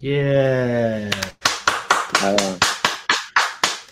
[0.00, 1.10] 耶！
[2.22, 2.58] 来了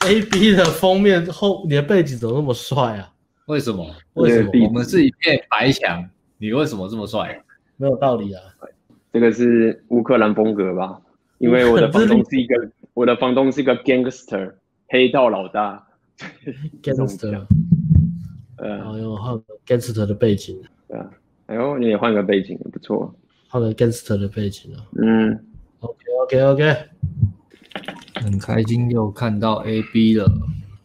[0.07, 3.13] ，A B 的封面后，你的背景怎么那么帅啊？
[3.47, 3.85] 为什么？
[4.15, 4.51] 为什么？
[4.67, 7.43] 我们是一片白墙，你为什么这么帅？
[7.77, 8.41] 没有道理啊！
[9.13, 11.01] 这个是乌克兰风格吧？
[11.39, 12.55] 因为我的房东是一个，
[12.95, 14.55] 我的房东是一个 gangster，
[14.89, 15.85] 黑道老大。
[16.83, 17.45] gangster，
[18.59, 20.57] 呃，然后又换个 gangster 的背景。
[20.87, 21.11] 对啊，
[21.47, 23.13] 哎呦，你也换个背景，不错。
[23.49, 24.79] 换个 gangster 的背景啊。
[25.03, 25.45] 嗯
[26.27, 26.77] ，OK，OK，OK。
[28.15, 30.29] 很开心又看到 A B 了。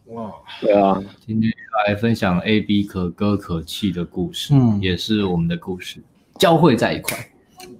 [0.06, 1.50] 哇，对啊，今天
[1.86, 6.00] 来分享 A B 可歌可泣的故事，嗯，也是我们的故事，
[6.38, 7.18] 交汇在一块。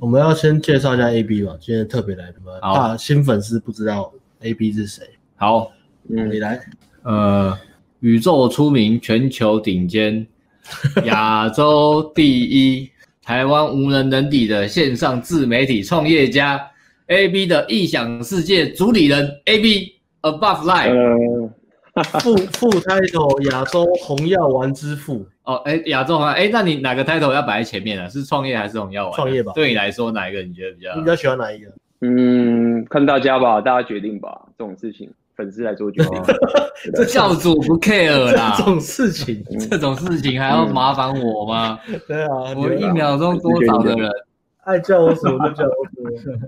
[0.01, 5.05] 我们要先介绍一下 A B 吧，今天特别来的嘛，怕新粉丝不知道 A B 是谁。
[5.37, 5.71] 好，
[6.09, 6.61] 嗯，你来。
[7.03, 7.57] 呃，
[8.01, 10.27] 宇宙出名，全球顶尖，
[11.05, 12.91] 亚洲第一，
[13.23, 16.61] 台湾无人能敌的线上自媒体创业家
[17.09, 20.95] ，A B 的异想世界主理人，A B Above Life。
[20.95, 21.51] 呃
[22.21, 28.09] 副副 title 亚洲红药丸之父哦，哎，亚洲红药，哎，那你哪个 title 要摆在前面呢？
[28.09, 29.13] 是创业还是红药丸？
[29.13, 29.53] 创业吧。
[29.55, 30.95] 对你来说，哪一个你觉得比较？
[30.95, 31.71] 你比较喜欢哪一个？
[32.01, 34.41] 嗯，看大家吧，大家决定吧。
[34.57, 36.23] 这种事情，粉丝来做决定。
[36.97, 38.55] 这教主不 care 啦。
[38.57, 41.79] 这种事情，这种事情还要麻烦我吗？
[42.09, 44.11] 对啊，我一秒钟多少的人？
[44.65, 46.39] 爱叫我什么就叫我什么，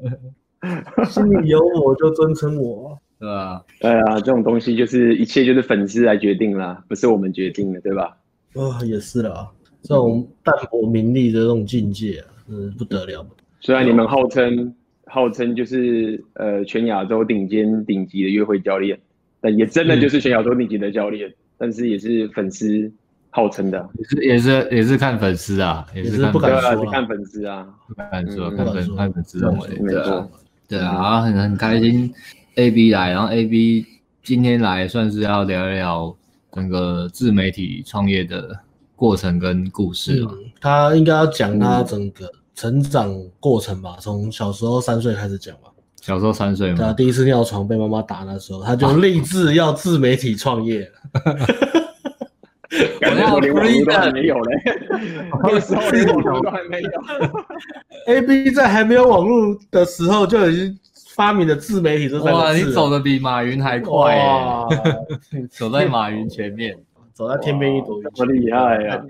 [1.08, 2.98] 心里有我就尊称我。
[3.18, 8.16] 对啊，对啊，这种东西就是一切就是粉丝来决定啦，不是我们决定的，对吧？
[8.54, 9.48] 哦，也是啦，
[9.82, 13.24] 这种淡泊名利的这种境界啊，嗯，不得了。
[13.60, 14.74] 虽然你们号称
[15.06, 18.98] 号称就是呃全亚洲顶尖顶级的约会教练，
[19.40, 22.92] 但也真的就是全亚洲顶级的教练，嗯、但是也是粉丝
[23.30, 30.30] 号称的，也是也是也是看粉丝啊，也是不敢说啊，是看粉丝啊，不敢说，看粉看粉丝认为，没错，
[30.68, 32.12] 对啊，很很开心。
[32.56, 33.84] A B 来，然后 A B
[34.22, 36.14] 今天来算是要聊一聊
[36.52, 38.56] 整个自媒体创业的
[38.94, 40.30] 过程跟故事嘛。
[40.32, 45.70] 嗯、他应该要讲他整个成长过程吧，从、嗯、小时候三岁开始讲吧。
[46.00, 50.88] 小时候三岁嘛，对啊，第一次尿床被妈妈打那时候，他就立志要自媒体创业。
[53.00, 54.62] 感觉我连网络都还没有嘞，
[55.42, 56.90] 那时候连网络都还没有。
[58.14, 60.78] A B 在还没有网络的时候就已经。
[61.14, 65.46] 发明的自媒体这三个字，哇，你走的比马云还快耶！
[65.48, 66.76] 走在马云前面，
[67.12, 69.00] 走在天边一朵云，这么厉害呀！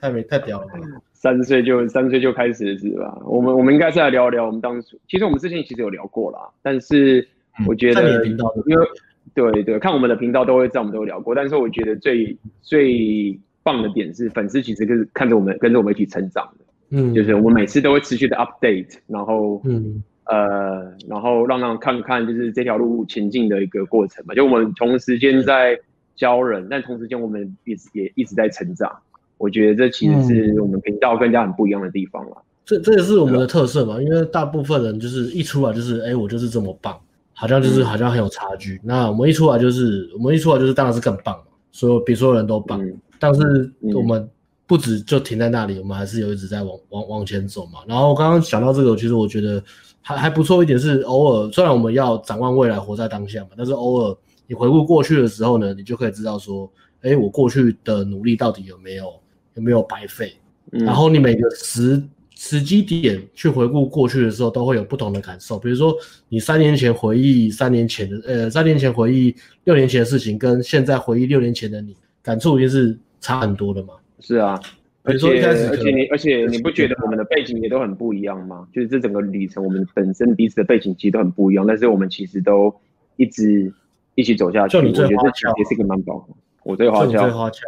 [0.00, 0.68] 太美太屌了！
[1.12, 3.18] 三岁就三岁就开始是吧？
[3.26, 7.28] 我们我们应该是来聊聊我们当初，其实我们之前其实有聊过啦，但是
[7.68, 8.34] 我觉得，因
[8.78, 8.86] 为
[9.34, 20.02] 对对，看我们的频道都会在我们都有聊过，但是我觉得最最棒的点是粉丝其实是看着我们跟着我们一起成长的，嗯，就是我们每次都会持续的 update，然后嗯。
[20.26, 24.34] 呃，然后让他们看看，就是这条路前进的一个过程嘛。
[24.34, 25.78] 就我们同时间在
[26.16, 28.90] 教人，但同时间我们也也一直在成长。
[29.36, 32.42] 我觉得这其实是我们频道更加很不一样的地方了。
[32.64, 36.98] 这这也是我们的特色嘛，因为大部分人就是一出来就是，哎，我就是这么棒，
[37.34, 38.80] 好像就是好像很有差距。
[38.82, 42.80] 那我们一出来就是，我们一出来就是当然是更棒嘛，所有比所有人都棒。
[43.18, 44.26] 但是我们
[44.66, 47.80] 不止就停在那里，我们还是有一直在往往往前走嘛。
[47.86, 49.62] 然后我刚刚讲到这个，其实我觉得。
[50.06, 54.14] 还还不错一点是，偶尔虽然我们要展望未来，活在当下嘛，但是偶尔
[54.46, 59.06] 你回顾过去的时候呢，你就可以知道说，哎，我过去的努力到底有没有
[59.54, 60.36] 有没有白费？
[60.72, 62.06] 嗯、然后你每个时
[62.46, 65.58] 时机点去回顾过去的时候，都会有不同的感受。
[65.58, 65.94] 比如说，
[66.28, 69.34] 你三年前回忆三年前的，呃，三年前回忆
[69.64, 73.94] 六年前的事情，跟现在回忆六年前的你，感触一定是差很多的嘛。
[74.20, 74.60] 是啊。
[75.04, 78.68] 而且而且你而且你不觉得我们的背景也都很不一样吗？
[78.74, 82.74] 就是这整个旅程，我们本身彼此的背景其实都很不一样，但是我们其实都
[83.16, 83.72] 一直
[84.16, 84.72] 一起走下去。
[84.74, 86.26] 就你最花俏，我觉得这也是一个蛮宝。
[86.62, 87.60] 我最花俏，最花俏，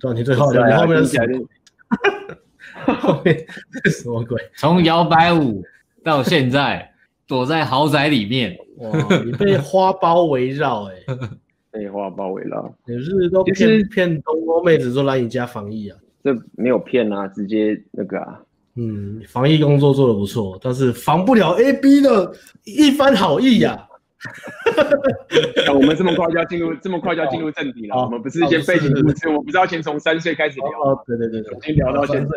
[0.00, 0.66] 对，你最花俏。
[0.66, 1.16] 你后面是
[3.00, 4.40] 后面这是什么鬼？
[4.56, 5.62] 从摇摆舞
[6.04, 6.92] 到现在
[7.26, 8.90] 躲在豪宅里面，哇，
[9.24, 10.94] 你被花苞围绕，哎，
[11.72, 15.98] 被花苞围绕，你是都骗骗东欧妹子说来你家防疫啊？
[16.22, 18.40] 这没有骗啊，直接那个啊，
[18.74, 22.32] 嗯，防疫工作做的不错，但是防不了 A B 的
[22.64, 23.88] 一番好意呀、啊。
[25.72, 27.96] 我们这么快就要进入，这么快就要进入正题了。
[27.96, 30.68] 我们不是一些背景故事，我们不是要先从三岁开始聊。
[30.68, 32.32] 哦，对对对对，先聊到现在。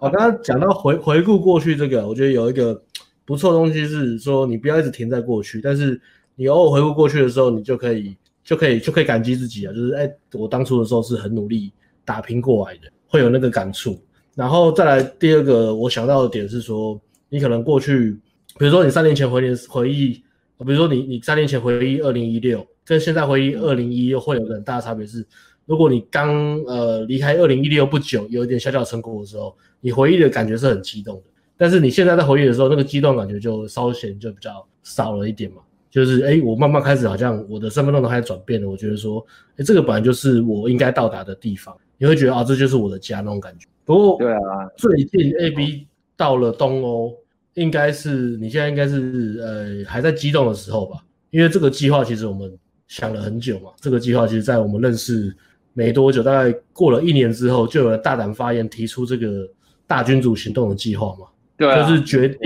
[0.00, 2.80] 我 刚刚讲到回回顾过去这个，我觉得有一个
[3.24, 6.00] 不错的东西是说，你不要一直停在过去，但是
[6.36, 11.72] 你偶尔回顾过去的时候，你就可以就可以就可以感激自己啊，就是哎，我当初的时候是很努力
[12.04, 12.82] 打拼过来的。
[13.10, 13.98] 会有那个感触，
[14.34, 17.00] 然后再来第二个，我想到的点是说，
[17.30, 18.18] 你可能过去
[18.58, 20.12] 比如说你三年前回年回忆，
[20.58, 25.26] 比如说你你三年前回忆二零一六，跟现在回忆二零一六会有个很大的差别是，
[25.68, 26.34] 如果你刚
[26.64, 31.22] 呃离开二零一六不久，有一点小小成果的时候，你回忆的感觉是很激动的。
[31.58, 35.58] 但是你现在在回忆的时候，那个激动感觉就稍显就比较少了一点嘛。
[35.90, 38.68] 就是哎，我慢慢开始好像我的身份认同开始转变了。
[38.68, 39.22] 我觉得说，
[39.58, 41.76] 哎，这个本来就是我应该到达的地方。
[41.98, 43.66] 你会觉得啊，这就是我的家那种感觉。
[43.84, 45.86] 不过，对啊，最近 AB
[46.16, 47.14] 到了东欧，
[47.54, 51.04] 应该是你现在应该是呃还在激动的时候吧？
[51.30, 52.50] 因为这个计划其实我们
[52.86, 53.70] 想了很久嘛。
[53.80, 55.36] 这个计划其实在我们认识
[55.78, 59.48] 没多久，大概过了一年之后，就有人大胆发言提出这个
[59.86, 61.26] 大君主行动的计划嘛。
[61.56, 62.38] 对啊，就是决定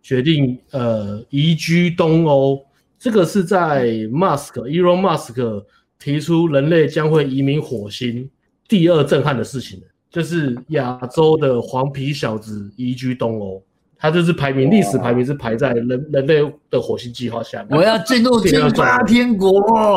[0.00, 2.58] 决定呃移居东欧。
[2.98, 5.64] 这个是在 Musk，Elon Musk
[5.98, 8.30] 提出人类将会移民火星
[8.66, 13.62] 第二震撼的事情，就是亚洲的黄皮小子移居东欧。
[14.00, 17.78] 他就是排名，历史排名是排在人人类的火星计划下面。
[17.78, 19.52] 我要进入金巴天国，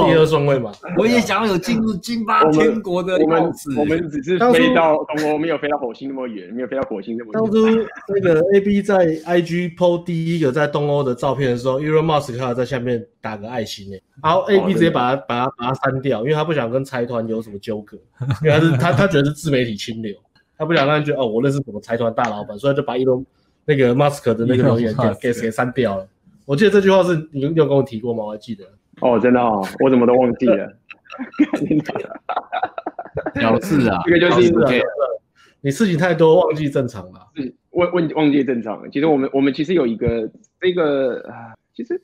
[0.05, 0.73] 第二顺位嘛。
[0.97, 3.73] 我也想要有进入金巴天国的样子。
[3.79, 7.41] 我们只是飞到东欧，没有飞到火星那么远，没有飞到火星那么远。
[7.41, 17.97] 当初那个 AB 在 IG PO 第一个在东欧的照片的时候，Elon Musk 他在下面打个爱心诶，然后 AB 直接把它把它把它删掉，因为他不想跟财团有什么纠葛，
[18.43, 20.13] 因为他是他他觉得是自媒体清流，
[20.57, 23.23] 他不想让人觉得哦我认识什么财团大老板，所以就把 Elon。
[23.65, 26.07] 那个马斯克的那个留言给给谁删掉了？
[26.45, 28.25] 我记得这句话是你有跟我提过吗？
[28.25, 28.65] 我还记得。
[28.99, 30.65] 哦，真的哦，我怎么都忘记了。
[33.35, 34.51] 了事啊，这个就是
[35.61, 37.27] 你事情太多，忘记正常了。
[37.35, 38.89] 是忘忘忘记正常了。
[38.89, 40.29] 其实我们我们其实有一个
[40.59, 42.01] 这个啊，其实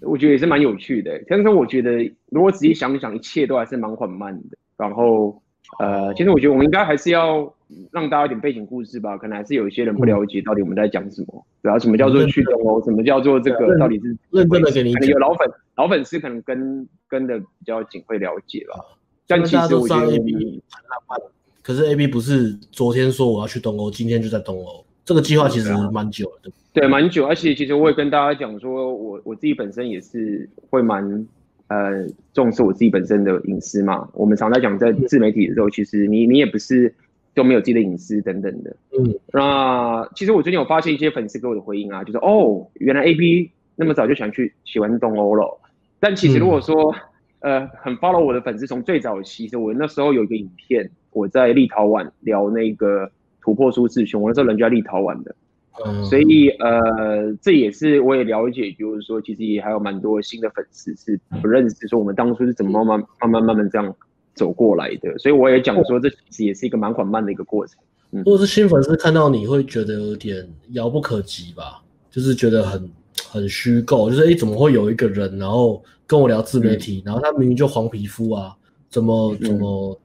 [0.00, 1.22] 我觉得也是蛮有趣的。
[1.28, 4.56] 但是我觉得如果仔细想想，一切都还是蛮缓慢的。
[4.78, 5.42] 然后
[5.78, 7.52] 呃，其实我觉得我们应该还是要。
[7.90, 11.46] 让大家有点背景故事吧，可能还是有一些人不了解到底我们在讲什么。
[11.62, 12.80] 对啊，什么叫做去东欧？
[12.84, 13.76] 什么叫做这个？
[13.76, 15.08] 到底是认真的给你讲。
[15.08, 18.84] 有老粉，老粉丝可能跟跟的比较紧会了解吧。
[19.26, 20.32] 但其实我觉得 AB
[20.70, 21.18] 很浪漫。
[21.60, 24.84] 可是 AB 不是昨天说我要去东欧，今天就在东欧。
[25.04, 26.50] 这个计划其实蛮久的。
[26.72, 27.26] 对，蛮久。
[27.26, 31.26] 而且其实我也跟大家讲说，我我自己本身也是会蛮
[31.66, 34.08] 呃重视我自己本身的隐私嘛。
[34.12, 36.94] 我们常在讲在自媒体的时候，其实你你也不是。
[37.36, 45.60] 都没有自己的隐私等等的，嗯，那其实我最近有发现一些粉丝给我的回应啊，就是哦，原来 AB 那么早就想去喜欢东欧了。
[46.00, 46.94] 但其实如果说，
[47.40, 53.10] 嗯、呃，很 follow 我的粉丝，从最早期，其实我那时候有一个影片，我在立陶宛聊那个
[53.42, 55.36] 突破舒适圈，我那时候人就在立陶宛的，
[55.84, 63.94] 嗯，所以呃，这也是我也了解，就是说，其实也还有蛮多新的粉丝是不认识，说我们当初是怎么慢慢慢慢慢慢这样。
[64.36, 67.76] 走过来的，所以我也讲说，这其实也是一个蛮缓慢的一个过程。
[68.12, 72.88] 嗯，如果是新粉丝看到你会觉得有点遥不可及吧，就是觉得很
[73.28, 78.54] 很虚构，就是哎、欸，怎么会有一个人，然后跟我聊自媒体，嗯、然后他明明就黄皮肤啊，
[78.88, 79.98] 怎么怎么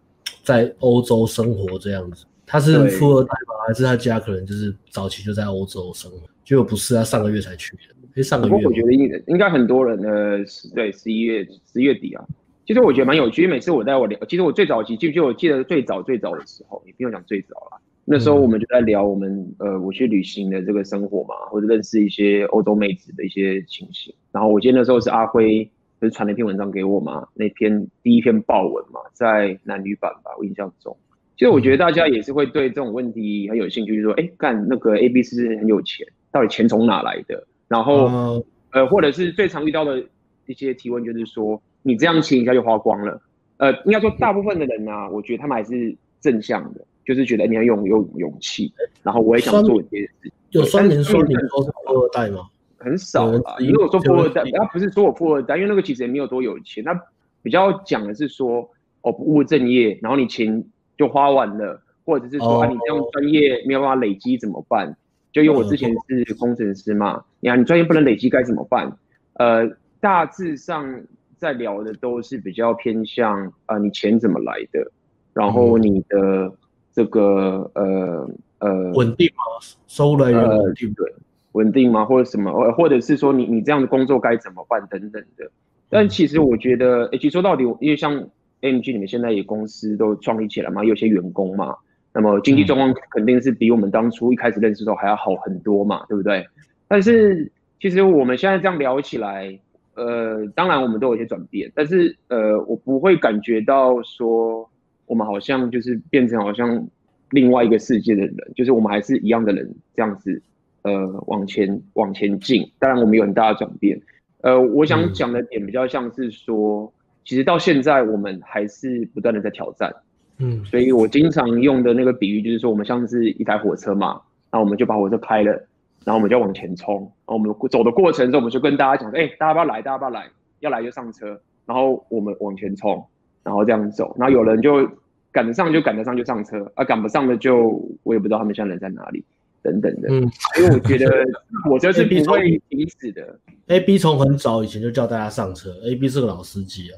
[0.44, 2.26] 在欧洲生活这样子？
[2.48, 3.54] 他是富二代吗？
[3.68, 6.18] 还是他家可能就是早期就在欧洲生活？
[6.44, 7.82] 结果不是，他上个月才去的。
[8.16, 10.44] 哎，上个月我觉得应应该很多人呢，
[10.74, 12.26] 对，十一月十月底啊。
[12.72, 24.16] 其实我觉得蛮有趣，因为每次我在我聊，其实我最早期就就我记得最早最早的时候，也不用讲最早了，那时候我们就在聊我们呃我去旅行的这个生活嘛，或者认识一些欧洲妹子的一些情形。
[24.32, 30.96] 然后我记得那时候是阿辉就是传了一篇文章给我嘛，那篇第一篇爆文嘛，在男女版吧，我印象中。
[31.36, 36.08] 其实我觉得大家也是会对这种问题很有兴趣，就是说，哎，干那个是不是很有钱？
[36.32, 37.46] 到底钱从哪来的？
[37.68, 40.02] 然后呃，或者是最常遇到的
[40.46, 41.62] 一些提问就是说。
[41.84, 43.22] 你这样亲一下就花光了，
[43.58, 48.72] 呃，应该说大部分的人呢、啊，我觉得他们还是正向的，就是觉得你要有有勇气，
[49.04, 50.32] 然后我也想做一些事。
[50.52, 52.48] 有酸民说你都是富二代吗？
[52.78, 53.56] 很少啊。
[53.60, 57.00] 如果说富二代，他不是说我富二代，因为那个其实也没有多有钱，他
[57.42, 58.70] 比较讲的是说，
[59.02, 60.64] 哦，不务正业，然后你钱
[60.98, 64.96] 就花完了，或者是说、哦、啊，你这样专业没有办法累积怎么办？
[65.32, 68.96] 就因为我之前是工程师嘛，你看你专业不能累积该怎么办？
[69.34, 69.68] 呃，
[70.00, 71.02] 大致上。
[71.42, 74.92] 在聊的都是比较偏向啊、呃，你钱怎么来的，
[75.34, 76.54] 然后你的
[76.94, 78.30] 这个呃
[78.60, 79.42] 呃稳定吗？
[79.88, 81.12] 收入来源稳定对，
[81.54, 82.06] 稳定吗？
[82.06, 82.72] 或者什么？
[82.74, 85.50] 或者是说你你这样的工作该怎么办等等的。
[85.90, 88.14] 但其实我觉得，其实说到底，因为像
[88.62, 91.76] AMG 你们现在也公司都创立起来嘛，有些员工嘛，
[92.14, 96.46] 那么经济状况肯定是比我们当初一开始认识的时候还要好很多嘛，对不对？
[96.88, 99.60] 但是其实我们现在这样聊起来。
[99.96, 104.70] 呃，当然我们都有一些转变，但是呃，我不会感觉到说
[105.06, 106.88] 我们好像就是变成好像
[107.32, 110.42] 另外一个世界的人，就是我们还是一样的人这样子，
[110.84, 112.70] 呃往前往前进。
[112.80, 114.00] 当然，我们有很大的转变。
[114.42, 116.92] 呃，我想讲的点比较像是说，
[117.24, 119.94] 其实到现在我们还是不断的在挑战。
[120.40, 124.20] 嗯，所以我经常用的那个比喻就是说，我们像是一台火车嘛，
[124.52, 125.68] 那我们就把火车开了，
[126.04, 129.82] 然后我们就往前冲，然后我们走的过程中，我们就跟大家讲，哎，大家要不要来？
[129.82, 130.28] 大家要不要来？
[130.60, 133.06] 要来就上车，然后我们往前冲，
[133.44, 134.88] 然后这样走，然后有人就
[135.32, 139.24] 赶得上就赶得上就上车，啊，赶不上的就我也不知道他们现在人在哪里。
[139.64, 140.28] 等等的，嗯，
[140.58, 141.24] 因为我觉得
[141.70, 143.40] 火车是不会停止的。
[143.68, 146.98] A B 从很早以前就叫大家上车，A B 是个老司机啊，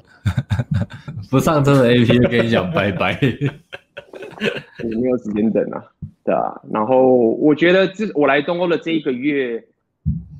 [1.30, 3.20] 不上车的 A B 就跟你讲拜拜，
[4.82, 5.84] 你 没有时间等啊，
[6.24, 6.60] 对啊。
[6.70, 9.64] 然后我觉得这我来东欧的这一个月，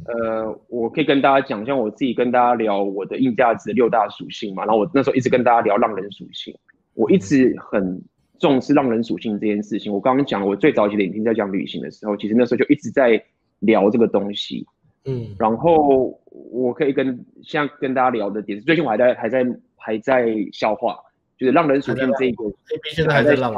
[0.06, 6.54] 呃，我可以跟大家讲，像我自己跟大家聊我的硬价值的六大属性嘛，然后我那时候一直跟大家聊浪人属性，
[6.94, 8.02] 我一直很。
[8.40, 13.24] 重视浪人属性这件事情，我刚刚讲，我最早期的影片在讲旅行的时候，其实那时候就一直在
[13.60, 14.66] 聊这个东西，
[15.04, 16.20] 嗯，然后
[16.50, 19.46] 我可以跟像跟大家聊的点，最近我还在还在
[19.76, 20.98] 还在消化，
[21.38, 23.52] 就是浪人属性这一个，A B 现在还在浪，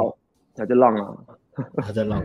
[0.55, 1.15] 还在浪啊，
[1.83, 2.19] 还在浪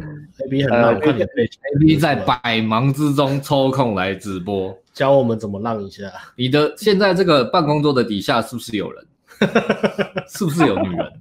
[0.45, 6.11] ，A B 很浪，快点，A B 在百忙之中抽空来直播，教我们怎么浪一下。
[6.37, 9.07] 你的现在这个办公桌的底下是不是有人？
[10.29, 11.13] 是不是有女人？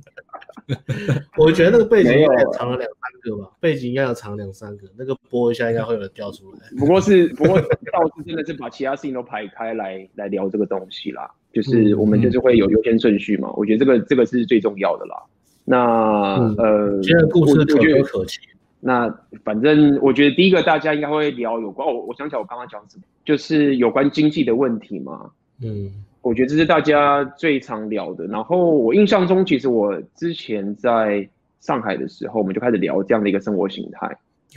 [1.38, 6.60] 我觉得那个背景应该有藏了两三个吧，背景应该有藏两三个，那个播一下应该会有人掉出来。
[6.78, 7.68] 不过是，不过倒
[8.16, 15.16] 是真的是把其他事情都排开来来聊这个东西啦，就是我们就是会有优先顺序嘛，我觉得这个这个是最重要的啦。
[15.64, 18.40] 那、嗯、呃，今天的故事可有可期。
[18.80, 19.08] 那
[19.44, 25.30] 反正我觉得第一个大家应该会聊有关，我我想起来我刚刚讲什么，就是有关经济的问题嘛。
[25.62, 25.92] 嗯。
[26.22, 28.28] 我觉得这是大家最常聊的。
[28.28, 31.28] 然后我印象中，其实我之前在
[31.62, 34.08] 上海的时候，我们就开始聊这样的一个生活形态。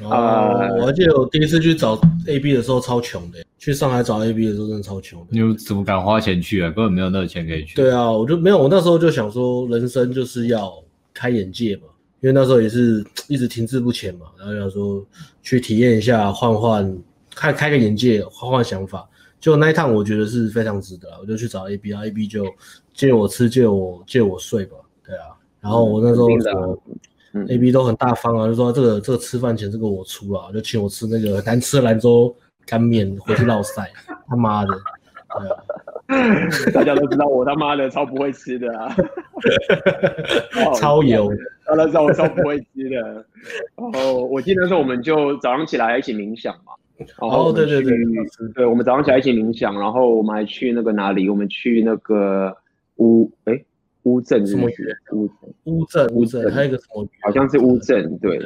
[0.03, 5.27] 哦，呃、我还记得我第一次去找 AB 的时候超穷的，去上海找 AB 的时候真的超穷的。
[5.31, 6.71] 你怎么敢花钱去啊？
[6.71, 7.77] 根本没有那个钱可以去。
[7.77, 8.59] 对啊，我就没有。
[8.59, 10.71] 我那时候就想说，人生就是要
[11.15, 11.85] 开眼界嘛，
[12.21, 15.03] 因为那时候也是一直停滞不前嘛，然后想说
[15.43, 16.95] 去体验一下，换换，
[17.35, 19.09] 看开个眼界，换换想法。
[19.45, 22.47] 就那一趟，我觉得是非常值得，我就去找 A B 啊，A B 就
[22.95, 25.37] 借我吃，借我借我睡吧，对啊。
[25.61, 26.31] 然后我那时候
[27.35, 32.35] 嗯，A B 都很大方啊，就说这个这个吃饭钱这个我出了，就请我吃那个难吃的兰州
[32.65, 33.93] 干面回去绕赛，
[34.27, 34.69] 他妈的，
[35.39, 38.97] 对啊， 大家都知道我他妈的超不会吃的啊，
[40.81, 41.31] 超油，
[41.67, 42.97] 大家知道我超不会吃的。
[43.77, 46.73] 然后我记得那时候我们就早上起来一起冥想嘛。
[47.19, 47.93] 哦，对对对，
[48.55, 51.29] 对，我们早上起来一起冥想，然后我们还去那个哪里？
[51.29, 52.57] 我们去那个
[52.97, 53.65] 乌，哎，
[54.05, 54.75] 乌镇什么屿？
[55.13, 55.31] 乌
[55.65, 57.07] 乌镇乌镇，还有一个什么？
[57.23, 58.41] 好像是乌镇，对。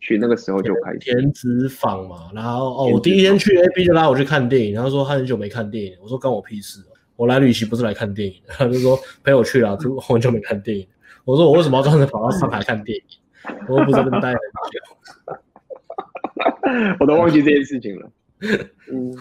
[0.00, 0.98] 去那个时候就开始。
[1.00, 6.78] 田子坊嘛，然后哦，我第一天去，A B 就拉我去看电影，然后说他很久没看电影，我说关我屁事，
[7.16, 10.86] 我来旅行不是来看电影的，他就说陪我去了，就 很久没看电影，
[11.24, 13.04] 我说我为什么要专程跑到上海看电影？
[13.68, 14.97] 我又不是那边待很久。
[17.00, 18.10] 我都忘记这件事情了，
[18.92, 19.12] 嗯，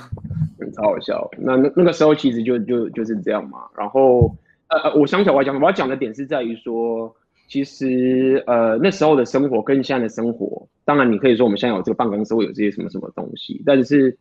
[0.73, 1.29] 超好笑。
[1.37, 3.59] 那那那个时候其实就就就是这样嘛。
[3.77, 4.33] 然后
[4.69, 7.13] 呃，我想起来我要讲，我要讲的点是在于说，
[7.47, 14.17] 其实呃那时候的生活跟现在的生活，当然你可以说我们现在有这个办公室会有这些什么什么东西，但是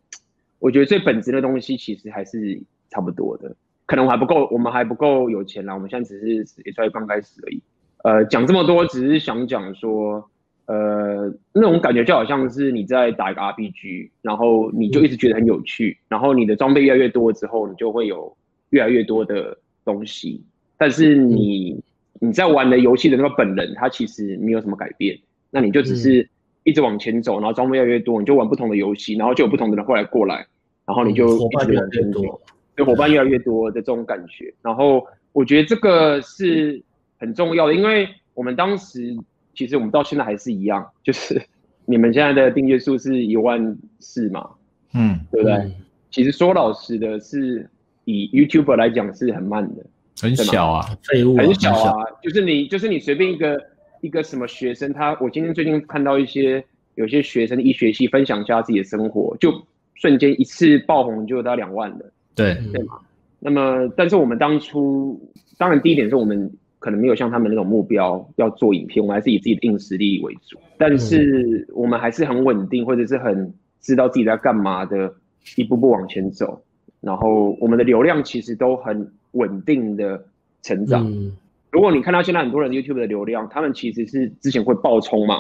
[0.58, 2.60] 我觉得最本质的东西其实还是
[2.90, 3.54] 差不多的。
[3.86, 5.74] 可能我还不够，我们还不够有钱啦。
[5.74, 7.62] 我们现在只是也才刚开始而已。
[8.02, 10.28] 呃，讲这么多只是想讲说。
[10.66, 18.36] 呃，那种感觉就好像是你在打一个 RPG，然后你就一直觉得很有趣，然后你的装备越来越多之后，你就会有
[18.70, 20.42] 越来越多的东西。
[20.76, 21.80] 但是你
[22.18, 25.16] 你在玩的游戏的那个本人，他其实没有什么改变。
[25.50, 26.28] 那你就只是
[26.64, 30.44] 一直往前走，然后装备越来越多，你就玩不同的游戏，然后就有不同的人会来过来，
[30.84, 32.40] 然后你就伙伴越来越多，
[32.74, 34.52] 对，伙伴越来越多的这种感觉。
[34.62, 36.82] 然后我觉得这个是
[37.20, 39.16] 很重要的，因为我们当时。
[39.56, 41.40] 其实我们到现在还是一样， 就是
[41.86, 44.50] 你们现在的订阅数是一万四嘛，
[44.92, 45.54] 嗯，对不对？
[45.54, 45.74] 嗯、
[46.10, 47.68] 其实说老实的，是
[48.04, 49.84] 以 YouTuber 来讲是很慢的，
[50.20, 52.04] 很小啊，废物，很小啊。
[52.22, 53.60] 就是你，就是你随便一个
[54.02, 56.62] 一个什么学生，他我今天最近看到一些
[56.94, 59.52] 有些学生医学系分享一下自己的生活，就
[59.94, 62.98] 瞬间一次爆红就到两万了，对对嘛。
[63.38, 65.20] 那么，但是我们当初，
[65.56, 66.52] 当然第一点是我们。
[66.86, 70.56] 可能没有像他们那种目标要做影片，我们还是以自己的硬实力为主。
[70.78, 75.12] 但是我们还是很稳定，或者是很知道自己在干嘛的，
[75.56, 76.62] 一步步往前走。
[77.00, 80.24] 然后我们的流量其实都很稳定的
[80.62, 81.04] 成长。
[81.10, 81.32] 嗯、
[81.72, 85.38] 如果你看到现在很多人 YouTube 的流量，他们其实是之前会爆冲嘛，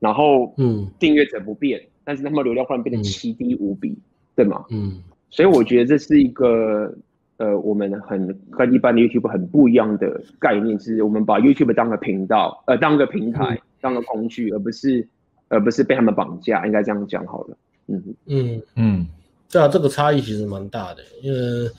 [0.00, 4.00] 然后嗯，订阅者不变，但是他们流量忽然变得奇低无比，嗯、
[4.34, 4.64] 对吗？
[4.70, 6.90] 嗯，所以我觉得这是一个
[7.38, 15.06] 呃，我们很跟一般的 YouTube 很不一样的概念，是我们把 YouTube 当个频道，呃，当个平台，嗯、当个工具，而不是
[15.48, 17.56] 而不是被他们绑架，应该这样讲好了。
[17.88, 19.06] 嗯嗯嗯，
[19.50, 21.70] 对啊，这个差异其实蛮大的，因为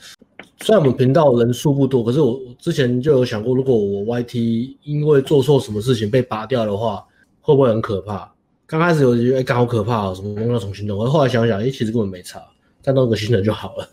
[0.60, 7.04] 虽然我们频道人数不多，可是我之前就有想过，如果我 YT 因为做错什么事情被拔掉的话，
[7.40, 8.32] 会不会很可怕？
[8.66, 10.98] 刚开始我觉得哎，刚好可怕哦，什么要重新弄。
[10.98, 12.40] 我后来想想，哎，其实根本没差，
[12.80, 13.88] 再弄个新的就好了。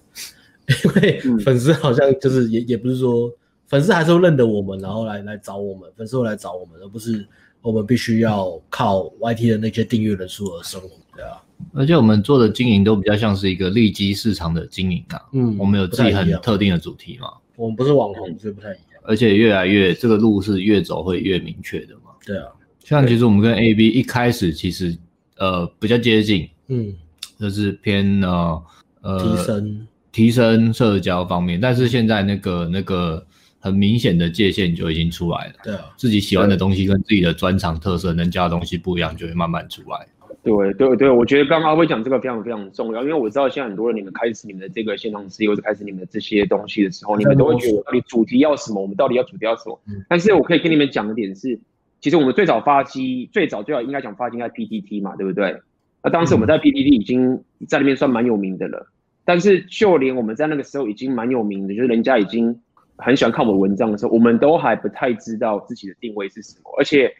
[0.86, 3.32] 因为粉丝好像就是也也不是说
[3.68, 7.26] 粉丝还是会认得我们，然后来来找我们，粉丝会来找我们，而不是
[7.62, 11.42] 我们必须要靠 YT 的那些订阅人数而生活，对啊。
[11.74, 17.30] 而且我们做的经营都比较像是一个利基市场的经营啊，嗯，我们有自己很特定的主题嘛。
[17.56, 19.02] 我们不是网红，所以不太一样。
[19.04, 22.12] 而且越来越这个路是越走会越明确的嘛。
[22.26, 22.48] 对啊，
[22.84, 24.96] 像其实我们跟 AB 一开始其实
[25.38, 26.94] 呃比较接近，嗯，
[27.40, 28.64] 就是偏呃
[29.02, 33.22] 呃提升提升社交方面，但是现在那个那个
[33.60, 35.54] 很明显的界限就已经出来了。
[35.62, 40.08] 对啊，自己喜欢的东西跟自己的专长特色能加的东西不一样，就会慢慢出来。
[40.42, 48.82] 对对对，我觉得刚刚阿威讲这个非常非常重要，因为我知道现在很多人，你们开始你们的这个线上事业，或者开始你们的这些东西的时候，你们都会觉得到底主题要什么？
[48.82, 49.78] 我们到底要主题要什么？
[49.90, 51.60] 嗯、但是我可以跟你们讲的点是，
[52.00, 55.60] 其实我们最早发机，最早最早应该讲发机应该 PTT 嘛，对不对？
[56.02, 58.94] 那当时我们在 PTT 已经在那边算蛮有名的了，嗯、
[59.26, 62.58] 但是就连我们在那个时候已经蛮有名的，就是人家已经
[62.96, 67.14] 很喜欢看我们文章的时候，我们都还不太知道自己的定位是什么，而且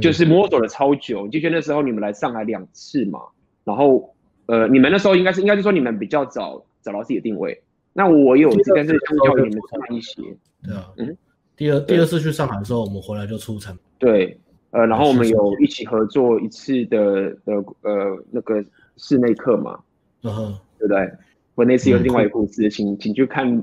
[0.00, 1.26] 就是摸索了超久。
[1.28, 3.20] 就觉得那时候你们来上海两次嘛。
[3.64, 4.14] 然后，
[4.46, 7.60] 呃，你们那时候应该是应该是说你们比较早找到自己的定位。
[7.92, 10.22] 那我有这个是相较于你们差一些。
[10.62, 11.16] 对啊，嗯，
[11.56, 13.76] 第二第二次去上海的时候，我们回来就出城。
[13.98, 14.38] 对，
[14.70, 18.62] 呃，然后我们有一起合作一次的的呃那个
[18.98, 19.80] 室内课嘛，
[20.22, 21.10] 嗯哼，对不对？
[21.56, 23.60] 我那次有另外一个故事，请请去看，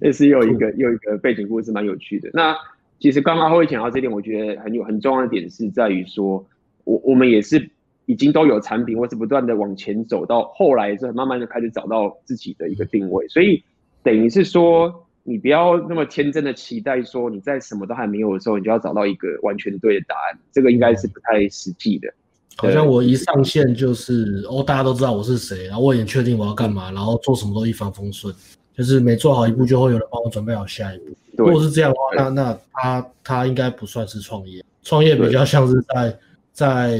[0.00, 2.28] 那次又一个又一个背景故事，蛮有趣的。
[2.32, 2.56] 那
[2.98, 6.44] 其实刚刚会讲到这点，我觉得很有很重要的点是在于说，
[6.82, 7.70] 我我们也是。
[8.08, 13.26] 已经都有产品，或是不断的往前走，到后来是慢慢的开始找到自己的一个定位。
[13.26, 13.60] 所以
[14.04, 22.14] 等于是说，你不要那么天真的期待说你在什么都还没有的时候，你就要找到一个完全对的答案，这个应该是不太实际的。
[22.56, 28.34] 好像我一上线就是哦，大家都知道我是谁，然后我也确定我要干嘛，然后做什么都一帆风顺，
[28.76, 31.04] 就是每做好一步就会有人帮我准备好下一步。
[31.36, 36.18] 如果是这样的话，那那他他应该不算是创业，创业比较像是在。
[36.56, 36.98] 在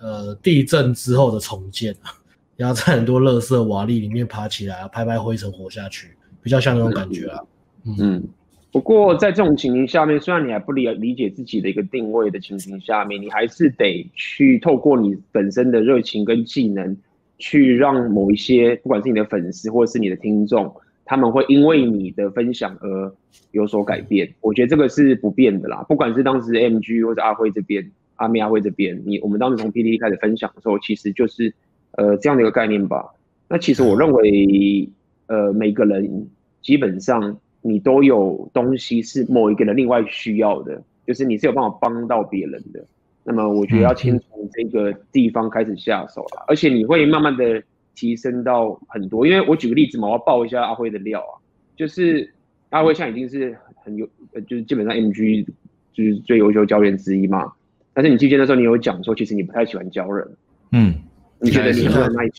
[0.00, 2.10] 呃地震之后的重建啊，
[2.58, 7.40] 然后在很多垃圾瓦砾里面爬起来，拍拍灰尘活下去，比较像那种感觉啊。
[7.84, 8.28] 嗯，嗯，
[8.70, 16.96] 不过在这种情形下面，虽然你还不理理解自己的一个定位的情形下面，你还是得去透过你本身的热情跟技能，
[17.38, 23.12] 去让某一些不管是你的粉丝或者是你的听众，他们会因为你的分享而
[23.52, 24.32] 有所改变。
[24.40, 27.90] 我觉得这个是不变的啦，不管是当时 MG 或者阿辉这边。
[28.18, 31.54] 阿咪阿辉这边，你我们当时从 PPT 开始分享的时候，其实就是
[31.92, 33.14] 呃这样的一个概念吧。
[33.48, 34.88] 那其实我认为，
[35.28, 36.26] 呃每个人
[36.60, 42.84] 基本上你都有东西是某一个人另外需要的，就是你是有办法帮到别人的。
[43.24, 47.62] 那么我觉得要先从这个地方开始下手了，而且你会慢慢的
[47.94, 49.26] 提升到很多。
[49.26, 51.36] 因为我举个例子嘛，我要爆一下阿辉的料啊，
[51.76, 52.32] 就是
[52.70, 53.54] 阿辉现在已经是
[53.84, 54.06] 很有，
[54.46, 55.44] 就是基本上 MG
[55.92, 57.52] 就是最优秀教练之一嘛。
[57.92, 60.26] 但是你记得那时候你有讲说，其实你不太喜欢教人，
[60.72, 60.94] 嗯，
[61.40, 62.32] 你觉得你很耐心，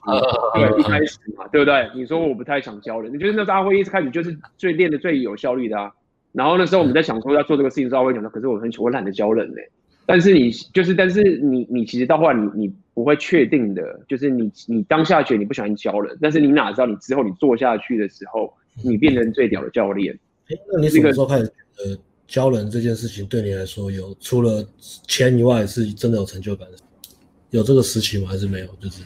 [0.54, 1.90] 对，一开始嘛，对不对？
[1.96, 5.92] 你说我不太想教人，你觉得那时候阿辉一开始就是最练的最有效率的啊。
[6.32, 9.70] 然后那时候我们在想说要做这个事情的时候，阿辉讲说，可是我很我懒得教人嘞。
[10.06, 20.14] 但是你就是，但是你你其实到后来你你不会确定的，就是你你当下觉得你不喜欢教人，但是你哪知道你之后你做下去的时候，你变成最屌的教练。
[20.50, 21.46] 哎，那你什么时候开始
[21.78, 21.98] 呃？
[22.30, 24.64] 教人这件事情对你来说有除了
[25.08, 26.78] 钱以外是真的有成就感的，
[27.52, 28.28] 有这个时期吗？
[28.30, 28.68] 还是没有？
[28.82, 29.02] 就是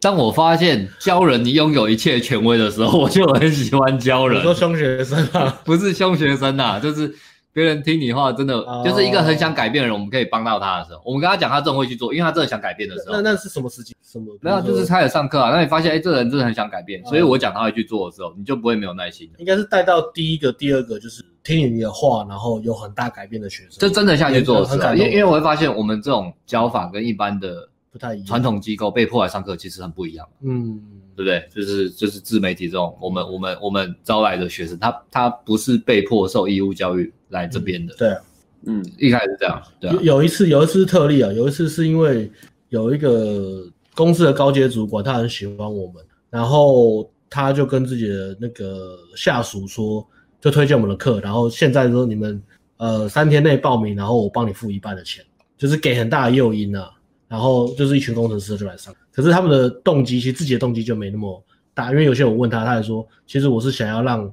[0.00, 4.38] 当我发现教人你拥有一切权威的时候，我就很喜欢教人。
[4.38, 5.60] 你说凶学生啊？
[5.64, 7.14] 不是凶学生啊，就是。
[7.54, 13.14] 别人听你话，真的就是一个很想改变的人，我们可以帮到他的时候，我们跟他讲，他真的会去做，因为他真的想改变的时候。
[13.14, 13.94] 那那是什么时机？
[14.02, 14.36] 什么？
[14.40, 19.30] 没有，就是开始上课啊，那你发现，哎，这个人真的很想改变，所以我讲他会去做的时候，你就不会没有耐心。
[19.38, 24.94] 应该是带到第一个、第二个，就是听你的话，然后有很大改变的学生，就真的下去做的时候。
[24.94, 30.26] 因为因为我会发现，我们这种教法跟一般的不太一样，传统机构被迫来上课其实很不一样。
[30.42, 30.80] 嗯，
[31.14, 31.48] 对不对？
[31.54, 37.12] 就是就是自媒体这种，我们我们我们招来的学生，他他不是被迫受义务教育。
[37.34, 38.08] 来这边的，对。
[38.08, 38.22] 啊，
[38.66, 42.30] 嗯，一开始是这样，对啊，有有一次有一次特例啊，有一次是因为
[42.70, 43.62] 有一个
[43.94, 50.02] 公司的高阶主管，他很喜欢我们，然后他就跟自己的那个下属说，
[50.40, 52.42] 就推荐我们的课，然后现在说你们
[52.78, 55.22] 呃三天内报名，然后我帮你付一半的钱，
[55.58, 56.90] 就是给很大的诱因啊。
[57.26, 61.42] 然后就是一群工程师就来上，可是他们的动机其实自己的动机就没那么
[61.72, 64.32] 大，因为有些人我问他，他还说其实我是想要让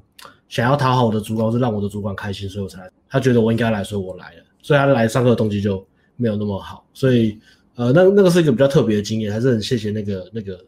[0.52, 2.92] 想要讨好我的主管，是让我的主管开心，所以我才来。
[3.10, 5.84] 他觉得我应该来，所以我来了，所以他来上课的动机就
[6.18, 7.40] 没有那么好，所以。
[7.76, 10.60] 呃，那那个是一个比较特别的经验，还是很谢谢那个那个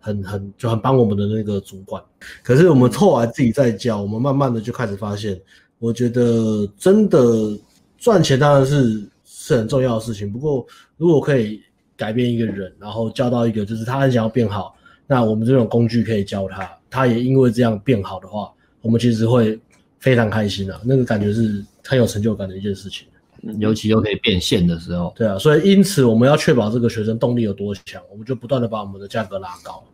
[0.00, 2.02] 很很就很帮我们的那个主管。
[2.42, 5.40] 可是我们后来自己在教，我们慢慢的就开始发现，
[5.78, 7.56] 我觉得真的
[7.96, 10.30] 赚钱当然是是很重要的事情。
[10.30, 11.62] 不过如果可以
[11.96, 14.74] 改变一个人，然后教到一个就是他很想要变好，
[15.06, 18.52] 那我们这种工具可以教他，他也因为这样变好的话，
[18.88, 19.60] 我们其实会
[19.98, 23.06] 非常开心啊，那个感觉是很有成就感的一件事情。
[23.58, 29.84] 尤其又可以变现的时候，对啊，所以因此我们要确保这个学生动力有多强，我们就不断的把我们的价格拉高，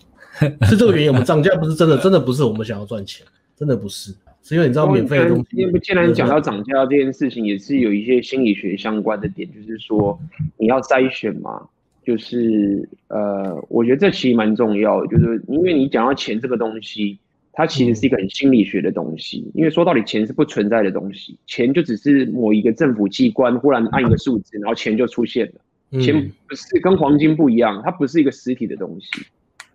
[0.68, 1.08] 是这个原因。
[1.08, 4.12] 我们涨价不是真的，真的不是我们想要赚钱，真的不是，
[4.42, 5.46] 是因为你知道免费的东西。
[5.56, 10.20] 因为既然讲到涨价这件事情，也是有一些心理学相关的点，就是说
[10.58, 11.66] 你要筛选嘛，
[12.04, 17.18] 就是呃，我觉得这其实蛮重要的，就是因为你讲到钱这个东西。
[17.52, 26.00] 它其实是一个很心理学的东西，因为说到底，钱是不存在的东西，钱就只是某一个政府机关忽然按一个数字，然后钱就出现了。
[26.00, 29.08] 钱不是跟黄金不一样，它不是一个实体的东西。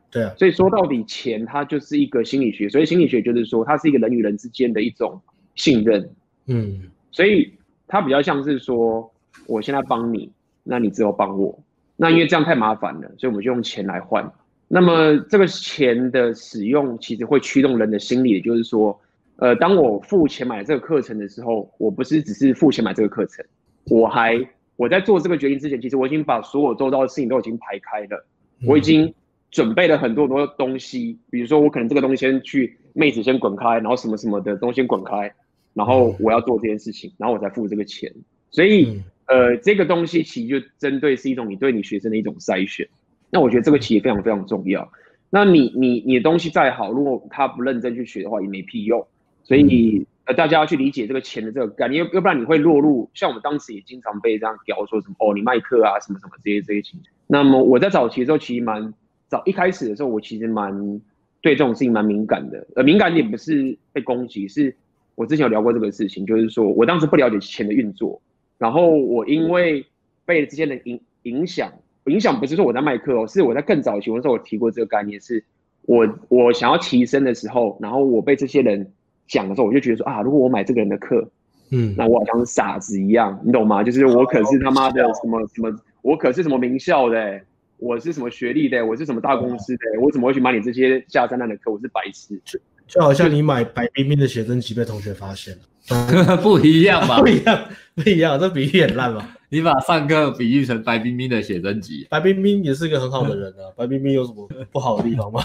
[0.10, 5.22] 对啊，所以说到底，钱它就是一个心理学，所以心理学就是说，它是一个人与人之间的一种
[5.54, 6.10] 信任。
[6.48, 7.54] 嗯，所以
[7.88, 9.14] 它比较像是说，
[9.46, 10.32] 我现在帮你，
[10.64, 11.62] 那你之后帮我，
[11.96, 14.34] 那因为这样太麻烦了，所以我们就用钱来换。
[14.70, 19.00] 那么这个钱的使用其实会驱动人的心理，也就是说，
[19.38, 23.46] 呃，当我付钱买这个课程的时候，我不是只是付钱买这个课程，
[23.86, 24.38] 我还
[24.76, 28.26] 我在做这个决定之前，其实我已经把所有周遭的事情都已经排开了，
[28.66, 29.14] 我已经
[29.52, 35.34] 准备了很多很多东西，比如说我可能这个东西先去妹子先滚开，然后什么什么的东西先滚开，
[35.74, 38.14] 然后我要做这件事情，然后我才付这个钱，
[38.52, 42.86] 所以呃，这个东西其实就针对是一种你对你学生的一种筛选。
[43.30, 44.90] 那我觉得这个其实非常非常重要。
[45.30, 49.06] 那你你你的东西再好，如果他不认真去学的话，也没屁用。
[49.44, 57.10] 所以你呃，大家要去理解这个钱的这个概念，要要不然你会落入像我们当时也经常被这样屌说什么哦，你卖课啊什么什么这些这些情况。
[57.28, 58.94] 那么我在早期的时候，其实蛮
[59.28, 61.02] 早一开始的时候，我其实蛮
[61.42, 62.66] 对这种事情蛮敏感的。
[62.76, 64.74] 呃，敏感点不是被攻击，是
[65.16, 68.22] 我之前有聊过这个事情，就是说我当时不了解钱的运作，
[68.58, 69.86] 然后我因为
[70.26, 71.70] 被这些人影影响。
[72.10, 75.44] 影响不是说我在卖课哦，是我在更早期的时候我提过这个概念，是
[75.84, 78.92] 我我想要提升的时候，然后我被这些人
[79.28, 81.30] 讲的时候，我就觉得说啊，如果我买这个人的课，
[81.72, 83.84] 嗯，那我好像是傻子一样，你懂吗？
[83.84, 87.42] 就是我可是他妈的什么什么，我可是什么名校的，
[87.78, 91.72] 我是什么学历的，我是什么大公司的，我怎么会去买你这些下三滥的课？
[91.72, 95.62] 我是白痴，就就好像你买白冰冰的写真集被同学发现了。
[96.44, 97.20] 不一样吧？
[97.22, 97.58] 不一样，
[97.98, 99.36] 不一样，这比喻很烂吧？
[99.50, 103.72] 你把上课比喻成白冰冰的写真集，白冰冰也是一个很好的人啊。
[103.76, 105.42] 白冰冰有什么不好的地方吗？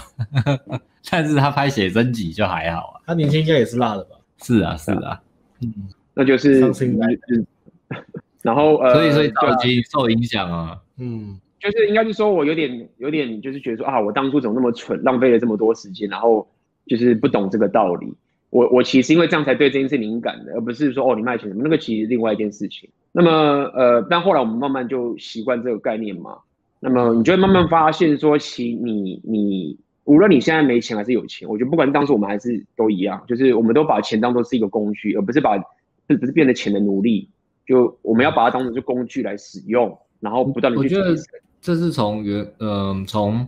[1.09, 3.01] 但是他拍写真集就还好啊。
[3.07, 4.17] 他年轻应该也是辣的吧？
[4.41, 5.19] 是啊，是啊，
[5.61, 5.73] 嗯，
[6.13, 6.99] 那就是伤心。
[8.41, 16.47] 然后呃，所以所以早期受影响啊，嗯，就是应该是说我有点有点就是觉得说啊，我当初怎么那么蠢，浪费了这么多时间，然后
[16.85, 18.13] 就是不懂这个道理。
[18.53, 22.87] 我我其实因为这样才对这件事敏感的，而不是说哦你卖钱什么，那个其实另外一件事情。
[23.11, 23.31] 那么
[23.73, 26.37] 呃，但后来我们慢慢就习惯这个概念嘛。
[26.79, 35.57] 那么你就会慢慢发现说，其你你无论你现在没钱还是有钱，我觉得不管当时我们还是都一样，就是我们都把钱当做是一个工具，而不是把
[36.05, 37.27] 不不是变得钱的奴隶。
[37.65, 40.83] 就我们要把它当成是工具来使用，然后不断的去。
[40.83, 41.15] 我觉得
[41.59, 43.47] 这是从原嗯从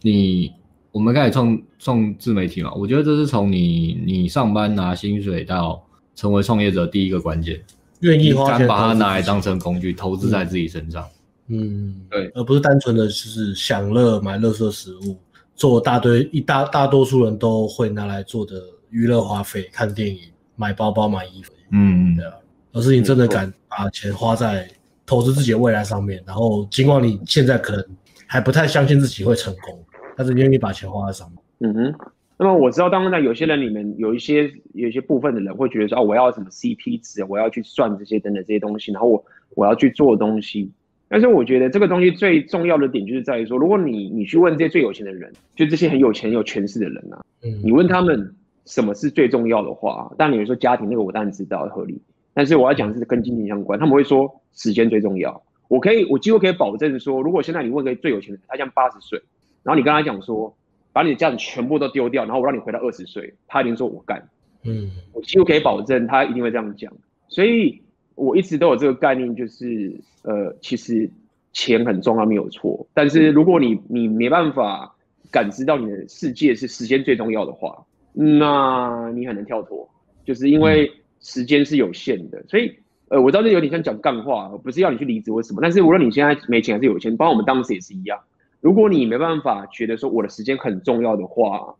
[0.00, 0.50] 你。
[0.92, 5.80] 我们开始创创自媒体嘛，我觉得这是从你你上班拿薪水到
[6.16, 7.60] 成为创业者第一个关键，
[8.00, 11.08] 愿意花钱把它拿来当成工具投资在自己身上，
[11.46, 15.16] 嗯，对，而不是单纯的就是享乐买乐色食物，
[15.54, 20.22] 做大堆一大大多数人都会拿来做的娱乐花费，看电影、
[20.56, 22.32] 买包包、买衣服，嗯，对啊，
[22.72, 24.68] 而是你真的敢把钱花在
[25.06, 27.84] 投资自己的未来上面，然后尽管你现在可能
[28.26, 29.78] 还不太相信自己会成功。
[30.20, 31.38] 他是愿意把钱花在上面。
[31.60, 31.94] 嗯哼，
[32.36, 40.70] 那么我知道，当然有些人里面有一些有一些部分的人会觉得说，哦，我要什么 CP 值，我要去算这些等等这些东西，然后我我要去做东西。
[41.08, 48.34] 但是我觉得这个东西最重要的点就是在于说，如果你你去问这些最有钱的人，就这些很有钱有权势的人啊，嗯，你问他们
[48.66, 52.00] 什么是最重要的话，当然你说家庭那个我当然知道合理，
[52.34, 55.42] 但是我要讲的是跟金钱相关，他们会说时间最重要。
[55.68, 59.20] 我可以，我几乎可以保证说，如果现在你问个最有钱的人，他像八十岁，
[59.62, 60.54] 然后你跟他讲说，
[60.92, 64.28] 把你的家产全部都丢掉，然后我让你回到二十岁，他一定说我干。
[64.64, 66.92] 嗯，我几乎可以保证他一定会这样讲。
[67.28, 67.80] 所以
[68.14, 71.08] 我一直都有这个概念，就是呃，其实
[71.52, 72.86] 钱很重要，没有错。
[72.94, 74.94] 但是如果你你没办法
[75.30, 79.88] 感知到你的世界是时间最重要的话，那你很难跳脱，
[80.24, 82.76] 就是因为时间是有限的，所以。
[83.10, 88.16] 呃，我知道这有点像讲干话，不是要你去离职或什么，但是无论你现在没钱还是有钱，包括我们当时也是一样。
[88.60, 91.74] 如果你没办法觉得说我的时间很重要的话，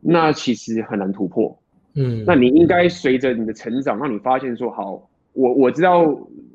[0.00, 1.56] 那其实很难突破。
[1.94, 6.00] 嗯，那你应该随着你的成长，让你发现说，好，我我知道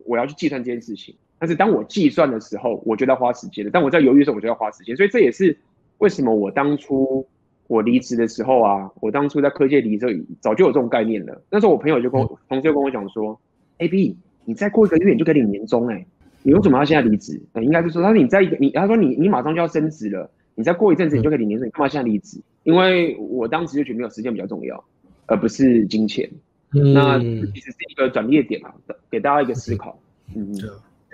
[0.06, 3.72] 我要去计算这件事情，但是当我计算的时候，我觉得要花时间的。
[3.72, 4.96] 当我在犹豫的时候，我就要花时间。
[4.96, 5.58] 所以这也是
[6.00, 7.26] 为什么我当初
[7.68, 11.42] 我离职的时候啊，我当初在科技离职早就有这种概念了。
[11.50, 13.40] 那时候我朋友就跟我，嗯、同事就跟我讲说。
[13.80, 16.04] A B，你再过一个月你就可以领年终哎，
[16.48, 17.38] 你为什么要现在离职？
[17.52, 22.40] 呃，应该是说，他说你在一个你，他说你你马上就要升职了，你再过一阵子你就可以领年终，你干嘛现在离职？
[22.64, 24.82] 因为我当时就觉得没有时间比较重要，
[25.26, 26.30] 而不是金钱。
[26.74, 28.74] 嗯，那其实是一个转捩点啊，
[29.12, 30.00] 给大家一个思考。
[30.34, 30.70] 嗯，对。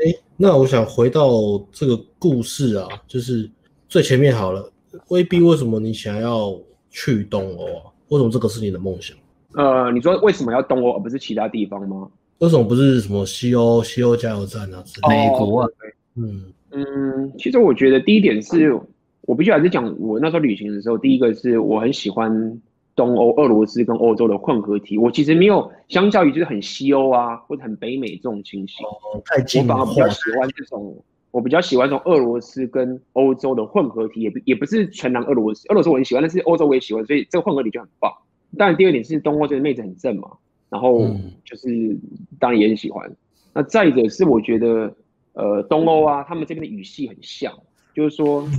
[0.06, 1.32] 哎，那我想回到
[1.72, 3.50] 这个故事啊，就是
[3.90, 4.72] 最前面好了
[5.08, 6.56] 未必为什么你想要
[6.92, 7.90] 去东欧啊？
[8.10, 9.18] 为什么这个是你的梦想？
[9.56, 12.08] 呃，你说为什么要东欧而不是其他地方吗？
[12.40, 14.84] 为什么不是什么西欧西欧加油站啊？
[15.08, 15.68] 美国啊？
[16.16, 18.78] 嗯嗯，其实我觉得第一点是
[19.22, 22.62] 我必须还是讲，我那时候旅行的时候，第一个是我很喜欢
[22.96, 24.98] 东欧、俄罗斯跟欧洲的混合体。
[24.98, 29.76] 我其实没有相较于就是很西欧啊或者很北美这种情形，哦，太近了。
[29.76, 38.12] 我反而比较喜欢这种，我比较喜欢这种俄罗斯跟欧洲的混合体，也不也不是全然俄罗斯，俄罗斯我很喜欢，但是欧洲我也喜欢，所以这个混合体就很棒。
[38.58, 40.30] 当然，第二点是东欧这个妹子很正嘛。
[40.74, 41.08] 然后
[41.46, 41.96] 就是
[42.40, 43.16] 当然也很喜欢。
[43.54, 44.92] 那再者是我觉得，
[45.34, 47.54] 呃，东欧啊，他们这边的语系很像，
[47.94, 48.50] 就是说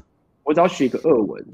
[0.44, 1.44] 我只要学个俄文，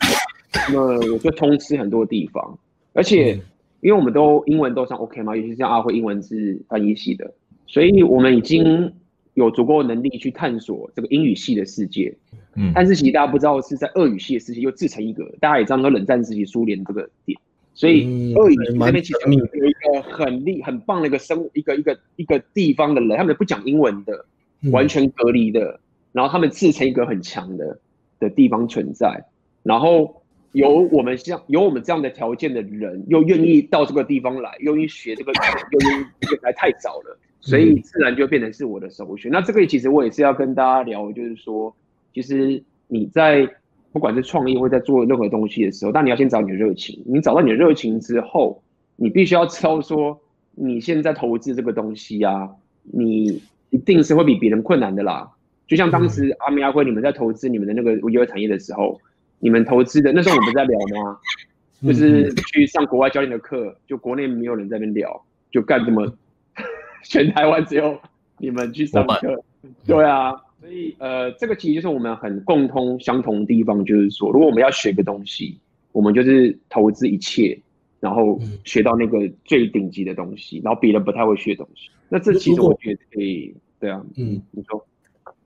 [0.68, 0.80] 那么
[1.14, 2.58] 我就通吃很多地方。
[2.92, 3.32] 而且
[3.80, 7.32] 因为我们都英文都算 OK 嘛，尤其是像阿辉英文是翻译系的，
[7.66, 8.92] 所以我们已经
[9.32, 12.14] 有足够能力去探索这个英语系的世界。
[12.56, 15.24] 嗯，但是其实大家不知道是在俄语系的世界又自成一格。
[15.40, 17.40] 大家也知道冷战时期苏联这个点。
[17.80, 24.26] 所以，俄语这边其实有一个很厉、很棒的一个生一个一个一个地方的人，他们不讲英文的，
[24.70, 25.80] 完全隔离的，
[26.12, 27.78] 然后他们自成一个很强的
[28.18, 29.24] 的地方存在，
[29.62, 35.32] 然后有我们像有我们这样的条件的人，又愿意到这个地方来，又愿意学这个，
[35.70, 36.04] 又愿意
[36.42, 39.32] 来太早了，所以自然就变成是我的首选。
[39.32, 41.74] 那这个其实我也是要跟大家聊，就是说，
[42.12, 43.48] 其实你在。
[43.92, 47.02] 不管是创业或在做任何东西的时候，但你要先找你的热情。
[47.06, 48.62] 你找到你的热情之后，
[48.96, 50.20] 你必须要知道说，
[50.54, 52.48] 你现在投资这个东西啊，
[52.84, 55.28] 你一定是会比别人困难的啦。
[55.66, 59.00] 就像当时阿明阿辉你们在投资你们的那个无业产业的时候，
[59.38, 61.18] 你们投资的那时候我们在聊吗？
[61.82, 66.12] 就是去上国外教练的课，就国内没有人在那边聊，就干这么，
[67.02, 67.98] 全台湾只有
[68.38, 69.42] 你们去上课，
[69.86, 70.34] 对啊。
[70.60, 75.58] 所以，呃，这个其实就是我们很共通相同的地方，就是说，如果我们要学个东西，
[75.90, 77.58] 我们就是投资一切，
[77.98, 81.88] 然后学到那个最顶级的东西，然后别人不太会学的东西。
[82.10, 84.86] 那这其实我觉得可以，对啊，嗯，你说，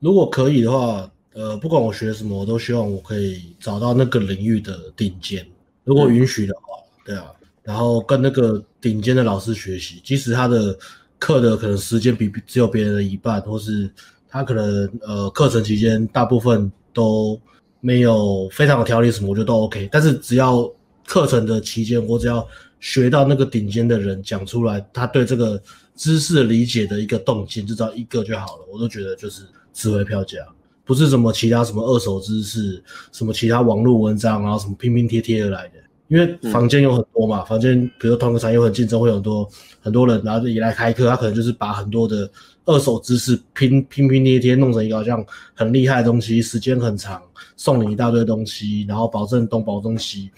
[0.01, 5.47] 如果可以的话，呃，不管我学什么，我都希望我可以找到那个领域的顶尖，
[5.85, 7.27] 如果允许的话，对啊，
[7.63, 10.77] 然后跟那个顶尖的老师学习，即使他的
[11.21, 13.89] 课的可能时间比只有别人的一半，或是。
[14.35, 17.41] 他可能呃课程期间大部分都
[17.79, 19.89] 没有非常有条理什么，我觉得都 OK。
[19.93, 20.69] 但是只要
[21.07, 22.45] 课程的期间，我只要
[22.81, 25.63] 学到那个顶尖的人讲出来，他对这个
[25.95, 30.39] 知识理解的一个动静，至少一个就好了，我都觉得就是值回票价，
[30.85, 35.75] 不是什么其他什么二手知识，什么其他网络文章，然后什么拼拼贴贴而来的。
[36.09, 39.49] 因为房间有很多嘛，房间比如同个产业很竞争，会有很多
[39.81, 42.29] 很多人，然后也来开课，他可能就是把很多的。
[42.67, 45.25] 二手知识拼拼拼贴贴弄成一个好像
[45.55, 47.23] 很厉害的东西，时间很长，
[47.57, 50.31] 送你一大堆东西，然后保证东保证西，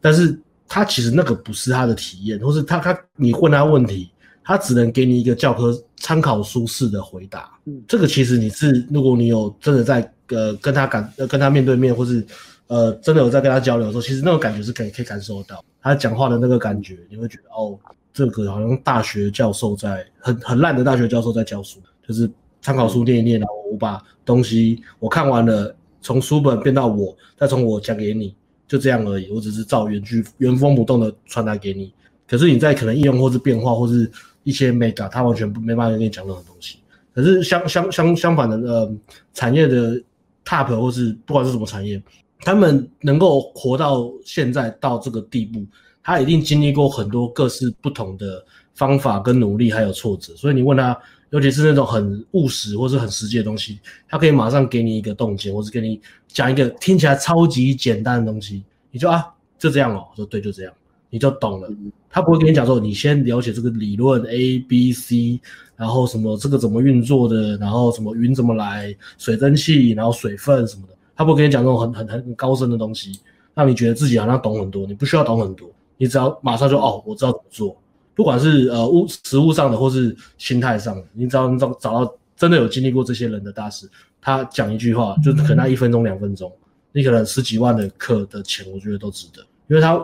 [0.00, 0.36] 但是
[0.66, 4.10] 他其实那个不是他的体验，或是他他你问他问题，
[4.42, 7.48] 他只能给你一个教科参考书式的回答。
[7.66, 12.26] 嗯，这个其实你是如果你有真的在呃跟他感呃跟他面对面，或是
[12.66, 17.78] 呃真的有在跟他交流的时候，其实那种感觉是可以可以感受到他讲话的那个感觉，你会觉得哦。
[18.18, 22.28] 这个好像大学教授在很很烂的大学教授在教书，就是
[22.60, 28.34] 参考书念一念，然后我把东西我看完了，从书本变到我，再从我讲给你，
[28.66, 29.30] 就这样而已。
[29.30, 31.94] 我只是照原句原封不动的传达给你。
[32.26, 34.10] 可是你在可能应用或是变化或是
[34.42, 36.80] 一些 mega，他完全没办法跟你讲任何东西。
[37.14, 38.92] 可是相相相相反的，呃，
[39.32, 40.02] 产业的
[40.44, 42.02] top 或是不管是什么产业，
[42.40, 45.64] 他们能够活到现在到这个地步，
[46.08, 48.42] 他一定经历过很多各式不同的
[48.72, 50.34] 方法跟努力，还有挫折。
[50.36, 59.22] 所以你问他，尤其是那种很务实或是很实际的东西，他可以马上给你一个洞见，或是给你讲一个听起来超级简单的东西，你就啊，
[59.58, 60.72] 就这样哦，我说对，就这样。
[61.10, 61.68] 你就懂了，
[62.08, 65.38] 他不会跟你讲说，你先了解这个理论 A、B、C，
[65.76, 73.20] 然后什么这个怎么运作的，然后什么云怎么来，水蒸气，然后水分什么的，他不会跟你讲那种很很很高深的东西，
[73.54, 74.86] 让你觉得自己好像懂很多。
[74.86, 77.76] 你不需要懂很多，你只要马上就哦，我知道怎么做。
[78.14, 83.88] 不管是呃物实物上的，或是心态上的，你只要能找找到真的有经历过这些人的大师，
[84.20, 86.50] 他讲一句话，就可能那一分钟两分钟，
[86.92, 89.44] 你可能十几万的课的钱，我觉得都值得。
[89.68, 90.02] 因为他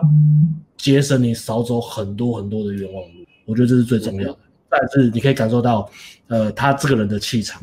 [0.77, 4.37] 节省你少走很多很多的冤枉路，我觉得这是最重要的。
[4.69, 5.89] 但是你可以感受到，
[6.27, 7.59] 呃，他这个人的气场，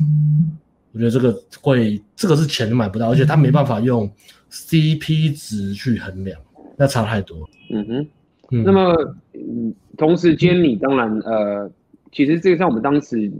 [0.91, 4.11] 我觉得这个会，这个是钱买不到，而且他没办法用
[4.51, 6.39] CP 值去衡量，
[6.75, 7.49] 那差太多。
[7.71, 8.07] 嗯哼，
[8.53, 8.93] 嗯，那么，
[9.33, 11.69] 嗯，同时间你当然，呃，
[12.11, 13.31] 其实这个像我们当时，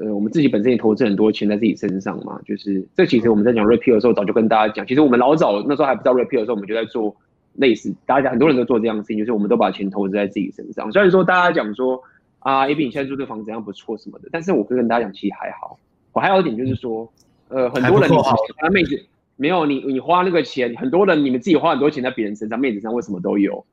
[0.00, 7.16] 呃，我们自己本身也投资很多钱在自己身上嘛，就是这其实我们在讲 repeal 的时候，早就跟大家讲，其实我们老早那时候还不知道 repeal 的时候，我们就在做。
[7.54, 10.92] 类似大家讲，很多人都做这样的事情，就是我们都把钱投资在自己身上。
[10.92, 12.00] 虽然说大家讲说
[12.38, 15.76] 啊，AB 你现在住这房子怎样不错什么的，但是我可以跟大家讲，其实还好。
[16.12, 17.10] 我还有一点就是说，
[17.48, 18.16] 呃，很多人你
[18.58, 19.02] 他妹子
[19.34, 23.64] 没有你，你花那个钱，很多人你们自己花很多钱在别人身上，妹子上为什么都有？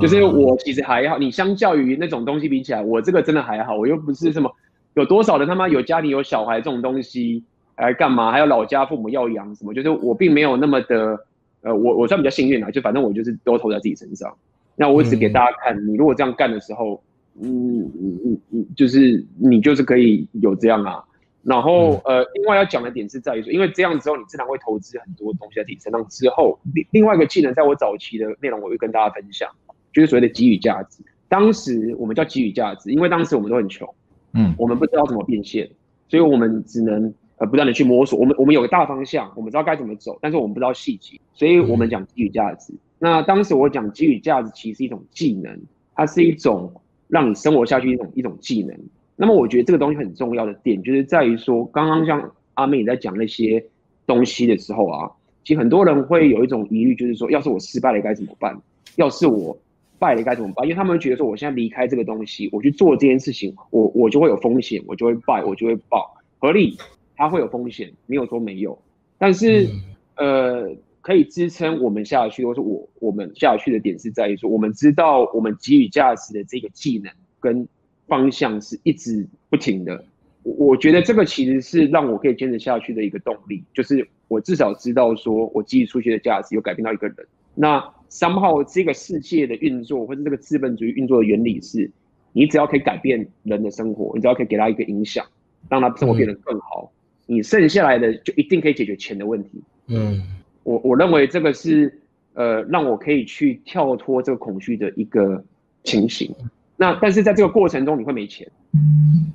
[0.00, 3.76] 就是我其实还好，你相较于那种东西比起来，我这个真的还好。
[3.76, 4.50] 我又不是什么
[4.94, 7.42] 有多少人他妈有家庭有小孩这种东西
[7.76, 8.30] 来干嘛？
[8.30, 9.72] 还有老家父母要养什么？
[9.74, 11.18] 就是我并没有那么的。
[11.62, 14.34] 呃，我我算比较幸运啊，就反正我就是都投在自己身上。
[14.76, 17.02] 那我只给大家看，你如果这样干的时候，
[17.38, 21.04] 嗯嗯嗯嗯，就是你就是可以有这样啊。
[21.42, 26.02] 然后呃，另外要讲的点是在于说，因为这样之后，你自然会投资很多东西在自己身上。
[26.08, 29.50] 之后另另外一个技能，在我早期的内容，我会跟大家分享，
[29.92, 31.02] 就是所谓的给予价值。
[31.28, 33.88] 当时我们叫给予价值，因为当时我们都很穷，
[34.34, 35.68] 嗯，我们不知道怎么变现，
[36.08, 37.12] 所以我们只能。
[37.40, 42.74] 呃，不断的去摸索，我们我们有个大方向，我们知道该怎么走，但是我们不知道细节，所以我们讲给予价值。
[42.98, 45.58] 那当时我讲给予价值，其实是一种技能，
[45.94, 46.70] 它是一种
[47.08, 48.78] 让你生活下去一种一种技能。
[49.16, 53.64] 那么我觉得这个东西很重要的点，就是在于说，刚刚像阿妹你在讲那些
[54.06, 55.10] 东西的时候啊，
[55.42, 58.54] 其实很多人会有一种疑虑，就是说，要是我失败了该怎么办？
[58.96, 59.56] 要是我
[60.00, 60.66] 败了该怎么办？
[60.66, 66.76] 因为他们会觉得说，我现在离开这个东西，我去做这件事情，我我就会有风险，我就会败，我就会爆，合理。
[67.22, 68.80] 它会有风险，没有说没有，
[69.18, 69.68] 但是，
[70.16, 77.68] 呃，可以支撑我们下去，或是我我们下去的点是在于说，我们知道我们给予价值的这个技能跟
[78.08, 80.02] 方向是一直不停的。
[80.44, 87.16] 我我觉得这个其实是让我可以坚持下去的一个动力，就是我至少知道说我给予出去的价值有改变到一个人。
[87.54, 91.90] 那 somehow 这个世界的运作，或者这个资本主义运作的原理是，
[92.32, 95.24] 你只要可以改变人的生活，你只要可以给他一个影响，
[95.68, 96.90] 让他生活变得更好。
[97.26, 99.62] 你剩下来的就一定可以解决钱的问题。
[99.86, 100.20] 嗯，
[100.64, 102.00] 我我认为这个是
[102.34, 105.42] 呃让我可以去跳脱这个恐惧的一个
[105.84, 106.34] 情形。
[106.76, 108.50] 那但是在这个过程中你会没钱，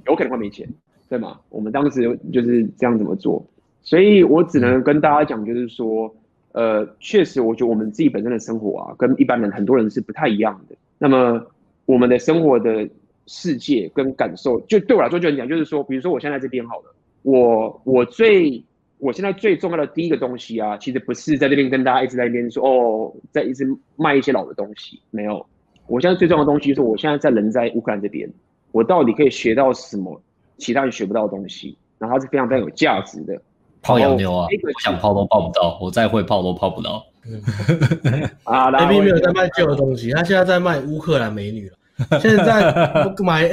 [0.07, 0.67] 有可能会没钱，
[1.07, 1.39] 对吗？
[1.49, 3.45] 我们当时就是这样怎么做，
[3.81, 6.13] 所以我只能跟大家讲，就是说，
[6.55, 10.75] 呃，确实我觉得我们自己本身的生活啊，跟一般人很多人是不太一样的。
[10.97, 11.45] 那么
[11.85, 12.87] 我们的生活的
[13.27, 16.95] 世界跟感受，就对我来说就很讲，就是说，比如说我现在这边好了。
[17.23, 18.63] 我我最
[18.99, 25.45] 我现在最重要的第一个东西啊，其实不是在这边跟大家一直在那边说哦，在一直卖一些老的东西，没有。
[25.87, 28.31] 我现在最重要的东西就是我现在在人在乌克兰这边，
[28.71, 30.21] 我到底可以学到什么
[30.57, 33.41] 其他人学不到的东西，然后它是非常非常有价值的。
[33.85, 37.05] 泡洋妞啊，我想泡都泡不到，我再会泡都泡不到。
[38.43, 41.75] 啊，AB 没有在卖旧的东西，他现在在卖乌克兰美女了。
[42.19, 42.73] 现在
[43.19, 43.49] 买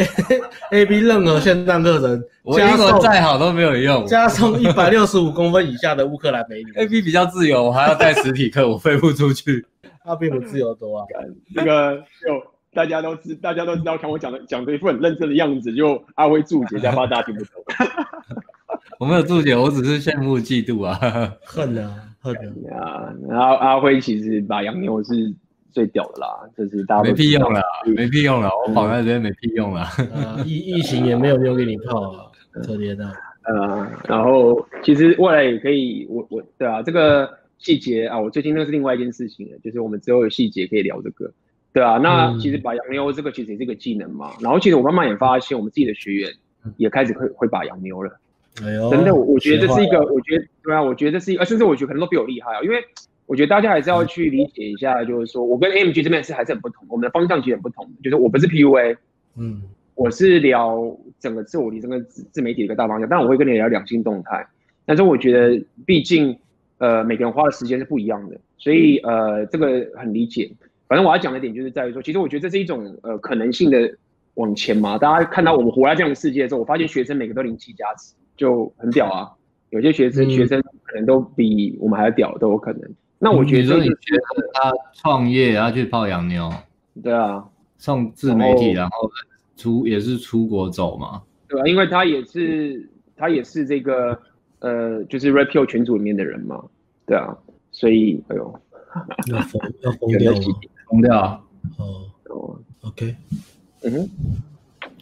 [0.72, 4.05] A B 任何线上课程， 我英文再好都没有用。
[4.07, 6.72] 加送一百六十五公分以下的乌克兰美女。
[6.80, 9.64] A B 比较自由，我还要带实体课，我飞不出去。
[10.05, 11.07] 他比我自由多啊！
[11.55, 12.43] 那个就
[12.74, 17.64] 大家都知，大家都知道，看我讲的讲的一副很认真的样子，就阿辉注解，怕大家听不懂。
[19.03, 20.96] 我没有注解，我只是羡慕嫉妒啊，
[21.44, 22.32] 恨啊，恨
[22.70, 23.12] 啊！
[23.28, 25.34] 然后阿辉其实把洋妞是。
[25.72, 27.62] 最屌的啦，就是大家没屁用了，
[27.96, 29.86] 没屁用了，我跑在这边没屁用了。
[30.44, 32.26] 疫疫情也没有妞给你泡啊，
[32.62, 33.11] 特别的。
[33.44, 37.26] 呃，然后其实未来也可以，我我对啊，这个
[37.57, 41.32] 细节啊，我最近那是另外一件事情了，就是我们之后有细节可以聊这个，
[41.72, 41.96] 对啊。
[41.96, 46.30] 那其实把洋妞这个其实也是一个技能嘛，然后其实我慢慢也发现，我们自己的学员
[46.76, 48.12] 也开始会会把洋妞了。
[48.62, 52.84] 哎呦，真的，我我觉得这是一个，我觉得对啊，我觉得这是一个，甚至我觉得可能都比我厉害啊，因为
[53.26, 58.96] 我觉得大家还是要去理解一下，就是说我跟 AMG 这边是还是很不同，我们的方向其实很不同，就是我不是 PUA，
[59.38, 59.62] 嗯，
[59.94, 64.46] 我是聊整个自我提升跟自自媒体的一个大方向，但我会跟你聊两性动态，
[64.84, 66.38] 但是我觉得毕竟
[66.78, 70.50] 呃每个人花的时间是不一样的，所以呃这个很理解。
[70.88, 73.90] 反正我要讲的点就是在于说，其实我觉得这是一种呃可能性的
[74.34, 74.98] 往前嘛。
[74.98, 78.12] 大家看到我们活在这样的世界的时候，我发现学生每个都灵气加持，
[78.43, 79.30] 就很屌啊。
[79.70, 82.80] 有些学生、嗯、学生可能都比我们还要屌，都有可能。
[83.20, 86.53] 那我觉得、就是，你觉得他创业，他去泡洋妞，
[87.01, 87.45] 对啊，
[87.78, 89.09] 上自媒体，然后
[89.57, 94.18] 出也是出国走嘛，对啊，因为他也是他也是这个
[94.59, 96.64] 呃，就是 Rapio 群组里面的人嘛，
[97.07, 97.38] 对啊，
[97.70, 98.61] 所以哎呦，
[99.30, 100.32] 要疯要疯掉
[100.88, 101.45] 封掉。
[101.78, 102.09] 哦。
[102.32, 103.14] 哦，OK，
[103.82, 104.11] 嗯哼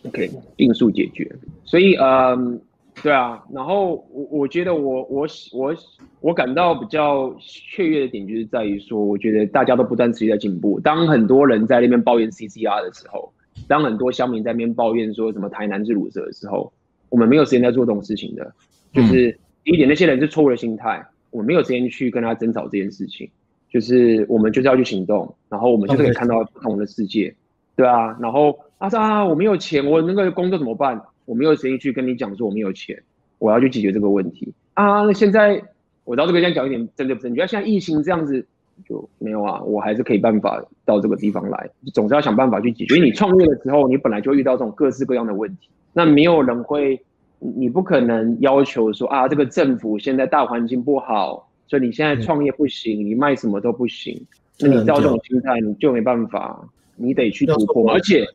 [0.09, 1.31] ，OK，病数解决，
[1.65, 2.61] 所以嗯，
[3.03, 5.75] 对啊，然后我我觉得我我我
[6.21, 10.79] 我感到比较雀跃的点就是在于说，我觉得大家都不断持续在进步。
[10.81, 13.33] 当很多人在那边抱怨 CCR 的时候，
[13.67, 16.73] 当很多乡民在那边抱怨说什么台南是鲁蛇的时候，
[17.09, 18.53] 我们没有时间在做这种事情的。
[18.93, 23.31] 就是第一点，那些人是错误的心态，我们没有时间去跟他争吵这件事情。
[23.71, 27.33] 就是我们就是要去行动，然后我们就可以看到不同的世界，
[27.77, 28.19] 对啊。
[28.21, 31.01] 然后啊啊，我没有钱，我那个工作怎么办？
[31.25, 33.03] 我没有时间去跟你讲说我没有钱，
[33.39, 35.03] 我要去解决这个问题啊。
[35.03, 35.63] 那现在
[36.05, 37.47] 我到这个先讲一点真的不正确。
[37.47, 38.45] 现在疫情这样子
[38.89, 42.97] 就没有啊，我还是可以办法到这个地方来，总是要想办法去解决。
[42.97, 47.01] 因为你创业的时候，你本来就遇到这种各式各样的问题，那没有人会，
[47.39, 51.47] 你不可能要求说啊，这个政府现在大环境不好。
[51.69, 54.21] 所以你现在创业不行，嗯、你卖什么都不行，
[54.59, 57.93] 那你照这种心态，你就没办法，你得去突破。
[57.93, 58.27] 而且，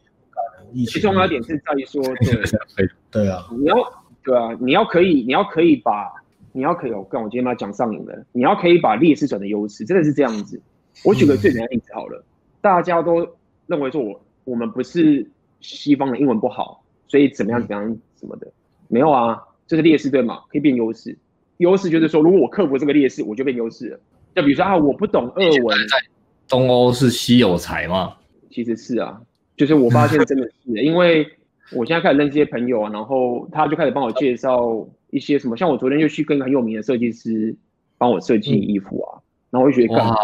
[0.84, 2.04] 最重要点是在于说，
[2.76, 3.76] 对对啊，你要
[4.24, 6.12] 对啊，你要可以，你要可以把，
[6.52, 10.60] 你要可以，我跟我今天把它讲上瘾了，你要可以把劣势转成优势，真的是这样子。
[11.04, 12.26] 我举个最简单的例子好了，嗯、
[12.62, 13.28] 大家都
[13.68, 15.26] 认为说我我们不是
[15.62, 18.48] 西方的英文不好，所以怎么样怎么样什么的，
[18.88, 20.40] 没有啊，这是劣势对吗？
[20.50, 21.18] 可以变优势。
[21.58, 24.00] 优势就是说，如果我克服这个劣势，我就变优势了。
[24.36, 25.98] 就比如说啊，我不懂俄文，在
[26.50, 28.14] 东欧是稀有才嘛？
[28.52, 29.22] 其实是啊，
[29.58, 31.26] 就是我发现真的 是，因为
[31.72, 37.56] 我现在开始认识一些朋友啊，然后他就开始帮我介绍一些什么，像我昨天就去跟很有名的设计师
[37.97, 40.16] 帮我设计衣服啊，然后我就觉得哇，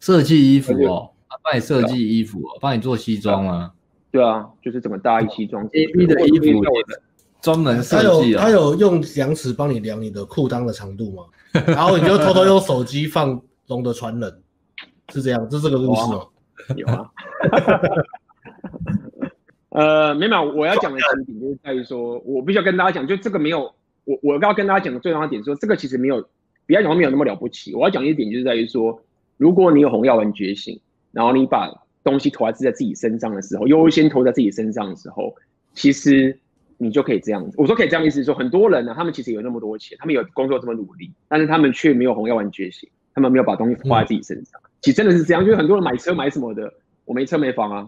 [0.00, 3.72] 设计衣服哦，他帮你设计衣服哦，帮你做西装啊，
[4.10, 6.62] 对啊，就是怎么搭一西装，A B 的衣服。
[7.42, 8.42] 专门设计啊！
[8.42, 11.24] 他有用量尺帮你量你的裤裆的长度吗？
[11.66, 14.40] 然后你就偷偷用手机放龙的传人，
[15.12, 16.22] 是这样，是这个故事吗？
[16.76, 17.10] 有啊。
[19.70, 26.20] 呃，没有，我要讲的点就是在于说，我必须要跟大家讲，就这个没有，我我刚刚跟大家讲的最重要的点说，这个其实没有，
[26.66, 27.74] 不要讲没有那么了不起。
[27.74, 29.02] 我要讲一点就是在于说，
[29.36, 30.80] 如果你有红药丸觉醒，
[31.12, 31.68] 然后你把
[32.02, 35.34] 东西投在自己身上的时候，优先投在自己身上的时候，
[35.74, 36.38] 其实。
[36.76, 44.60] 你就可以这样子，我说可以这样意思是说，很多人呢，他们其实有那么多钱，他们有工作这么努力，但是他们却没有红药丸觉醒，他们没有把东西花在自己身上。
[44.60, 46.70] 嗯、其实真的是这样，就是很多人买车买什么的，
[47.06, 47.86] 我没车没房啊。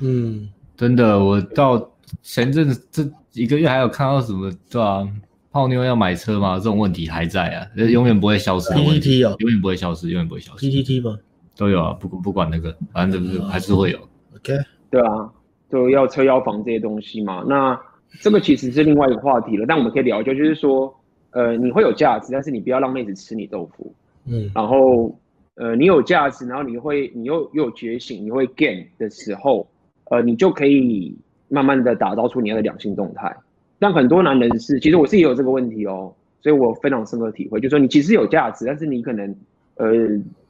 [0.00, 1.90] 嗯，真的，我到
[2.22, 3.06] 前阵子这
[3.40, 5.06] 一个月还有看到什么对啊，
[5.52, 6.56] 泡妞要买车吗？
[6.56, 8.72] 这种问题还在啊，永远不会消失。
[8.72, 10.64] PTT 哦，永远不会消失，永远不会消失。
[10.64, 11.18] PTT 吗？
[11.56, 13.98] 都有啊，不不管那个，反正就是还是会有。
[14.34, 14.56] OK，
[14.90, 15.30] 对啊，
[15.70, 17.78] 就要车要房这些东西嘛，那。
[18.22, 20.92] 这个其实是另外一个话题了，但我们可以聊一下，就是说，
[21.32, 23.94] 呃，你会有价值，但是你不要让妹子吃你豆腐，
[24.24, 25.14] 嗯，然后，
[25.58, 29.68] 呃，你有价值，然后你会，你又又有觉醒，你会 gain 的时候，
[30.04, 31.16] 呃，你就可以
[31.48, 33.36] 慢慢的打造出你要的两性动态。
[33.80, 39.34] 但很多男人是，其实我自己也有这个问题哦，所以我非常深刻体会，就是说你其实有价值，但是你可能，
[39.74, 39.88] 呃，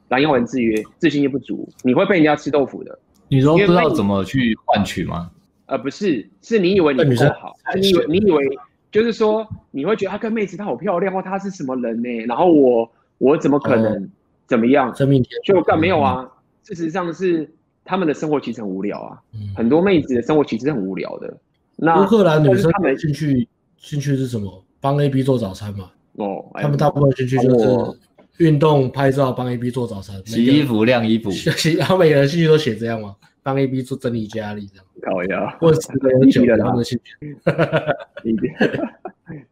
[0.09, 2.99] 蓝药丸制约，自信心不足，你会被人家吃豆腐的。
[3.27, 5.31] 你都不知道怎么去换取吗？
[5.65, 8.59] 呃，不是，是你以为你不够好，你以为你以为
[8.91, 12.25] 就是说你会觉得他跟妹子她好漂亮，或她是什么人呢？
[12.27, 14.09] 然后我我怎么可能
[14.49, 14.93] 怎么样？
[14.95, 16.27] 生命天，就干没有啊？
[16.63, 17.49] 事实上是
[17.85, 19.21] 他们的生活其实很无聊啊，
[19.55, 21.37] 很多妹子的生活其实很无聊的。
[21.75, 23.47] 那乌克兰女生他们兴趣
[23.77, 24.63] 兴趣是什么？
[24.81, 25.91] 帮 A B 做早餐嘛？
[26.13, 27.97] 哦，他们大部分兴趣就是
[28.37, 31.29] 运动、拍照、帮 A B 做早餐、洗衣服、晾衣服。
[31.77, 33.15] 然后每个人兴趣都写这样吗？
[33.41, 34.85] 帮 A B 做整理家里这样。
[35.01, 35.87] 搞一下，或者是
[36.19, 37.37] 离题了，他们的兴趣，
[38.23, 38.47] 离题，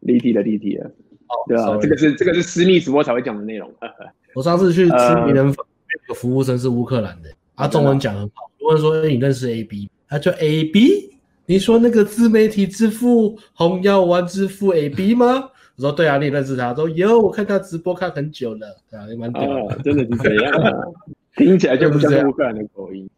[0.00, 0.90] 离题了，离题了。
[1.28, 3.72] 哦，对啊，这个是这个是私密直播才会讲的内容。
[4.34, 8.50] 我上次去吃名人粉，那个服务生是乌克兰的，他中文讲很好。
[8.58, 11.14] 如果说你认识 A B，他叫 A B，
[11.46, 15.50] 你说那个自媒体之父洪耀文之父 AB 吗？
[15.76, 16.74] 我说对啊，你认识他？
[16.74, 19.76] 说有，我看他直播看很久了，对啊，也蛮屌的。
[19.82, 20.72] 真的是这样啊？
[21.36, 23.08] 听起来就不像乌克兰的口音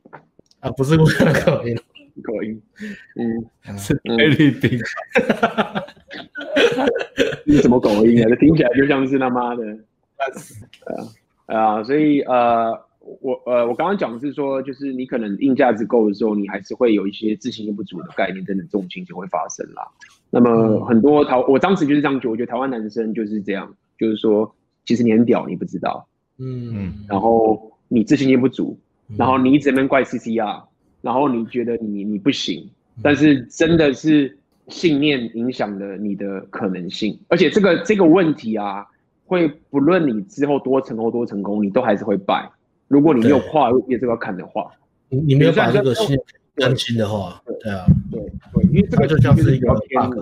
[0.60, 1.76] 啊，不是乌克兰口音，
[2.22, 2.62] 口音，
[3.16, 4.78] 嗯，是菲律宾。
[7.46, 8.28] 你什么口音啊？
[8.28, 9.64] 这听起来就像是他妈的。
[11.46, 12.78] 啊啊，所以呃。
[13.22, 19.82] 我呃，我刚刚讲的是说，就是你可能硬价值够的时候，你还是会有一些自信心不足的概念，等等这种情形会发生啦。
[20.28, 24.54] 那么很多台，我当时就是这样觉得，我觉得台湾男生就是这样，就是说，
[24.84, 26.06] 其实你很屌，你不知道，
[26.38, 28.78] 嗯嗯，然后你自信心不足，
[29.16, 30.62] 然后你一直在那怪 CCR，
[31.00, 32.68] 然后你觉得你你不行，
[33.02, 34.38] 但是真的是
[34.70, 38.86] 信念影响了你的可能性，而且这个这个问题啊，
[39.26, 42.48] 会不论你之后多成功多成功，你都还是会败。
[42.88, 44.70] 如果你没有跨越这个坎的话，
[45.08, 46.18] 你你没有把这个心
[46.54, 50.18] 更新的话，对啊，对对，因为这个就像是一个 bug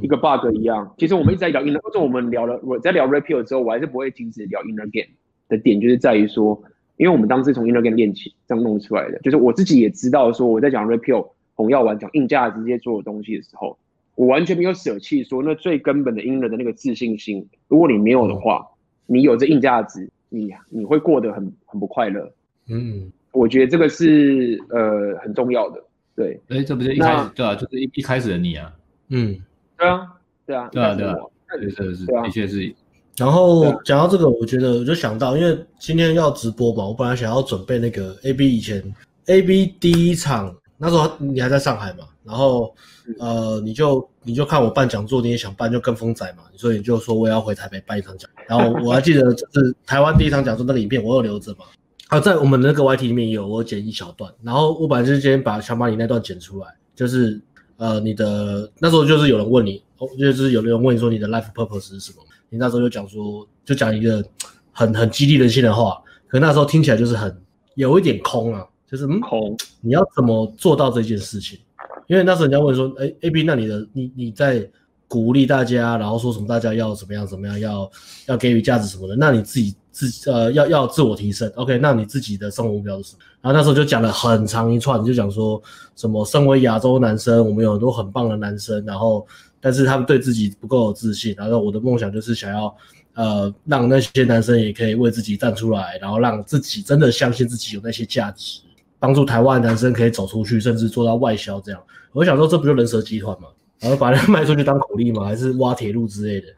[0.00, 0.94] 一个 bug 一样。
[0.98, 5.12] 其实我们一直在聊 inner，或者我们聊了，我在聊 repeal 之后，我还是不会停止聊 inner game
[5.48, 6.60] 的点，就是在于说，
[6.96, 13.78] 因为我们当时从 inner game 练起，这样弄出来的，就是我自己也知道说，我在讲 repeal 红药丸讲硬价值这些所有东西的时候，
[14.18, 18.66] 我完全没有舍弃说那最根本的 inner 的那个自信心，如果你没有的话，
[19.06, 20.10] 你有这硬价值。
[20.30, 22.30] 你你会过得很很不快乐，
[22.68, 25.82] 嗯，我觉得这个是呃很重要的，
[26.14, 28.70] 对，哎，这不是一开始对啊，就是一一开始的你啊，
[29.08, 29.34] 嗯，
[29.78, 30.06] 对啊，
[30.44, 31.14] 对啊，对啊，对啊，
[31.58, 32.70] 对，这是的确是。
[33.16, 38.82] 然后讲到这个，我觉得我就想到，因为今天要直播嘛，我本来想要准备那个 AB 以前
[39.28, 42.74] AB 第一场那时候你还在上海嘛，然后
[43.18, 48.30] 呃你就你就看我办讲座，你也想办，就跟风仔嘛，所以你就说我要回台北办一场讲。
[48.46, 51.64] 然后我还记得就是台湾第一场讲座那个影片，我有留着嘛。
[52.08, 54.32] 啊，在我们那个 YT 里面有，我剪一小段。
[54.42, 57.38] 然后我本来就是今天把想把你那段剪出来，就是
[57.76, 59.82] 呃，你的那时候就是有人问你，
[60.18, 62.22] 就是有人问你说你的 life purpose 是什么？
[62.48, 64.24] 你那时候就讲说，就讲一个
[64.72, 67.42] 很很激励人心的话，可那时候听起来就是很
[67.74, 71.58] 有一点空啊，就是嗯空，你要怎么做到这件事情？
[72.06, 74.68] 因为那时候人家问说，哎，AB，那你的你你在。
[75.10, 77.90] 鼓励大家，然后说什么大家要怎么样怎么样，要
[78.26, 79.16] 要给予价值什么的。
[79.16, 81.78] 那你自己自呃要要自我提升，OK？
[81.78, 83.20] 那你自己的生活目标是什么？
[83.40, 85.62] 然后那时候就讲了很长一串，就讲说
[85.96, 89.26] 什么身为亚洲男生，我们有很多很棒的男生，然后
[89.62, 91.34] 但是他们对自己不够有自信。
[91.38, 92.76] 然后我的梦想就是想要
[93.14, 98.60] 呃让那些男生也可以为自己站出来，然后让自己真的相信自己有那些价值，
[98.98, 101.80] 帮助台湾男生可以走出去，甚至做到外销这样。
[102.12, 103.48] 我想说，这不就人蛇集团吗？
[103.80, 105.24] 然后把它卖出去当苦力吗？
[105.24, 106.48] 还是挖铁路之类的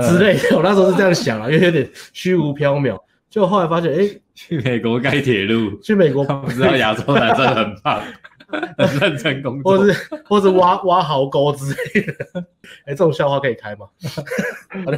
[0.08, 0.56] 之类的？
[0.56, 2.98] 我那时候是这样想啊，因为有点虚无缥缈。
[3.28, 8.02] 就后来发现，哎，去美国盖铁路，去美国不知道亚洲男生很棒。
[8.78, 12.14] 很认真工作，或是或是挖挖壕沟之类的，
[12.84, 13.86] 哎，这种笑话可以开吗？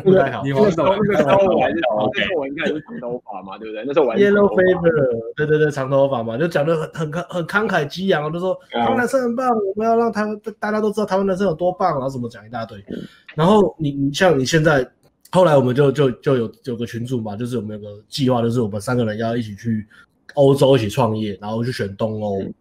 [0.04, 0.42] 不太好。
[0.42, 3.84] 你那时候那时候我还是，那时候我应该是长头发嘛，对不对？
[3.86, 12.82] 那时候我 Yellow Fever，对对对，长头发嘛，就讲得很很慷很慷慨激昂，就说台湾男生很棒，我们要让他们大家都知道台湾男生有多棒，然后什么讲一大堆。
[13.34, 14.86] 然后你你像你现在，
[15.30, 19.86] 后来我们就就就有有个群组嘛，就是我们有个计划，就是我们三个人要一起去
[20.34, 22.40] 欧洲一起创业，然后去选东欧。
[22.42, 22.54] 嗯，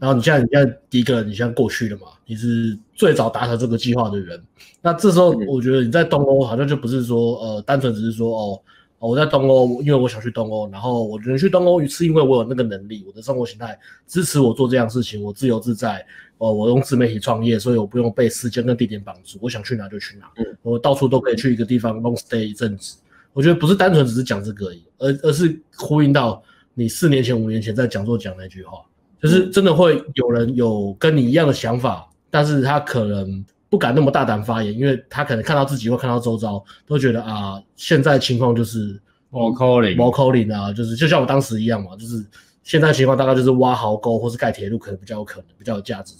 [0.00, 2.08] 然后你现在你现在第一个，你现在过去了嘛？
[2.26, 4.42] 你是最早达成这个计划的人。
[4.82, 8.60] 那这时候我觉得你在东欧好像就不是说呃，单纯只是说哦，
[8.98, 16.04] 我在东欧，因为我想去东欧，然后我能去东欧是因为我有那个能力，我的生活形态支持我做这样事情，我自由自在。
[16.38, 20.24] 哦，我用自媒体创业，所以我不用被时间跟地点绑住，我想去哪就去哪，
[20.62, 22.96] 我到处都可以去一个地方 long stay 一阵子。
[23.34, 26.42] 我觉得不是单纯只是讲这个而已，而而是呼应到
[26.72, 28.78] 你四年前、五年前在讲座讲那句话。
[29.20, 38.98] 就是真的会有人有跟你一样的想法，但是他可能不敢那么大胆发言，因为他可能看到自己或看到周遭都觉得啊，现在情况就是
[39.30, 42.24] 毛 calling 毛 calling 啊，就是就像我当时一样嘛，就是
[42.70, 46.14] 现在情况大概就是挖壕沟或是盖铁路可能比较有可能，比较有价值。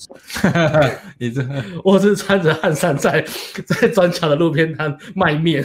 [1.17, 1.47] 你这
[1.85, 3.25] 我是穿着汗衫在
[3.65, 5.65] 在砖桥的路边摊卖面。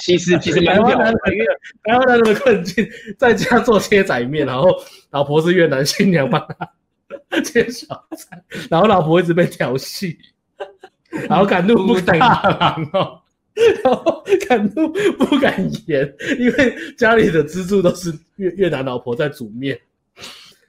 [0.00, 1.46] 其实其实台湾人因为
[1.84, 2.88] 台湾人的困境，
[3.18, 4.70] 在家做切仔面，然后
[5.10, 6.42] 老婆是越南新娘帮
[7.28, 7.86] 他切小
[8.16, 10.16] 菜，然后老婆一直被调戏，
[11.28, 12.26] 然后敢怒不敢言
[12.94, 13.20] 哦，
[13.84, 14.88] 然后敢怒
[15.18, 19.78] 不敢言，因为家里的支柱都是越越南老婆在煮面。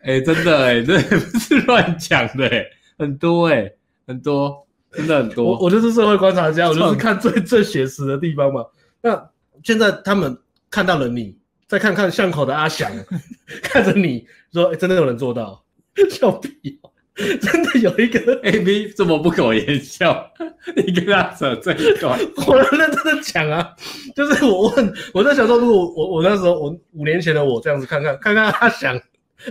[0.03, 2.65] 哎，真的哎， 这不是乱讲的哎，
[2.97, 3.71] 很多哎，
[4.07, 4.61] 很多。
[4.95, 8.63] 真的很多，我我就是社会观察家，我就是看最最写实的地方嘛。
[9.01, 9.27] 那
[9.63, 10.37] 现在他们
[10.69, 12.91] 看到了你，再看看巷口的阿翔，
[13.63, 14.23] 看着你
[14.53, 15.65] 说，真的有人做到，
[16.11, 16.92] 笑屁、喔！
[17.39, 20.27] 真的有一个 A B 这么不苟言笑，
[20.75, 23.71] 你跟他扯这一段， 我认真的讲啊，
[24.15, 28.95] 就是我问，我在想说，如果我我那时候我五年前的我这样子看看看看他想，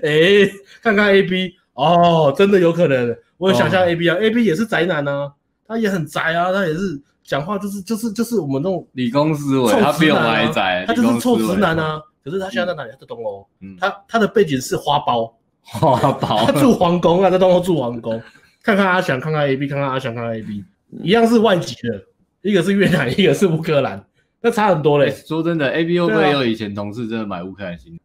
[0.02, 0.52] 哎、欸，
[0.82, 5.32] 看看 A B，哦，真的有可能，我有想象 A B 啊、哦、，A B 也是宅男啊，
[5.68, 12.90] 他也很宅啊，他也是讲话就是就是就是我们那种理工思维，他比我们还宅，他就是臭直男啊，可是他现在在哪里？
[12.90, 13.46] 他在东欧，
[13.78, 15.32] 他他的背景是花苞。
[15.64, 18.20] 花苞，他住皇宫啊，在东欧住皇宫。
[18.62, 20.64] 看看阿翔，看看 A B，看看阿翔，看看 A B，
[21.02, 22.02] 一样是外籍的，
[22.42, 24.04] 一个是越南，一个是乌克兰，
[24.40, 25.10] 那差很多嘞。
[25.10, 27.98] 说真的，A B 会不会有以前同事真的买乌克兰新？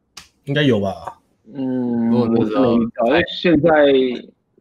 [0.45, 1.19] 应该有吧？
[1.53, 2.75] 嗯，我不知道。
[3.39, 3.87] 现在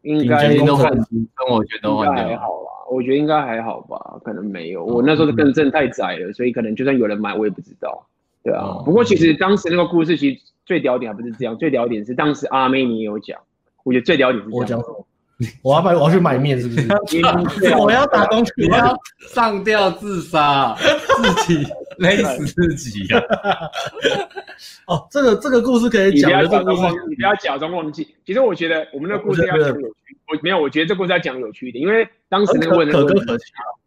[0.03, 2.24] 应该都换，生活圈都换掉。
[2.24, 4.84] 还好啦，我觉得应该还好吧，可能没有。
[4.84, 8.07] 我那时候的更正太窄了，所以可能就算有人买，我也不知道。
[8.47, 10.40] 对啊，不过其实当时那个故事其实。
[10.66, 13.38] 最屌点还不是这样，最屌点是当时阿妹你也有讲，
[13.84, 14.82] 我觉得最屌点是我讲？
[15.62, 16.88] 我要买，我要去买面，是不是？
[17.78, 18.99] 我要打工去，我要
[19.32, 21.64] 上吊自杀，自己
[21.99, 23.22] 勒死自己啊！
[24.88, 28.16] 哦，这个这个故事可以讲，你不要假装忘记，你不要假装忘记。
[28.24, 33.24] 其实我觉得我们的故事要讲有趣，我没有，我觉得这故事要讲有趣一点，因为当时那个问的问题，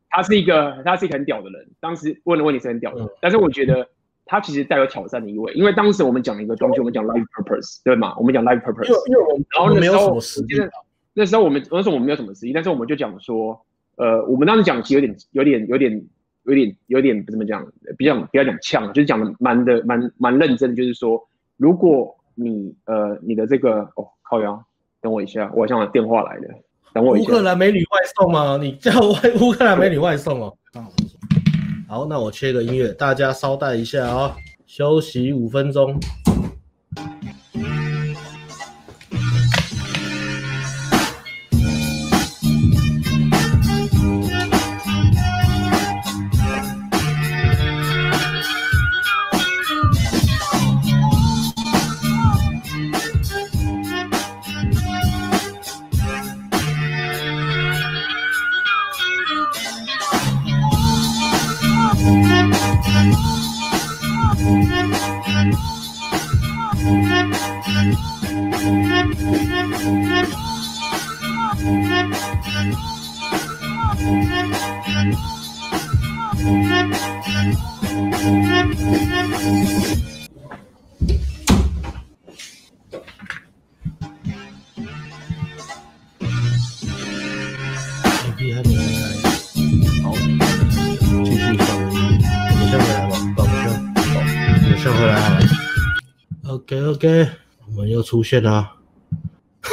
[0.10, 3.86] 他是一个他是一个很屌的人，当时问的问题是很屌的，但是我觉得。
[4.32, 8.16] 它其实带有挑战的意味，因为当时我们讲了一个东西，我们讲 life purpose，对吗？
[8.20, 10.70] 我们讲 life purpose，因为我们然后那时候其实
[11.16, 13.60] 那时候我们那时候我们没有什么实力，但是我们就讲说，
[13.96, 16.06] 呃，我们当时讲其实有点有点有点
[16.44, 17.66] 有点有点不怎么讲，
[17.98, 21.28] 比较比较讲呛，就是讲的蛮的蛮蛮认真的，就是说，
[21.58, 24.64] 如果你呃你的这个哦靠腰，
[25.02, 26.48] 等我一下，我好像有电话来了，
[26.94, 27.28] 等我一下。
[27.28, 28.60] 乌克兰美女外送吗？
[28.62, 30.56] 你叫外乌克兰美女外送哦。
[31.92, 34.36] 好，那我切个音乐，大家稍待一下啊、哦，
[34.68, 36.00] 休息五分钟。
[96.78, 97.28] OK，
[97.66, 98.62] 我们又出现了，
[99.62, 99.72] 哈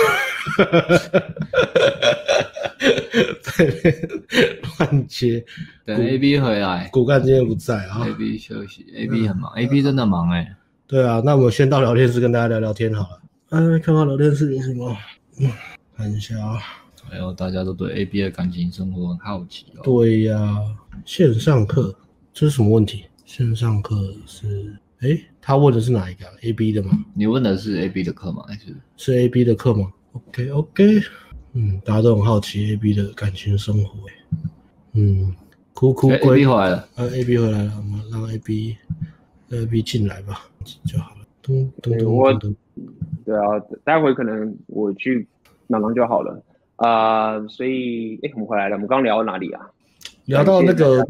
[0.57, 1.23] 哈哈哈哈！
[3.43, 3.67] 在
[4.79, 5.45] 乱接，
[5.85, 10.57] 等 AB 回来，骨干今天不在啊，AB 休息，AB 很忙，AB 真的忙哎、欸。
[10.87, 13.21] 对啊，那我们先到聊天室跟大家聊聊天好了。
[13.51, 14.97] 哎，看看聊天室有什么？
[15.39, 15.51] 嗯，
[15.97, 16.59] 看一下啊。
[17.11, 19.83] 还有大家都对 AB 的感情生活很好奇哦。
[19.85, 20.63] 对呀、啊，
[21.05, 21.95] 线上课
[22.33, 23.05] 这是什么问题？
[23.27, 24.75] 线上课是。
[25.01, 26.93] 哎，他问的是哪一个、啊、？A B 的吗？
[27.15, 28.45] 你问的是 A B 的课吗？
[28.49, 31.01] 还是是 A B 的课吗？OK OK，
[31.53, 33.99] 嗯，大家都很好奇 A B 的感情生活。
[34.95, 35.35] 嗯，
[35.75, 36.17] 哭哭归。
[36.17, 38.77] A B 回来了，啊，A B 回来了，我们让 A B
[39.51, 40.49] A B 进来吧，
[40.87, 41.27] 就好了。
[41.43, 42.57] 咚咚咚咚。
[43.25, 45.27] 对啊，待会可能我去
[45.67, 46.43] 忙忙就好了
[46.77, 47.49] 啊、呃。
[47.49, 49.69] 所以，哎，我们回来了，我们刚聊到哪里啊？
[50.25, 51.07] 聊到那个。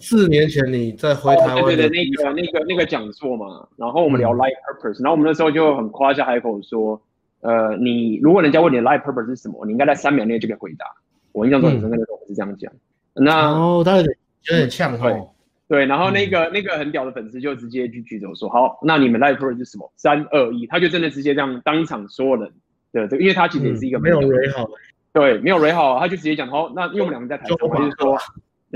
[0.00, 7.00] 四年前你在回台湾、哦、对对对，那个那个那个讲座嘛，然后我们聊 life purpose，、嗯、然后我们那时候就很夸下海口说，
[7.40, 10.86] 呃，你如果人家问你的 life purpose 是什么，你应该在三秒内就可以回答。
[11.32, 12.72] 我印象中很深刻的时候是这样讲。
[13.14, 14.16] 嗯、那哦，他有点
[14.50, 15.28] 有点呛哦。
[15.68, 19.90] 对，然后那个、嗯、那个很屌的粉丝就直接去举手说，好，那你们 life purpose 是什么？
[19.96, 22.50] 三二一，他就真的直接这样当场说了。
[22.92, 24.68] 对对，因为他其实也是一个、嗯、没有蕊好，
[25.14, 27.96] 对，没有蕊好，他就直接讲，好，那因为我们两个在台上，就就是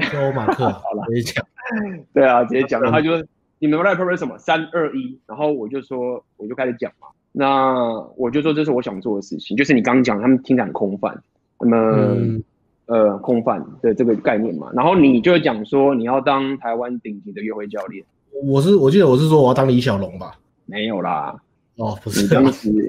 [0.02, 0.20] 说。
[0.26, 1.46] 欧马克， 好了，直接讲。
[2.14, 2.80] 对啊，直接讲。
[2.80, 3.26] 然后他就说
[3.58, 7.08] ：“你们 life purpose 是什么？”三二一，然后我就说，我就开始讲嘛。
[7.32, 11.22] 那我就说，这是我想做的事情，就是你刚刚讲，他们听起来很空泛。
[11.60, 12.44] 那么，嗯、
[12.86, 14.70] 呃，空泛的这个概念嘛。
[14.74, 18.04] 然后你就讲说，你要当台湾顶级的约会教练。
[18.44, 20.38] 我是，我记得我是说我要当李小龙吧？
[20.66, 21.34] 没有啦。
[21.76, 22.22] 哦，不是。
[22.22, 22.80] 你当时，你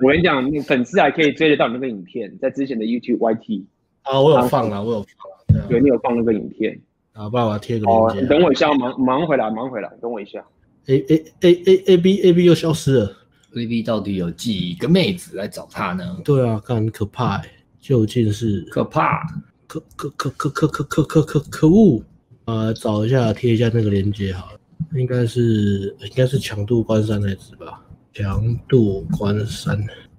[0.00, 3.64] 我跟你讲，你粉丝还可以追得到你那个影片，在之前的 YouTube YT。
[4.02, 5.37] 啊，我有放啊，我有放。
[5.68, 6.78] 对，你有放那个影片，
[7.12, 8.20] 好，爸爸贴个链接。
[8.22, 10.44] 你等我一下，忙忙回来，忙回来，等我一下。
[10.86, 13.16] A A A A A B A B 又消失了。
[13.56, 16.18] A B 到底有几个妹子来找他呢？
[16.24, 19.22] 对啊，很可怕哎，究竟是可怕，
[19.66, 22.02] 可可可可可可可可可可恶
[22.44, 22.72] 啊！
[22.72, 24.60] 找一下，贴一下那个链接好了，
[24.94, 27.82] 应该是应该是强度关山那只吧？
[28.14, 29.78] 强度关山，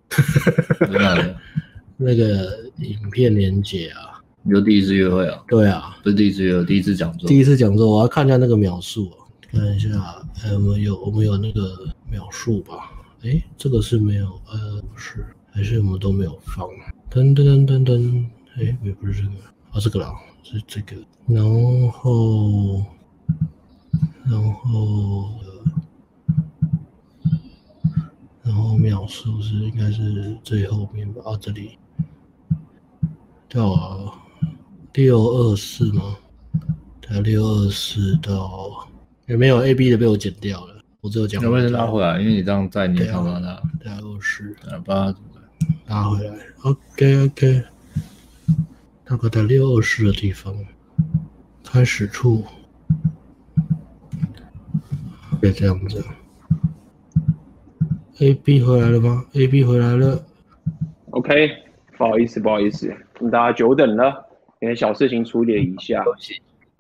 [1.98, 4.19] 那个影片连接啊。
[4.44, 5.44] 你就第一次约会啊？
[5.48, 7.28] 对啊，不是第一次约会，第一次讲座。
[7.28, 9.12] 第一次讲座，我要看一下那个描述，
[9.52, 9.90] 看一下，
[10.44, 12.92] 哎，我们有我们有那个描述吧？
[13.22, 16.66] 哎，这个是没有，呃，不是，还是我们都没有放？
[17.12, 18.26] 噔噔噔噔噔，
[18.56, 19.36] 哎，也不是这个，
[19.72, 20.96] 啊，这个啦，是这个，
[21.28, 21.44] 然
[21.92, 22.86] 后，
[24.26, 25.30] 然后，
[28.42, 31.22] 然后描述是应该是最后面吧？
[31.26, 31.78] 啊，这里，
[33.50, 33.99] 对啊。
[34.94, 36.18] 六二四吗？
[37.02, 38.88] 对，六二四到
[39.28, 40.76] 有没有 A B 的被我剪掉了？
[41.02, 41.42] 我只有讲。
[41.42, 42.20] 有没有拉回来？
[42.20, 43.62] 因为你这样在，你也看不到它。
[43.84, 45.16] 六二四，把它
[45.88, 46.34] 拉回来。
[46.64, 47.64] OK OK，
[49.06, 50.54] 大概在六二四的地方，
[51.64, 52.44] 开始处。
[55.40, 56.04] 别这样子。
[58.20, 60.22] A B 回来了吗？A B 回来了。
[61.12, 61.50] OK，
[61.98, 62.94] 不好意思，不好意思，
[63.32, 64.29] 大家久等了。
[64.60, 66.04] 有点小事情处理一下，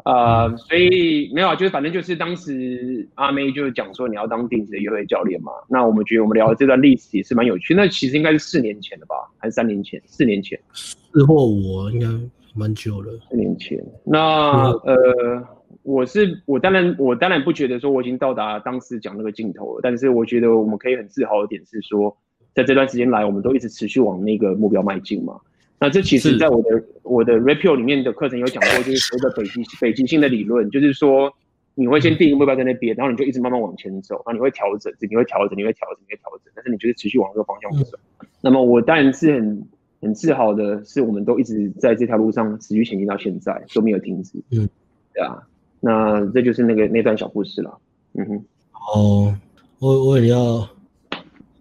[0.04, 5.52] 啊、呃，所以没有啊，就是反正就是当时阿妹就讲说你要当定制的约会教练嘛。
[5.70, 7.74] 那我们觉得我们聊的这段历史也是蛮有趣。
[7.74, 10.02] 那其实应该是四年前的吧，还是三年前？
[10.06, 12.08] 四年前，四或五应该
[12.54, 13.18] 蛮久了。
[13.30, 15.48] 四年前，那呃，
[15.84, 22.18] 我是我当然我当然不觉得说我已经到达当时讲那个尽头了，但是我觉得我们可以很自豪的点是说，
[22.54, 25.40] 在这段时间来，我们都一直持续往那个目标迈进嘛。
[25.80, 31.32] 那这其实，在我的我的 Repio 里面的课程有讲过，就是所谓的北极北极星的理论，就是说
[31.76, 37.98] 你会先定一个目标在那边，然后你就一直慢慢往前走，然后你会调整，你会调整，你会调整，你会调整，但是你就是持续往这个方向走。
[38.42, 39.68] 那么我当然是很
[40.02, 44.38] 很自豪的，是我们都一直在这条路上持续前进到现在都没有停止。
[44.52, 44.68] 嗯，
[45.14, 45.42] 对啊，
[45.80, 47.80] 那这就是那个那段小故事了。
[48.14, 48.46] 嗯哼，
[48.94, 49.38] 哦，
[49.80, 50.68] 我我也要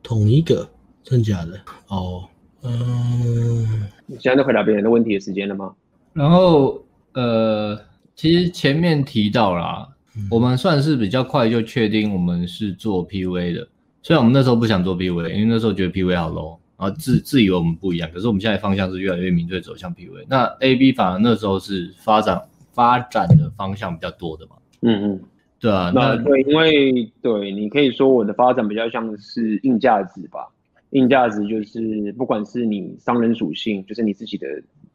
[0.02, 0.68] 统一个，
[1.04, 1.60] 真假的？
[1.88, 2.28] 哦，
[2.68, 3.88] 嗯。
[4.06, 5.74] 你现在在回答别人的问题的时间了吗？
[6.14, 7.78] 然后，呃，
[8.14, 13.68] 其实前面提到啦，嗯、我们算是比较快就确定我们是做 PUA 的。
[14.02, 18.10] 虽然我们那时候不想做 PUA，因为那时候觉得 PUA 好 low，然后自自以为我们不一样。
[18.14, 20.24] 可是我们现在方向是越来越明确走向 PUA。
[20.28, 22.42] 那 AB 反而那时候是发展
[22.72, 24.52] 发展的方向比较多的嘛？
[24.80, 25.20] 嗯嗯，
[25.60, 30.48] 对啊，那，那对，因为对你可以说我的发展比较像是硬价值吧。
[30.90, 34.46] 硬价值就是，不管是你商人属性，就是你自己的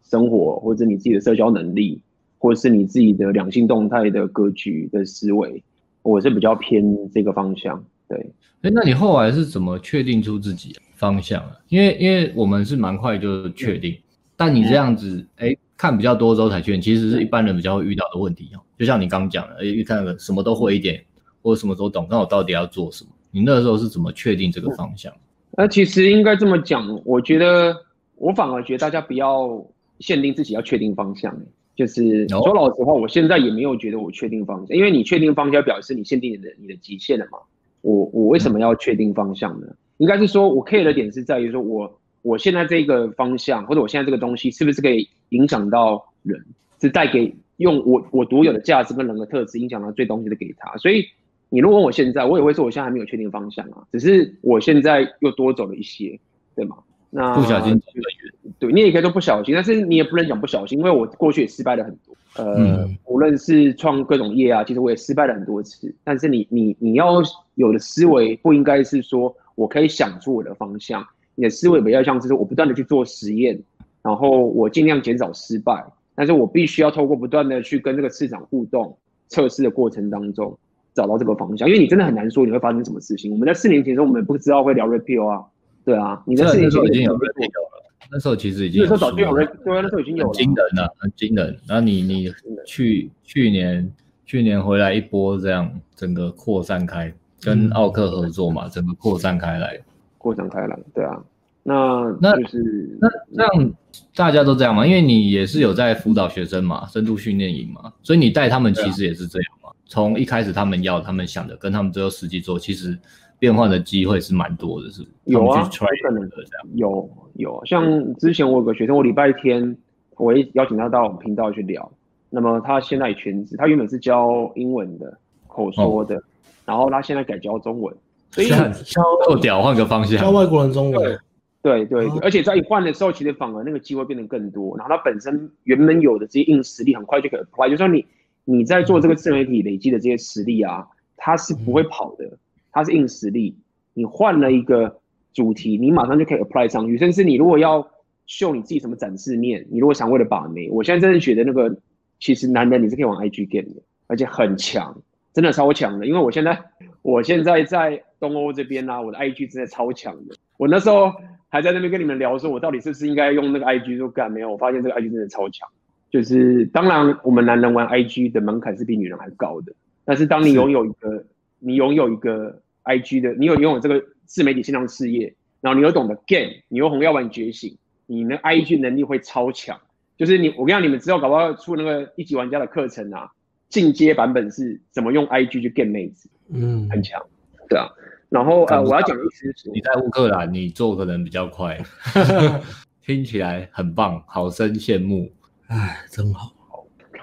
[0.04, 2.02] 生活，或者你自己的社交能力，
[2.40, 5.64] 或者是你自己的两性动态的格局的思维，
[6.02, 7.84] 我是比较偏这个方向。
[8.08, 8.18] 对，
[8.62, 11.52] 哎、欸，那你后来是怎么确定出自己方向啊？
[11.70, 13.96] 因为因为我们是蛮快就确定，
[14.36, 18.60] 但你这样子，哎、欸，看比较多周才确定，其实是一般人比较会遇到的问题哦。
[18.80, 21.04] 就像你刚讲的，哎、看什么都会一点，
[21.44, 23.12] 或者什么都懂，那我到底要做什么？
[23.30, 25.14] 你那时候是怎么确定这个方向？
[25.56, 27.76] 那其实应该这么讲，我觉得
[28.16, 29.64] 我反而觉得大家不要
[30.00, 31.32] 限定自己要确定方向，
[31.76, 37.38] 就是说老实话，我现在也没有觉得我确定方向，因为你确定方向表示你限定你的你的极限了嘛。
[37.82, 39.68] 我我为什么要确定方向呢？
[39.98, 46.44] 应该是说我 care 的点是在于说我我现在这个方向或者我现在这个东西是不是可以影响到人，
[46.82, 51.06] 是带给用我我独有的价值跟人的特质影响到最东西的给他，所以。
[51.54, 56.20] 你如果问我现在，我也会说我现在还没有确定方向啊，只是我现在又多走了一些，
[56.56, 56.78] 对吗？
[57.12, 65.94] 那不小心走了远，对，你也可以说不小心，但是你也不能讲不小心，因为我过去也失败了很多，呃，嗯、无论是创各种业啊，其实我也失败了很多次。
[66.04, 67.22] 但是你你你要
[67.54, 73.62] 有的思维不应该是说我可以想出我的方向，你的思维比较像是说我不断的去做实验，
[74.02, 75.86] 然后我尽量减少失败，
[76.16, 78.98] 但是我必须要透过不断的去跟这个市场互动
[79.28, 80.58] 测试的过程当中。
[80.94, 83.32] 找到这个方向，因为你真的很难说你会发生什么事情。
[83.32, 85.44] 我们在四年前的时候，我们不知道会聊 Rapio 啊，
[85.84, 91.58] 对啊，你在四年前已经有 Rapio 了，那时候其实已经那时候早就有 Rapio，对啊，那时候已经有惊人了，很惊人。
[91.68, 92.32] 然后你你
[92.66, 93.92] 去去年
[94.26, 99.80] 去年回来一波这样，整个扩散开，跟奥克合作嘛，整个扩散开来，
[100.18, 101.24] 扩散开来，对啊。
[101.66, 103.74] 那那就是那这样
[104.14, 104.86] 大家都这样嘛？
[104.86, 109.53] 因为你也是有在辅导学生嘛，深度训练营嘛，所以你带他们其实也是这样。
[109.94, 112.98] 从一开始他们要他们想的，跟他们最后实际做，其实
[113.38, 115.70] 变换的机会是蛮多的，是有啊，
[116.04, 116.68] 可能的这样。
[116.74, 119.78] 有有，像之前我有个学生，我礼拜天
[120.18, 121.92] 我也邀请他到我们频道去聊，
[122.32, 125.16] 那么他现在全职，他原本是教英文的
[125.46, 126.24] 口说的，哦、
[126.66, 127.96] 然后他现在改教中文，
[128.32, 128.50] 所以
[129.28, 131.20] 够屌，换个方向，教外国人中文。
[131.62, 134.76] 对对对，而且在一换的时候，其实反而那个机会变得更多。
[134.76, 137.70] 然后他本身原本有的这些硬实力，很快就可以 apply。
[137.70, 138.04] 就说你
[138.46, 140.88] 你在做这个自媒体累积的这些实力啊，
[141.18, 142.38] 它是不会跑的，
[142.72, 143.56] 它是硬实力。
[143.94, 145.00] 你换了一个
[145.34, 146.98] 主题，你马上就可以 apply 上去。
[146.98, 147.88] 甚至你如果要
[148.26, 151.78] 秀你自己什么展示面，你如果想为了把妹，我现在真的觉得那个
[152.20, 155.02] 其实男人你是可以往 IG game 的，而且很强，
[155.34, 156.06] 真的超强的。
[156.06, 156.60] 因为我现在
[157.02, 160.36] 我现在在东欧这边啊，我的 IG 真的超强的。
[160.58, 161.12] 我那时候。
[161.54, 164.32] 还在那边跟你们聊，说我到底是不是应该用那个 IG 说干？
[164.32, 165.70] 没有，我发现这个 IG 真的超强。
[166.14, 169.74] 就是当然，我们男人玩 IG 的门槛是比女人还高的。
[170.06, 171.26] 但是当你拥有一个，
[171.58, 179.76] 你拥有一个 IG 的，你有拥有这个自媒体线上事业，然后你又懂得 game，你又红药丸觉醒，你的 IG 能力会超强。
[180.16, 183.32] 就是你，我跟你讲，你们知道搞不好出那个一级玩家的课程啊，
[183.70, 187.20] 进阶版本是怎么用 IG 去 game 妹子，嗯，很强，
[187.68, 187.90] 对啊。
[188.30, 191.84] 然后呃，我要讲的意思是，你在乌克兰，你做可能比较快，
[193.04, 195.32] 听起来很棒，好生羡慕，
[195.74, 196.54] 哎，真好，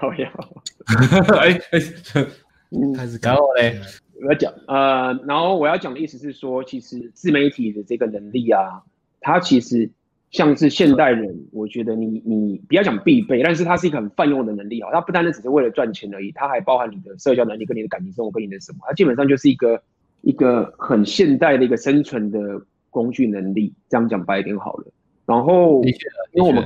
[0.01, 0.29] 高雅，
[1.39, 1.79] 哎哎，
[2.95, 3.79] 开始，然后嘞，
[4.21, 8.83] 我要讲呃，然后我要讲的意思是说，其实自媒体的这个能力啊，
[9.21, 9.89] 它其实
[10.31, 19.81] 像是现代人，我觉得你你不要讲必备，但是它是一个很泛用的能力啊，它不单单只是为了赚钱而已，它还包含你的社交能力跟你的感情生活跟你的什么，它基本上就是一个。
[20.23, 22.39] 一个很现代的一个生存的
[22.91, 24.85] 工具能力，这样讲白一点好了。
[25.25, 25.81] 然后，
[26.33, 26.63] 因为我们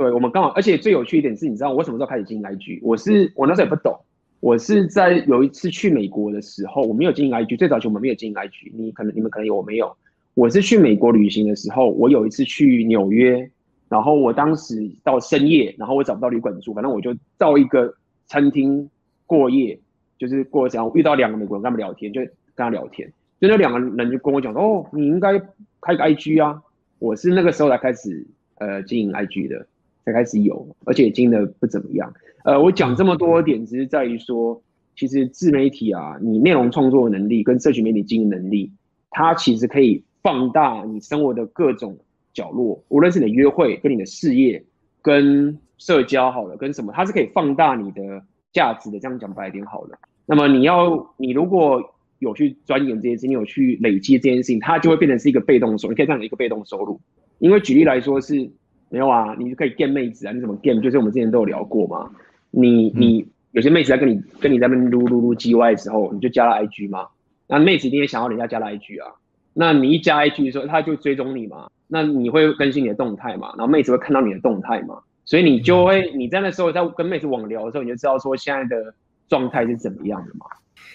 [0.00, 2.78] 对，我们刚好，而且最有趣一点是，你知道我什么时候开始经营 IG？
[2.80, 3.94] 我是我那时候也不懂，
[4.40, 7.58] 我是在有一次去美国的时候，我没有经营 IG。
[7.58, 9.94] 最早期我们没有经营 IG，你可能你们可能有，我没有。
[10.32, 13.50] 我是去美国旅行的时候，我有一次去纽约，
[13.90, 17.92] 然后我当时到深夜，然后我找不到旅馆住，反正我就到一个
[18.26, 18.88] 餐厅
[19.26, 19.78] 过夜，
[20.18, 22.20] 就是过这样，我遇到两个美国人跟他们聊天，就。
[22.52, 25.38] 跟他聊天，就那两个人就跟我讲说：“哦，你应该
[25.80, 26.60] 开个 IG 啊！”
[26.98, 28.26] 我是那个时候才开始
[28.58, 29.66] 呃经营 IG 的，
[30.04, 32.12] 才开始有，而且经营的不怎么样。
[32.44, 34.60] 呃，我讲这么多点，只是在于说，
[34.96, 38.70] 其实自媒体啊，你内容创作能力跟社群媒体经营能力，
[39.10, 41.98] 它其实可以放大你生活的各种
[42.32, 44.62] 角落，无论是你的约会、跟你的事业、
[45.02, 48.22] 跟社交好了，跟什么，它是可以放大你的
[48.52, 48.98] 价值的。
[48.98, 49.98] 这样讲白一点好了。
[50.26, 51.82] 那么你要，你如果
[52.20, 55.92] 有去钻研这些事情，你有去累积这件事情，它就会变成是一个被动收入。
[55.92, 57.00] 你可以看成一个被动收入，
[57.38, 58.50] 因为举例来说是，
[58.90, 60.80] 没有啊，你就可以 game 妹子啊，你怎么 game？
[60.82, 62.10] 就是我们之前都有聊过嘛。
[62.50, 67.06] 你你有些妹子在跟你跟你在那边撸撸撸 G Y 的时候，你就加了 I G 嘛。
[67.46, 69.06] 那妹子一定也想要人家加了 I G 啊。
[69.54, 71.68] 那你一加 I G 的时候，他就追踪你嘛。
[71.86, 73.54] 那你会更新你的动态嘛？
[73.56, 75.00] 然后妹子会看到你的动态嘛？
[75.24, 78.92] 所以你就会你在那时候在跟妹子网聊的时候，你就知道说现在的
[79.28, 80.46] 状态是怎么样的嘛。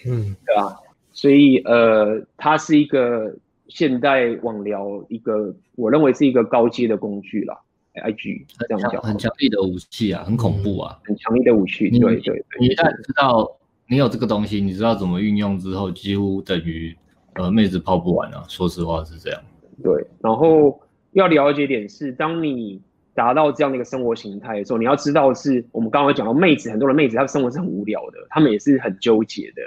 [0.06, 0.76] 嗯，对吧？
[1.12, 3.34] 所以，呃，它是一个
[3.68, 7.58] 现代网聊一个，我认为是一个高阶的工具啦。
[8.02, 11.88] IG 这样讲，很强力的武器啊，很恐怖啊，很强力的武器。
[11.90, 13.50] 对对对，你一旦知道
[13.88, 16.96] 你有这个东西，你知道怎么运用之后，几乎等于
[17.34, 18.44] 呃妹子泡不完啊。
[18.48, 19.40] 说实话是这样。
[19.82, 20.80] 对，然后
[21.12, 22.80] 要了解点是，当你
[23.14, 29.62] 达到这样的一个生活形态的时候，你要知道是我们刚刚讲到妹子，很多的妹子她的生活是很无聊的，她们也是很纠结的。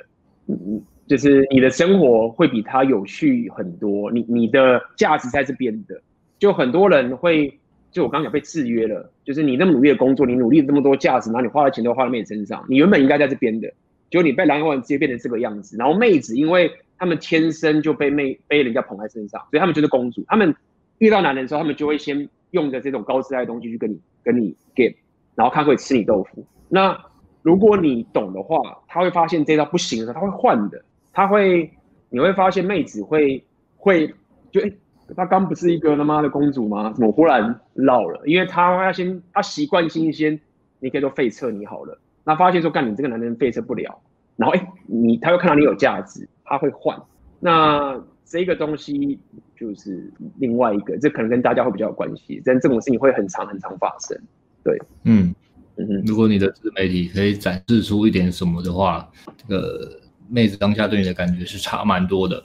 [0.48, 0.82] 嗯嗯。
[1.08, 6.00] 就是你的生活会比她有趣很多，你你的价值在这边的，
[6.38, 7.60] 就很多人会，
[7.92, 13.68] 就我刚刚讲被制约了，就是你那么努力的工作，你努力这么多价值，然后你花的钱都花在妹子身上，你原本应该在这边的，
[14.10, 20.54] 结果你被蓝眼直接变成这个样子，然后妹子因为他们天生就被妹被人家捧在身上，所以他们就是公主，他们
[21.00, 24.94] 遇到男人的时候，他们就会先用着这种高姿态的东西去跟你跟你 game，
[25.36, 26.46] 然后看会吃你豆腐。
[26.68, 26.96] 那
[27.42, 30.84] 如果你懂的话，他会发现这招不行的时候，他会换的。
[31.12, 31.72] 他会，
[32.10, 33.44] 你会发现妹子会
[33.78, 34.14] 会
[34.52, 34.72] 就诶，
[35.16, 36.92] 她刚不是一个他妈的公主吗？
[36.94, 38.22] 怎么忽然老了？
[38.26, 40.40] 因为她要先，她习惯新鲜，
[40.80, 42.00] 你可以说废车你好了。
[42.24, 44.00] 那发现说干你这个男人废车不了，
[44.36, 47.00] 然后诶，你他会看到你有价值，他会换。
[47.40, 49.20] 那这个东西
[49.58, 54.18] 就是另外一个，这可能跟大家会比较有关系，但这种事情会很常很常发生。
[54.64, 55.34] 对，嗯，
[56.06, 60.00] 如果你的自媒体可以展示出一点什么的话，这个。
[60.32, 62.40] 妹子当下对你的感觉是差蛮多的，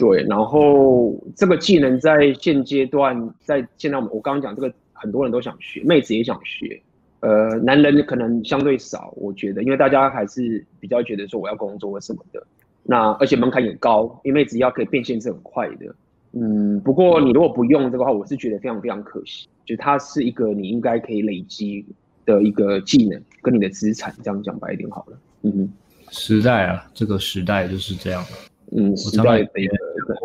[0.00, 0.24] 对。
[0.24, 6.80] 然后这个技能在现阶段，在现在我们我刚刚讲这个，很多人都想学，妹子也想学，
[7.20, 12.42] 呃，男人可能相对少，我觉得，因为大家还是比较觉得说我要工作或什么的，
[12.82, 15.94] 那而且门槛也高，因为妹子要可以变现是很快的，
[16.32, 16.80] 嗯。
[16.80, 21.84] 不过你如果不用这个话，我是觉得非常非常可惜，就它是一个你应该可以累积
[22.24, 25.72] 的一个技能跟你的资产，这样讲白一点好了，嗯哼。
[26.12, 28.24] 时代啊，这个时代就是这样。
[28.72, 29.50] 嗯，时代的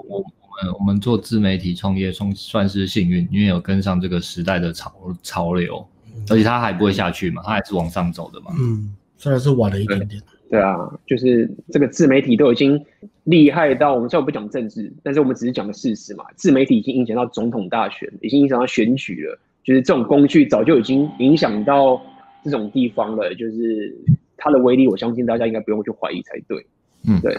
[0.07, 0.23] 我我
[0.63, 5.85] 们我们做自媒体创业算算是幸运，因为有跟上这个时代的潮潮流，
[6.29, 8.47] 而且它还不会下去嘛，它还是往上走的嘛。
[8.59, 10.21] 嗯，虽然是晚了一点点。
[10.47, 10.77] 对啊，
[11.07, 12.79] 就是这个自媒体都已经
[13.23, 16.23] 厉害到我们虽然不讲政治，但是我们只是讲个事实嘛。
[16.35, 19.39] 自媒体已经影响到总统大选，已经影响到选举了。
[19.63, 21.99] 就是这种工具早就已经影响到
[22.43, 23.33] 这种地方了。
[23.33, 23.97] 就是
[24.37, 26.63] 它的威力，我相信大家应该不用去怀疑才对。
[27.07, 27.35] 嗯，对，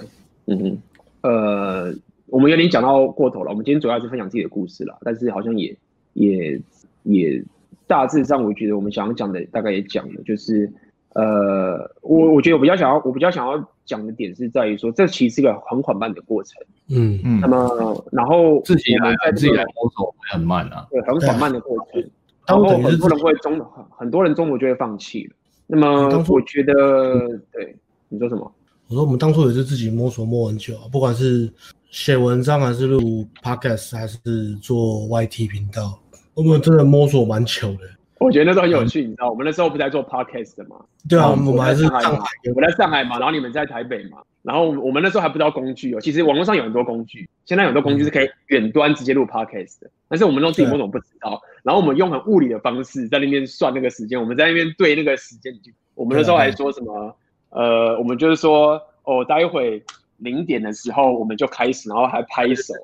[0.47, 0.79] 嗯嗯，
[1.23, 1.95] 呃，
[2.27, 3.51] 我们有点讲到过头了。
[3.51, 5.77] 我们今天主要是分享自己的故事了，但是好像也
[6.15, 6.61] 也
[7.03, 7.45] 也
[7.87, 10.73] 大致上，我觉得我们想要讲的大概也讲了，就是。
[11.19, 16.63] 呃，我我觉得我比较想要，我比较想要讲的点是在于说，这其实是一个很缓慢的过程。
[16.91, 17.41] 嗯嗯。
[17.41, 20.87] 那么，然后自己来自己来摸索会很慢啊。
[20.91, 22.05] 对，很缓慢的过程。
[22.47, 25.35] 然后很多人会中，很很多人中途就会放弃了。
[25.67, 27.75] 那么，我觉得，对，
[28.11, 28.53] 你说什么？
[28.89, 31.51] 我说我们当初也是自己摸索摸很久啊，不管是
[31.97, 34.19] 写文章还是录 podcast 还是
[34.57, 34.77] 做
[35.09, 35.99] YT 频道，
[36.35, 37.79] 我们真的摸索蛮久的。
[38.19, 40.77] 我觉得那时候很有趣，你知道，我们那时候不是在做 podcast 的嘛？
[41.09, 46.01] 对啊，我们还是上海，我在上海嘛，然后你们在台北嘛，然后我们那时候还不知道工具哦。
[46.03, 51.41] 其实网络上有很多工具，现在有很多工具是可以远端直接录 podcast 的，但是我们都自己摸懂不知道。
[51.63, 55.51] 然后我们用很物理的方式在那边算那个时间，我们在那边对那个时间，
[55.95, 57.17] 我们那时候还说什么？
[57.49, 59.83] 呃，我们就是说，哦，待会
[60.19, 62.75] 零点的时候我们就开始，然后还拍手，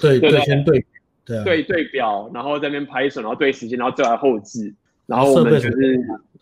[0.00, 0.84] 对对，先对。
[1.24, 4.72] 对、啊、对对表，然后在那边拍手，然后对时间，然后再来后置，
[5.06, 5.98] 然后我们就是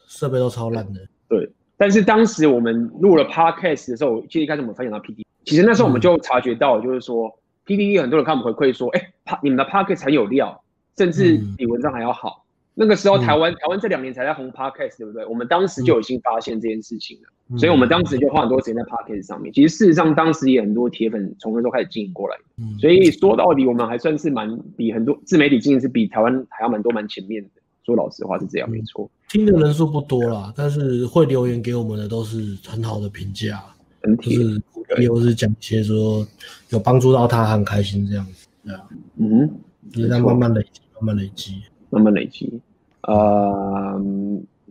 [0.06, 1.00] 设备都超烂的。
[1.26, 7.34] 对，但是当时我们录了 podcast 的时候，其实一开始我们分享到 PTT，其实那时候我们就察觉到，就是说、嗯、
[7.64, 9.10] PTT 很多人看我们回馈说，哎，
[9.42, 10.62] 你们的 podcast 很有料，
[10.98, 12.42] 甚至比文章还要好。
[12.42, 12.44] 嗯
[12.76, 15.24] 那个时候台湾、嗯、台湾这两年才在红 Podcast，对不对？
[15.24, 19.52] 我们当时就已经发现这件事情了，嗯、所以我们当时就花很多时间在 Pocket 上面。
[19.52, 27.50] 其实事实上当时也很多铁粉从那时候开始经营过来，嗯、所以说到底我们还算是蛮比很多自媒体经营是比台湾还要蛮多蛮前面的。
[27.84, 29.10] 说老实话是这样，没错。
[29.28, 33.62] 听的人数不多啦，但是会留言给我们的都是很好的评价，
[34.02, 34.38] 很铁。
[34.38, 34.62] 就是
[35.02, 36.26] 又是讲一些说
[36.70, 38.80] 有帮助到他，很开心这样子，对啊，
[39.16, 39.50] 嗯，
[39.94, 41.62] 也在慢慢累积，慢慢累积。
[41.90, 42.60] 慢慢累积，
[43.02, 44.02] 呃，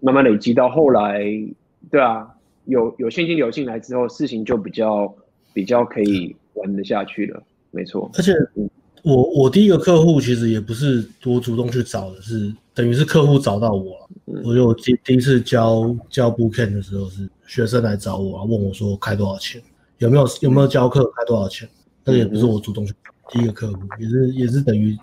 [0.02, 1.22] 慢慢累积到后来，
[1.90, 2.33] 对啊，
[2.66, 5.14] 有有现金流进来之后，事情就比较
[5.54, 8.10] 比较可以玩得下去了，没错。
[8.16, 8.34] 而且
[9.04, 14.10] 我我第一个客户其实也不是我主动去找的，是等于是客户找到我了。
[14.28, 19.62] 嗯、我就第第一次教教 Bootcamp 的时候，是学生来找我，问我说开多少钱，
[19.98, 21.68] 有没有有没有教课，开多少钱？
[22.04, 22.94] 但也不是我主动去，
[23.30, 24.98] 第一个客户也是也是等于。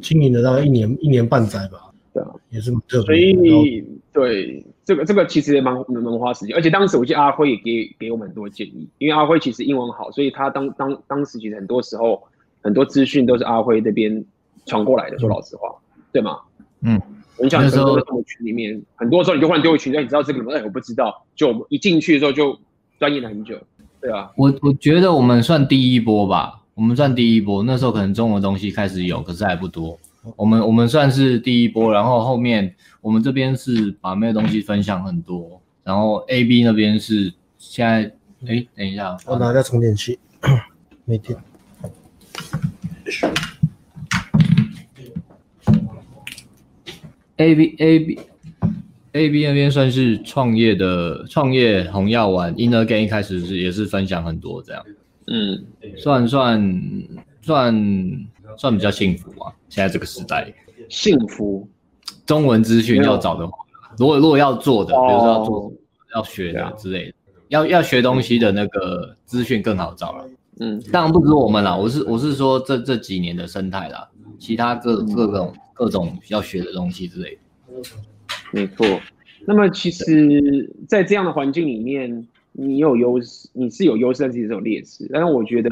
[0.00, 3.04] 经营了大概一年一年半载吧，对啊，也是特别。
[3.04, 12.20] 所以对这个这个其实也蛮蛮花时间，而且当时我记得阿辉也给给我们很多建议，因为阿辉其实英文好，所以他当当当时其实很多时候
[12.60, 14.24] 很多资讯都是阿辉这边
[14.66, 15.16] 传过来的。
[15.16, 15.72] 说老实话，
[16.10, 16.38] 对吗？
[16.80, 17.00] 嗯，
[17.36, 22.58] 我想说在我们群里面，很多时候你就换丢个群，让你知道这个人，哎，我不知道，就我们一进去的时候就
[22.98, 23.56] 钻研了很久，
[24.00, 24.32] 对啊。
[24.36, 26.56] 我我觉得我们算第一波吧。
[26.74, 29.96] 我们算第一波，那时候可能中文东西开始有，可是还不多。
[30.36, 38.12] 我们我们算是第一波，然后后面我们这边是把妹的东西分享很多，然后 A B 那边是现在，
[38.46, 40.18] 哎，等一下，我拿下充电器，
[41.04, 41.36] 没电。
[47.36, 48.18] A B A B
[49.12, 54.84] A B 那边算是创业的创业红药丸，Inner Game 一开始是也是分享很多这样。
[55.26, 55.64] 嗯，
[55.96, 56.82] 算算
[57.40, 57.74] 算
[58.60, 60.52] 算比较幸福嘛，现在这个时代，
[60.90, 61.66] 幸福。
[62.26, 63.56] 中文资讯要找的话，
[63.96, 65.72] 如果如果要做的，比如说要做
[66.14, 67.14] 要学的之类的，
[67.48, 70.28] 要要学东西的那个资讯更好找了。
[70.58, 74.06] 嗯，当然不止我们啦，我是我是说这这几年的生态啦，
[74.38, 77.40] 其他各各种各种要学的东西之类的。
[78.52, 78.86] 没错。
[79.46, 82.28] 那么其实，在这样的环境里面。
[82.52, 85.08] 你有优势，你是有优势，但是也是有劣势。
[85.12, 85.70] 但是我觉得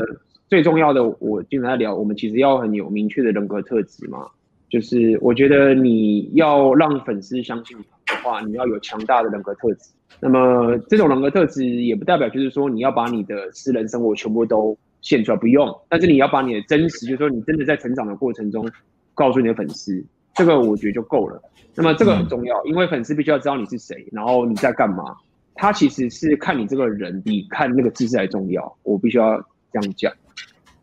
[0.49, 4.27] 最重要的，我经常在聊，我们其实要很有明确的人格特质嘛。
[4.71, 9.91] 就是我觉得你要让粉丝相信你的话，你要有强大的人格特质。
[10.21, 15.75] 那么这种人格特质也不代表就是说你要把你的私人生活全部都献出来，不用。
[15.89, 18.69] 但是你要把你的真实，就是说你真的在成长的过程中，
[19.15, 21.41] 告诉你的粉丝，这个我觉得就够了。
[21.75, 25.17] 那么这个很重要，因为粉丝必须要知道你是谁，然后你在干嘛。
[25.55, 29.39] 他其实是看你这个人比看那个知识还重要，我必须要
[29.73, 30.13] 这样讲。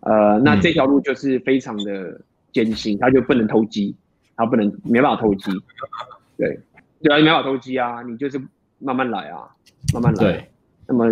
[0.06, 2.22] 呃，那这条路就是非常的
[2.54, 3.96] 艰辛，他就不能投机，
[4.36, 5.52] 他不能没办法投机。
[6.38, 6.60] 对，
[7.02, 8.40] 对啊，你没办法投机啊，你就是
[8.78, 9.50] 慢慢来啊，
[9.94, 10.24] 慢慢来。
[10.24, 10.50] 对。
[10.88, 11.12] 那么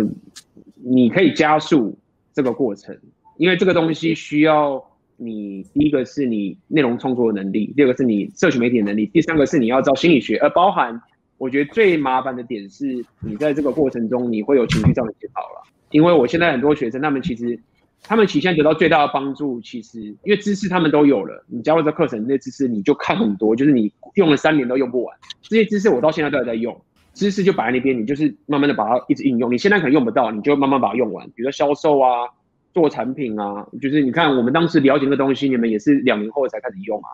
[0.76, 1.98] 你可以加速
[2.32, 2.96] 这个过程，
[3.36, 4.80] 因为这个东西需要
[5.16, 11.02] 你第一个是你内容创作的能力，第二个是你社群媒体的能力，第三个是你要知道心理学，而包含
[11.36, 15.62] 我觉得最麻烦的点是你在这个过程中你会有情绪上的煎熬了。
[15.90, 17.58] 因为我现在很多学生，他们其实
[18.06, 26.78] 他们其实现在得到最大的帮助，其实因为知识他们都有了，你加入这课程那知识你就看很多，就是你用了三年都用不完，这些知识我到现在都还在用。
[27.14, 29.50] 知识就摆在那边，你就是慢慢的把它一直应用。
[29.52, 31.24] 你现在可能用不到，你就慢慢把它用完。
[31.28, 32.28] 比如说销售啊，
[32.72, 37.08] 做产品啊，就是你看我们当时了解那个东西，你们也是两年后才开始用啊，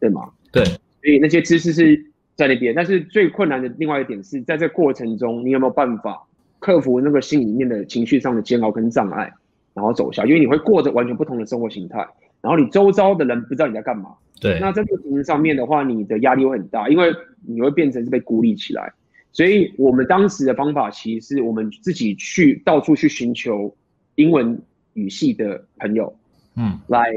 [0.00, 0.28] 对吗？
[0.50, 0.64] 对。
[0.64, 6.26] 所以那些知识是在那边，但是最困难的另外一点是在这个过程中，你有没有办法
[6.58, 9.32] 克服那个心里面的情绪上的煎熬跟障碍，
[9.74, 10.24] 然后走下？
[10.24, 11.98] 因为你会过着完全不同的生活形态，
[12.40, 14.14] 然后你周遭的人不知道你在干嘛。
[14.40, 14.58] 对。
[14.60, 17.12] 那在这个情形上面的话，你的压力会很大，因为
[17.46, 18.92] 你会变成是被孤立起来。
[19.32, 23.76] 所以我们当时的方法，其实是我们自己去到处去寻求
[24.14, 24.62] 英文
[24.92, 26.16] 语系的朋友，
[26.54, 27.12] 嗯，来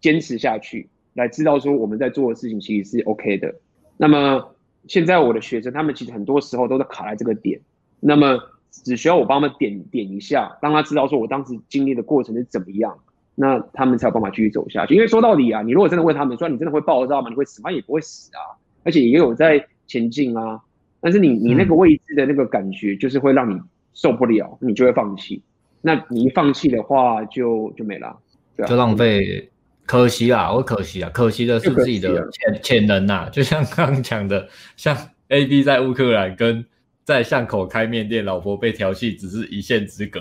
[0.00, 3.52] 坚持下去，来知道说我们在做的事情其实是 OK 的。
[3.96, 4.54] 那么
[4.86, 7.60] 现在我的学生，他们其实很多时候都是卡在这个点，
[7.98, 8.38] 那么
[8.70, 12.96] 只需要我帮他们点点一下，让他知道说我当时经历的过程是怎么样，
[13.34, 14.94] 那他们才有办法继续走下去。
[14.94, 17.28] 因为说到底啊，你如果真的问他们说你真的会爆炸吗？
[17.28, 17.70] 你会死吗？
[17.70, 20.60] 也不会死啊，而且也有在前进啊。
[21.00, 23.60] 但是你你那个未知的那个感觉，就是会让你
[23.94, 25.40] 受不了，嗯、你就会放弃。
[25.80, 28.16] 那你一放弃的话就，就就没了，
[28.56, 29.48] 对啊，就浪费，
[29.86, 33.28] 可惜啊，我可惜啊，可惜的是自己的潜潜能呐、啊。
[33.30, 34.96] 就像刚刚讲的，像
[35.28, 36.64] AB 在乌克兰跟
[37.08, 40.20] 在巷口开面店，老婆被调戏，只是一线之隔。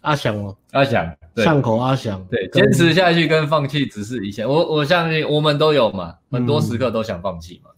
[0.00, 4.44] 阿翔哦，阿翔，巷口阿翔，对，坚持下去跟放弃只是一线。
[4.44, 7.70] 我我相信我们都有嘛，很多时刻都想放弃嘛，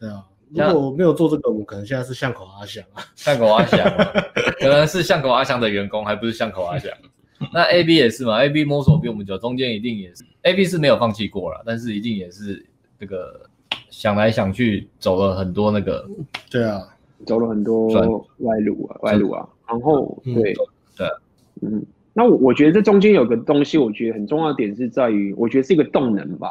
[0.00, 0.26] 对啊。
[0.50, 3.02] 如果我没有做这个，我可能现在是巷口阿翔啊。
[3.14, 3.78] 巷口阿翔，
[4.60, 6.92] 可能是巷口阿翔的员工，还不是巷口阿翔。
[7.50, 12.62] 那 A B 也是嘛，A B 摸索比我们久，中间一定也是 A B 是没有放弃过了，但是一定也是
[13.00, 13.48] 这个
[13.88, 16.06] 想来想去，走了很多那个。
[16.50, 16.86] 对啊，
[17.24, 17.88] 走了很多
[18.40, 19.48] 歪路啊，歪路啊。
[19.68, 20.54] 然后对
[20.96, 21.08] 对，
[21.62, 26.50] 嗯，那我我觉得这中间有个东西，我觉得很重要的点是在于，我觉得是一个动能吧。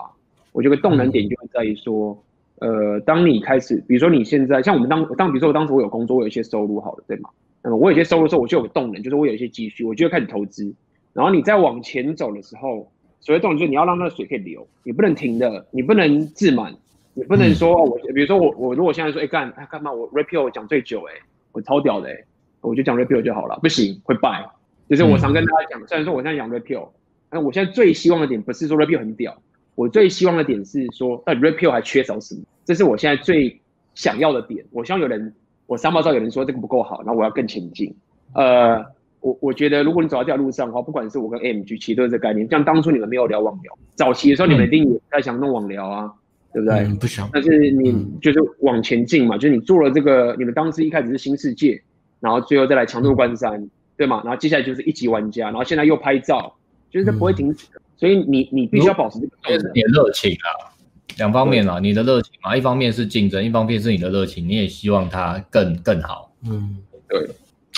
[0.52, 2.18] 我觉得动能点就会在于说。
[2.60, 7.30] 呃，当你开始，比如说你现在像我们当当，比如说我当时我有工作，我有一些收入，好了，对吗？
[7.62, 10.74] 那么我有一些收入的时候，我就有个动能，就是我有一些积蓄，我就会开始投资。
[11.12, 12.90] 然后你再往前走的时候，
[13.20, 16.74] 所谓动能就是你要让那个水可以流，你不能停的，你不能自满，
[17.16, 21.14] 你不能说我，比如说我我如果现在说，哎干哎干嘛我 Rapio 讲最久，哎，
[21.54, 22.24] 我超屌的，哎，
[22.62, 24.46] 我就讲 repeal 就好了，不行会败。
[24.88, 26.90] 就是我常跟大家讲，虽然说我现在讲 repeal，
[27.30, 29.36] 但我现在最希望的点不是说 repeal 很屌。
[29.74, 32.42] 我最希望的点是说，那 repeal 还缺少什么？
[32.64, 33.60] 这是我现在最
[33.94, 34.64] 想要的点。
[34.72, 35.34] 我希望有人，
[35.68, 37.94] 我上报上有人说这个不够好，然后我要更前进。
[38.34, 38.78] 呃，
[39.22, 42.48] 我我觉得如果你走到这条路上的话，不管是我跟 AMG，其实都是这个概念。
[42.50, 46.14] 像当初你们没有聊网聊，早期的时候你们一定也在想弄网聊啊，嗯、
[46.56, 46.80] 对不对？
[46.86, 47.30] 嗯、不想。
[47.34, 47.92] 但是你
[48.22, 51.78] 就是往前进嘛，就是你做了这个，你们当时一开始是新世界，
[52.22, 54.22] 然后最后再来强度关山，嗯、对吗？
[54.24, 56.56] 然后接下来就是一级玩家，然后现在又拍照，
[56.90, 57.66] 就是不会停止
[57.98, 60.72] 所以你你必须要保持这个你的热情啊，
[61.18, 66.32] 两方面啊，你的热情嘛，一方面是竞争，一方面是你的热情，你也希望它更更好。
[66.50, 66.78] 嗯，
[67.10, 67.28] 对，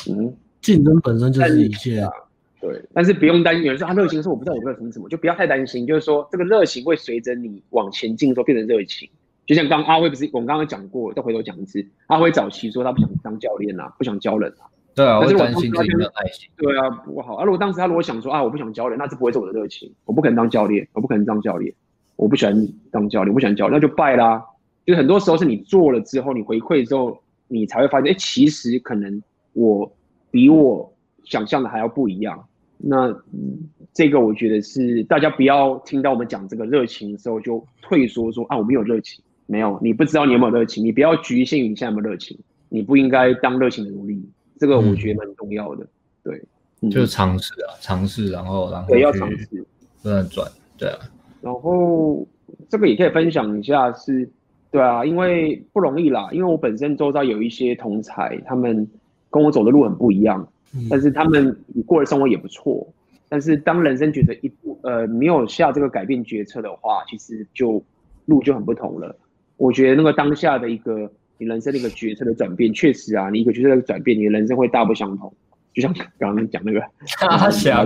[0.07, 2.11] 嗯，竞争本身就是一切啊。
[2.59, 9.09] 对，但是不用担心，有人说他热情是我不知道我热情什么，就不要太担心，就是说这个热情会随着你往前进的时候变成热情。
[9.45, 14.67] 就像刚阿辉不是我们刚刚讲过，再回头讲一次，阿辉早期说他不想当教练啊，不想教人啊。
[14.93, 16.49] 对啊，但是我担心自己的爱心。
[16.57, 17.45] 对啊，不好啊！
[17.45, 19.93] 如果当时他如果想说啊，我不想教人，那这不会是我的热情。
[20.05, 21.71] 我不可能当教练，我不可能当教练，
[22.15, 24.43] 我不喜欢当教练，我不喜欢教，那就败啦。
[24.85, 29.21] 就是很多时候是你做了之后，你回馈之后，你才会发现，哎，其实可能
[29.53, 29.89] 我
[30.31, 30.91] 比我
[31.29, 32.43] 想象的还要不一样。
[32.77, 33.57] 那、嗯、
[33.93, 39.23] 这个我觉得是大家不要听到我们讲这个热情的时候就退缩说啊，我没有热情。
[39.49, 42.37] 没有，你不知道你有没有热情，你不要局限于你现在有没有热情，
[42.67, 44.21] 你不应该当热情的奴隶。
[44.59, 45.85] 这个我觉得蛮重要的，
[46.25, 46.39] 嗯、
[46.81, 49.65] 对，就是尝试啊，尝试，然后然后对，要尝试，
[50.03, 50.45] 不断转，
[50.77, 50.99] 对啊，
[51.39, 52.27] 然后
[52.67, 54.29] 这个也可以分享一下是，是
[54.69, 58.85] 对啊，因为不容易啦，因为我本身周遭有一些同才，他们
[59.29, 60.47] 跟我走的路很不一样，嗯、
[60.89, 62.87] 但是他们过的生活也不错，
[63.29, 67.83] 但是当人生觉得一步呃没有下这个改变决策的话，其实就
[68.25, 69.15] 路就很不同了。
[69.57, 71.11] 我觉得那个当下的一个。
[71.39, 75.31] 你人生的一个决策的转变，确实啊，你一个决策的转变，你的人生会大不相同。
[75.71, 76.81] 就像刚刚讲那个
[77.27, 77.85] 阿翔，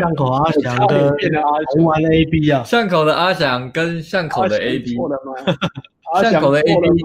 [0.00, 0.98] 巷口阿翔跟
[1.68, 5.32] 红丸 A B 啊，巷口的阿翔跟巷口的 A B 错了吗？
[6.28, 7.04] 巷口的 A B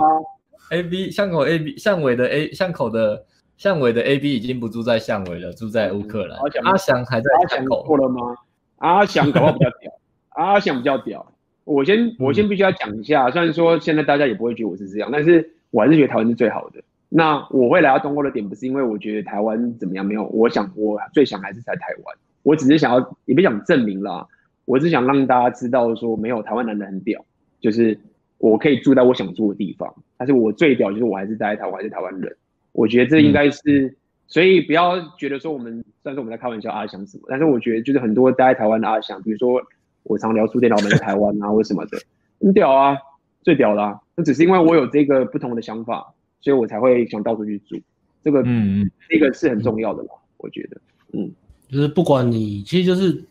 [0.71, 3.23] A B 巷口 A B 巷尾的 A 巷口的
[3.57, 6.39] 巷尾的 AB 已经不住在巷尾了，住在乌克兰。
[6.63, 8.35] 阿翔还在阿翔过了吗？
[8.77, 9.91] 阿翔搞不好比较屌，
[10.29, 11.33] 阿翔比较屌。
[11.63, 16.81] 我先我先必须要讲一下，虽然说现在大家也不会觉得我是这样，但是我还是觉得台湾是最好的。
[17.09, 22.15] 那我会来到东欧的点，不是因为我觉得台湾怎么样，没有，我想我最想还是在台湾。
[22.43, 24.27] 我只是想要，也不想证明啦，
[24.65, 27.25] 我只想让大家知道说，没有台湾男人很屌，
[27.59, 27.97] 就是
[28.37, 29.91] 我可以住在我想住的地方。
[30.15, 32.35] 但是我最屌就是我还是待在台湾，我还是台湾人。
[32.77, 33.97] 我觉得这应该是，
[34.27, 39.59] 所以不要觉得说我们，虽然说我们在开玩笑阿翔什么，但是我觉得就是很多待在台湾的阿翔，比如说
[40.03, 41.97] 我常聊书店老板在台湾啊，或什么的，
[42.39, 42.95] 很屌啊，
[43.41, 43.99] 最屌啦、啊。
[44.15, 46.13] 那只是因为我有这个不同的想法。
[46.39, 47.75] 所以我才会想到处去住，
[48.23, 50.09] 这个嗯嗯，这个是很重要的吧？
[50.37, 50.79] 我觉得，
[51.13, 51.29] 嗯，
[51.67, 53.21] 就是不管你，其实就是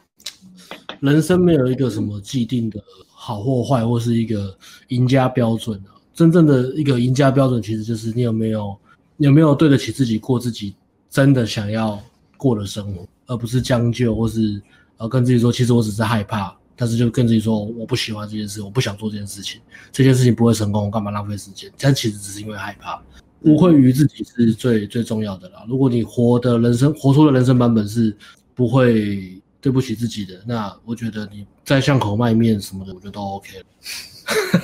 [1.01, 4.55] 人生没有一个什么既定的好或坏，或是一个
[4.89, 5.95] 赢家标准啊。
[6.13, 8.86] 真正的一个赢家标准，其实就是你有没有你
[9.19, 10.75] 有没有对得起自己，过自己
[11.09, 12.01] 真的想要
[12.37, 14.61] 过的生活，而不是将就，或是
[14.99, 16.57] 呃跟自己说，其实我只是害怕。
[16.79, 19.59] 但是就跟自己说，我不喜欢这件事，我不想做这件事情，
[19.91, 21.73] 这件事情不会成功，我干嘛浪费时间？
[21.79, 23.03] 但其实只是因为害怕，
[23.41, 25.65] 无愧于自己是最最重要的啦。
[25.67, 28.15] 如果你活的人生，活出的人生版本是
[28.55, 33.49] 不会对不起自己的，那我觉得你在巷口卖面什么的，我觉得都 OK。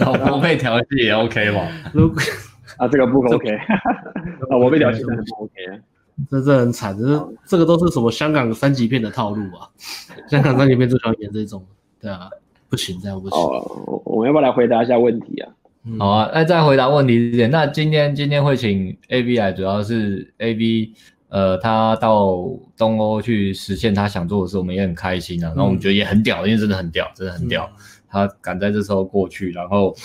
[0.00, 1.90] 老婆被调戏也 OK 吧？
[1.94, 2.22] 如果
[2.78, 3.50] 啊，这个不 OK，
[4.50, 5.52] 啊，我被调戏真的不 OK。
[6.30, 9.66] 这这很惨，这这个都是什么香港三级片的套路啊？
[10.28, 11.64] 香港三级片最喜欢演这种。
[11.98, 12.28] 对啊，
[12.68, 13.38] 不行，这样不行。
[13.38, 15.50] 哦，我们要不要来回答一下问题啊？
[15.84, 20.92] 嗯、好啊，那再回答问题之前，那今天今天会请 AB 来，主要是 AB，
[21.30, 22.46] 呃，他到
[22.76, 25.48] 东欧去实现他想做的事，我们也很开心啊。
[25.48, 27.68] 然后我们觉得也很屌，因为真的很屌，真的很屌。
[27.74, 29.96] 嗯、他赶在这时候过去，然后。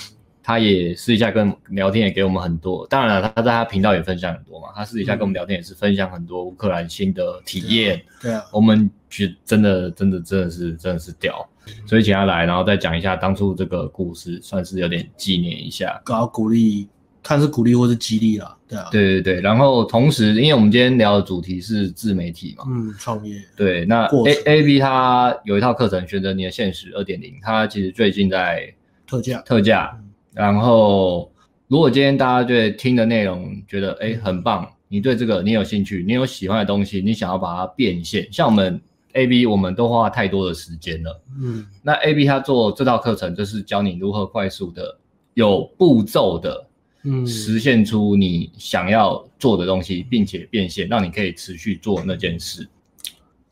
[0.47, 2.87] 他也私底下跟聊天，也给我们很多。
[2.87, 4.69] 当然了，他在他频道也分享很多嘛。
[4.73, 8.01] 他私底下跟我们聊天，也是分享很多乌克兰新的体验。
[8.21, 11.45] 对啊，我们觉真的真的真的是真的是屌，
[11.85, 16.87] 所以请他来，然后再讲一下当初这个故事，算是有点纪念一下，搞鼓励，
[17.21, 18.57] 看是鼓励或是激励啦。
[18.69, 19.41] 对啊，对对对。
[19.41, 23.35] 然后同时，因为我们今天聊的主题是自媒体嘛，嗯，创业。
[23.57, 28.73] 对，那 A A B 他有一套课程，选择你的现实二点零，他其实最近在
[29.05, 29.93] 特价特价。
[30.37, 31.31] 然后，
[31.67, 38.79] 如果今天大家对听的内容觉得哎很棒，你对这个你有兴趣，你有喜欢的东西，你想要把它变现，像我们
[39.13, 41.21] AB，我们都花太多的时间了。
[41.41, 44.95] 嗯，那 AB 他做这套课程，就是教你如何快速的、
[45.33, 46.67] 有步骤的，
[47.01, 52.67] 嗯，实现出你想要做的东西，并且变现，让你可以持续做那件事。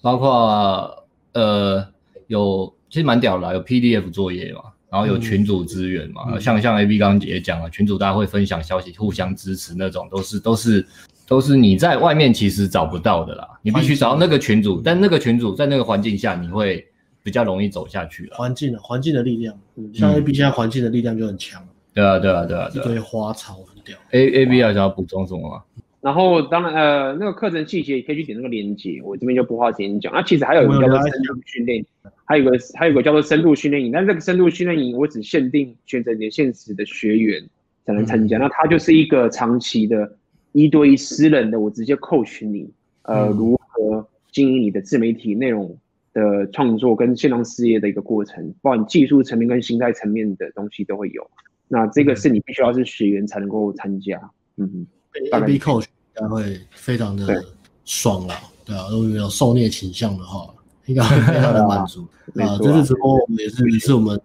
[0.04, 1.04] 包括
[1.34, 1.84] 呃，
[2.28, 4.62] 有其实蛮屌的啦，有 PDF 作业嘛。
[4.96, 10.88] 然后有群组资源嘛，嗯、像像 AB 刚刚也讲了，群组大家会分享消息，互相支持那种，都是都是
[11.28, 13.46] 都是你在外面其实找不到的啦。
[13.62, 16.88] 你必须找到那个群组，但那个群组在那个环境下，你会
[17.22, 18.38] 比较容易走下去了。
[18.38, 19.54] 环境的环境的力量，
[19.94, 21.62] 像 AB 现在环境的力量就很强。
[21.94, 23.98] 对啊对啊对啊对啊，一堆花草很屌。
[24.12, 25.62] A A B 要想要补充什么吗？
[26.06, 30.14] 然后当然呃，那个课程细节也可以去点那个链接，我这边就不花时间讲。
[30.14, 31.84] 那其实还有一个叫做深度训练，
[32.26, 33.92] 还有一个还有一个叫做深度训练营。
[33.92, 37.44] 但这个深度训练营我只限定选择你的现实的学员
[37.88, 38.38] 才能参加。
[38.38, 40.16] 嗯、那它就是一个长期的
[40.52, 42.70] 一对一私人的，我直接 coach 你，
[43.02, 45.76] 呃，如何经营你的自媒体内容
[46.14, 51.28] 的创作跟线上事业的一个过程，包含技术层面跟心态层面的东西都会有。
[51.68, 54.22] 那这个是你必须要是学员才能够参加。
[54.58, 54.86] 嗯
[55.24, 55.86] 嗯，大概 coach。
[56.18, 57.44] 应该会非常的
[57.84, 60.48] 爽啦，对啊，如果有受虐倾向的话，
[60.88, 62.58] 应该会非常的满足啊。
[62.64, 64.18] 这次直播我们也是，也是我们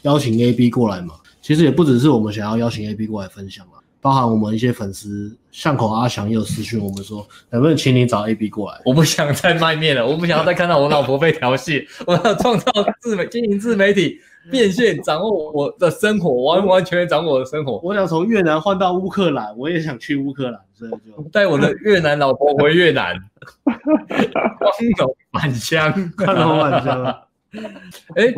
[0.00, 1.16] 邀请 AB 过来嘛。
[1.42, 8.80] 其实也不只是我们想要邀请 AB 过来分享嘛，包含我们一些粉丝，巷口阿翔也有私讯我们说，能不能请你找 AB 过来？
[8.86, 12.72] 我不想再卖面了，我不想要再看到我老婆被调戏，我要创造
[13.02, 14.18] 自媒经营自媒体。
[14.50, 17.78] 变现，掌握我的生活，完完全全掌握我的生活。
[17.82, 23.14] 我想从越南换到乌克兰，我也想去乌克兰，所以就带我的越南老婆回越南，
[23.64, 27.22] 光荣返乡，光荣返乡。
[28.16, 28.34] 哎，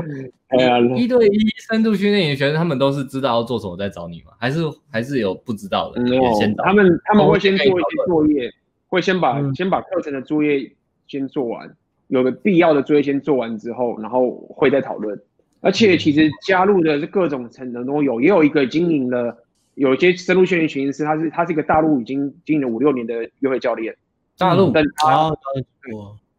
[0.49, 4.33] 哎呀，一对一深度训练营学生，他们都是知道要做什么再找你吗？
[4.39, 4.61] 还是
[4.93, 6.01] 还是有不知道的？
[6.03, 6.23] 没有，
[6.65, 8.49] 他们他们会先做一些作业，
[8.87, 10.71] 会先把先把课程的作业
[11.09, 11.69] 先做完，
[12.07, 15.21] 有个必要的作业先做完之后，然后会再讨论。
[15.61, 19.37] 而且其实加入的是各种层的都有，也有一个经营了，
[19.75, 23.95] 有一些深入训练群师，他是他是一个大陆已经经营了五六年的约会教练，
[24.37, 25.35] 大陆但他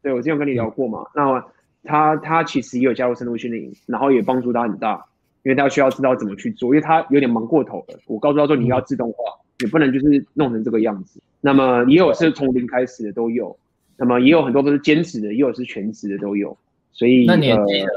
[0.01, 1.45] 对我之前有跟你聊过嘛，那
[1.83, 5.05] 他他其实也有加入深度训练营，然后也帮助他很大，
[5.43, 7.99] 因为他需要知道怎么去做，因为他有点忙过头了。
[8.07, 9.17] 我告诉他说，你要自动化，
[9.59, 11.21] 也不能就是弄成这个样子。
[11.41, 13.57] 那么也有是从零开始的都有，
[13.97, 16.57] 那么也有很多都是兼职的，也有是全职的都有。
[16.91, 17.87] 所以那年纪、呃、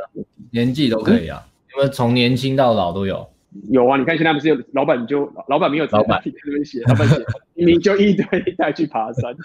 [0.50, 1.46] 年纪都可以啊，
[1.76, 3.28] 因为从年轻到老都有。
[3.68, 7.06] 有啊，你看现在不是有老板就老板没有老板这边写，老板
[7.82, 8.24] 就一堆
[8.56, 9.36] 带去爬山。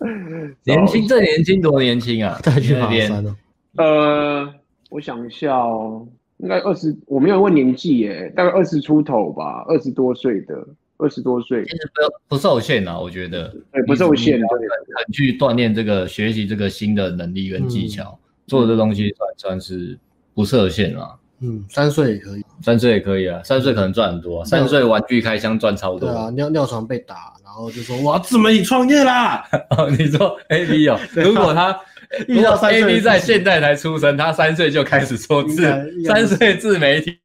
[0.64, 3.36] 年轻这年轻多年轻啊， 带去爬山哦。
[3.76, 4.54] 呃，
[4.88, 6.08] 我想一下哦，
[6.38, 10.66] 应该二十，我没有问年纪耶，大概二十出头吧，二十多岁的，
[11.00, 11.64] 二十多岁。
[11.64, 13.48] 其实不不受限啊，我觉得。
[13.72, 19.98] 对，不受限，很去锻炼这个学习这个新的能力跟技巧，嗯、做的这东西算算是
[20.34, 21.16] 不设限啊。
[21.42, 26.08] 嗯，三岁也可以，三岁也可以啊，三岁可能赚很多，三岁玩具开箱赚超多。
[26.10, 29.42] 对啊，尿尿床被打，然后就说我要自媒体创业啦。
[29.76, 31.74] 哦，你说 A B 哦，如果他
[32.28, 35.62] 遇到 A B 在现在才出生，他三岁就开始做自，
[36.04, 37.18] 三岁自媒体，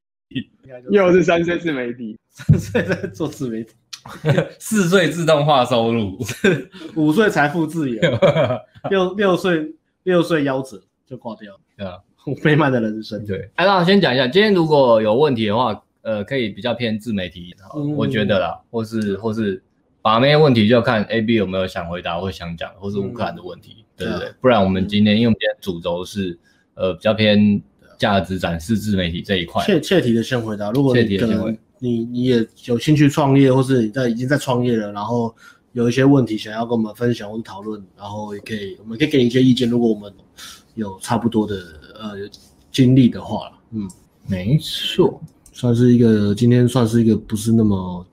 [0.91, 3.73] 又是三岁自媒体，三岁在做自媒体，
[4.59, 6.19] 四岁自动化收入，
[6.95, 8.01] 五岁财富自由，
[8.91, 11.97] 六六岁六岁夭折就挂掉，对啊。
[12.41, 13.49] 飞漫的人生，对。
[13.53, 19.61] 哎，那我先讲一下，今天如果有问题的话，呃，可以比较偏自媒体，嗯、我觉得啦，或是或是
[20.01, 24.27] 把妹问题就看 A B 有没有想回答或想讲，或是乌克兰的问题，嗯、对不对？
[24.27, 26.35] 啊、不然我们今天，嗯、因为我们今天主轴是
[26.73, 27.61] 呃比较偏
[27.99, 30.71] 价值展示自媒体这一块，切切题的先回答。
[30.71, 35.33] 如果你可能你你也有兴趣创业，或是你在已经在创业了，然后
[35.73, 39.69] 有一些问题想要跟我们分享或者讨论，然后也可以，我们可以给你一些意见。
[39.69, 40.13] 如果我们
[40.75, 41.55] 有差不多的。
[41.97, 42.11] 呃，
[42.73, 43.89] 经历的话，嗯，
[44.27, 45.17] 没错，
[45.53, 48.05] 算是一个今天算是一个不是那么，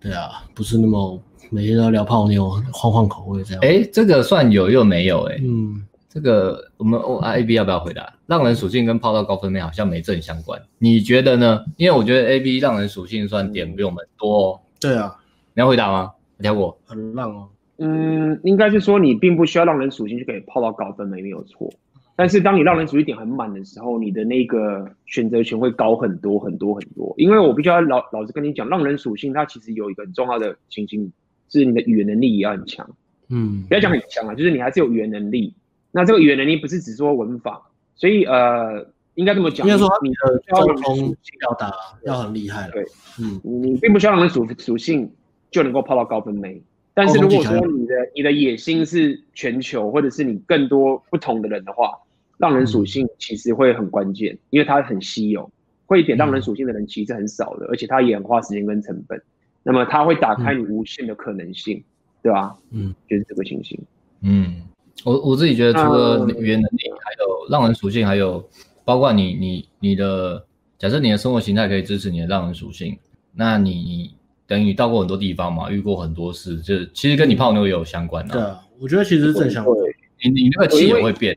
[0.00, 1.16] 对啊，不是那么
[1.48, 3.62] 每天都要聊泡妞，换换口味这样。
[3.62, 5.80] 哎，这个算有又没有哎，嗯，
[6.14, 8.14] 这个我们 O A B 要不要回答？
[8.26, 11.64] 浪人属性跟泡到高分妹好像没正相关，你觉得呢？
[11.76, 14.60] 因为我觉得 A B 浪人属性算点比我们多哦。
[14.80, 15.12] 对啊，
[15.54, 16.12] 你要回答吗？
[16.38, 17.48] 跳过，很浪哦。
[17.78, 21.68] 嗯，应该是说你并不需要浪人属性就可以泡到高分妹，没有错。
[22.14, 27.12] 但是当你浪人属性点很满的时候，你的那个选择权会高很多很多很多。
[27.16, 31.10] 因为我必须要老老实跟你讲，浪人属性它其实有一个很重要的情形，
[31.48, 32.88] 是你的语言能力也要很强。
[33.30, 35.52] 嗯，不要讲很强啊，就是你还是有语言能力。
[35.96, 38.84] 那这个语言能力不是只说文法，所以呃，
[39.14, 41.72] 应该这么讲，应该说你的沟通表达
[42.02, 42.72] 要很厉害了。
[42.72, 42.84] 对，
[43.20, 45.08] 嗯，你并不需要浪人属属性
[45.52, 46.60] 就能够泡到高分妹。
[46.94, 51.92] 但是如果说你的你的野心是全球，或者是你更多不同的人的话，
[52.38, 55.48] 让人属性其实会很关键，因为它很稀有，
[55.86, 59.22] 会点让人属性的人其实很少的，而且它也很花时间跟成本。
[59.62, 61.80] 那么它会打开你无限的可能性，
[62.20, 62.56] 对吧？
[62.72, 63.80] 嗯，就是这个情形。
[64.22, 64.62] 嗯，
[65.02, 68.48] 我我自己觉得，除了语言能力，还有浪人属性，还有
[68.84, 70.44] 包括你你你的，
[70.78, 72.96] 假设你的生活形态可以支持你的浪人属性，
[73.34, 74.14] 那你。
[74.46, 78.34] 等于到过很多地方嘛，遇过很多事，就其实跟你泡妞也有相关的。
[78.34, 79.74] 对啊，我觉得其实正相关。
[80.22, 81.34] 你你那个气也会变。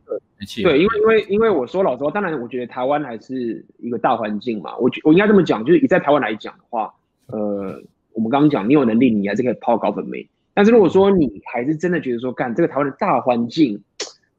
[0.61, 4.75] 对，因为因为因为我说老实话，当然我觉得台湾还是一个大环境嘛。
[4.77, 6.93] 我我应该这么讲，就是以在台湾来讲的话，
[7.27, 7.81] 呃，
[8.11, 10.27] 我们刚刚讲你有能力，你还是可以泡高粉妹。
[10.57, 13.79] 但是如果说你还是真的觉得说，干这个台湾的大环境，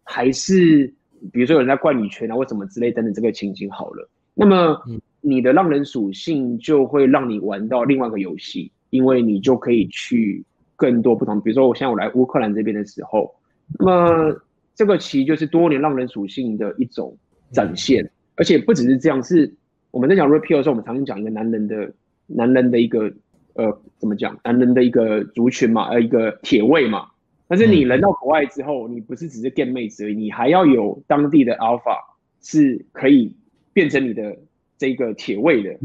[0.03, 0.93] 还是
[1.33, 4.83] 比如说有人在怪你拳啊，或什么之类等等这个情景好了，那么。
[4.89, 10.43] 嗯你的浪人属性就会让你玩到另外一个游戏，因为你就可以去
[10.77, 11.41] 更多不同。
[11.41, 13.35] 比如说，我现在我来乌克兰这边的时候，
[13.81, 14.41] 那么
[14.77, 17.15] 这个其实就是多年浪人属性的一种
[17.51, 19.53] 展现，而且不只是这样，是
[19.91, 21.93] 我们在讲 repeal 的时候，我们常常讲一个男人的
[22.29, 23.13] 男人的一个
[23.59, 27.09] 呃怎么讲，男人的一个族群嘛，呃一个铁卫嘛。
[27.47, 31.99] 但是你人到国外之后，你不是只是 get 妹子而已，你还要有当地的 alpha
[32.41, 33.37] 是可以
[33.73, 34.35] 变成你的。
[34.81, 35.77] 这个铁卫的，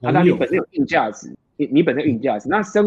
[0.00, 2.48] 那当你本身有硬价值，你你本身有硬价值。
[2.48, 2.84] 那身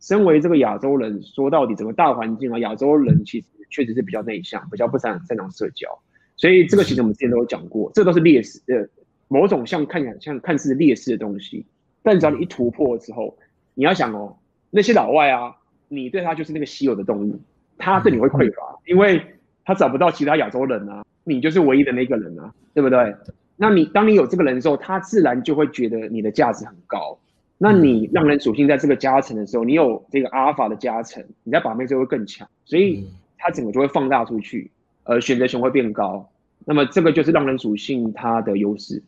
[0.00, 5.88] 身为这个亚洲人，说到底整个大环境啊，亚洲人其实确实是比较内向，比较不擅擅长社交。
[6.36, 8.84] 所以这个其实我们之前都有讲过，这都是劣势呃，
[9.28, 11.64] 某种像看起来像看似劣势的东西。
[12.02, 13.38] 但只要你一突破之后，
[13.74, 14.36] 你要想哦，
[14.70, 15.56] 那些老外啊，
[15.88, 17.40] 你对他就是那个稀有的动物，
[17.78, 19.24] 他对你会匮乏，因为
[19.64, 23.14] 他找不到其他亚洲人啊，你就是唯一的那个人啊，对不对？
[23.56, 27.18] 那你当你有这个人的时候，他自然就会觉得你的价值很高。
[27.62, 33.06] 那你让人属性在这个加成的时候，你有这个阿尔法的加成，你在把妹就会更强，所以
[33.36, 34.70] 它整个就会放大出去，
[35.04, 36.26] 呃，选择权会变高。
[36.64, 39.02] 那么这个就是让人属性它的优势。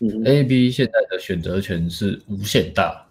[0.00, 3.02] 嗯，A B 现在的选择权是无限大，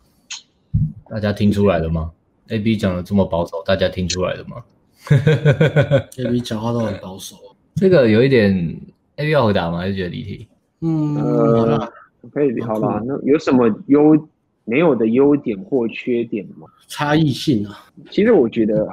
[1.10, 2.12] 大家听出来了吗
[2.50, 4.64] ？A B 讲的这么保守，大家听出来了吗？
[6.18, 7.36] A B 讲话都很保守，
[7.76, 8.80] 这个有一点。
[9.18, 9.78] A B 要回答吗？
[9.78, 10.48] 还是觉得离题？
[10.82, 11.92] 嗯，呃，
[12.32, 13.00] 可以，好吧。
[13.06, 14.28] 那有什么优
[14.66, 16.68] 没有的优点或缺点吗？
[16.88, 18.88] 差异性啊，其实我觉得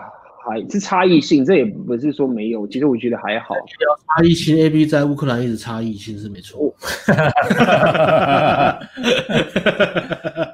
[0.50, 3.54] 还是差异性，这也不是说没有，其实我觉得还好。
[3.54, 6.58] 差异性，AB 在乌克兰一直差异性是没错。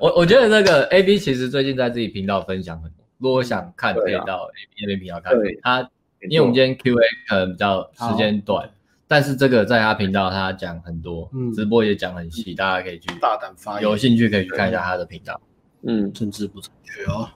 [0.01, 5.35] 我我觉得那个 AB 其实最近在自己频道分享很多，如果想看可以到 AB 那边频道看。
[5.35, 5.81] 对，他
[6.28, 8.68] 因为我们今天 QA 可能比较时间短。
[9.09, 15.40] 但是这个在他频道，他讲很多，嗯，直播也讲很细，嗯，大家可以去大胆发言，有兴趣可以去看一下他的频道。
[15.82, 17.28] 嗯，政治不正确哦。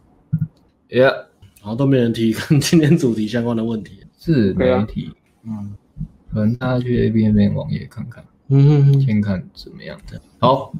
[0.88, 1.08] 耶，
[1.60, 5.10] 然后都没人提跟今天主题相关的问题，是没提。
[5.44, 5.74] 嗯，
[6.32, 10.20] 可能大家去 A B N 网页看看，嗯，先看怎么样的。
[10.38, 10.72] 好，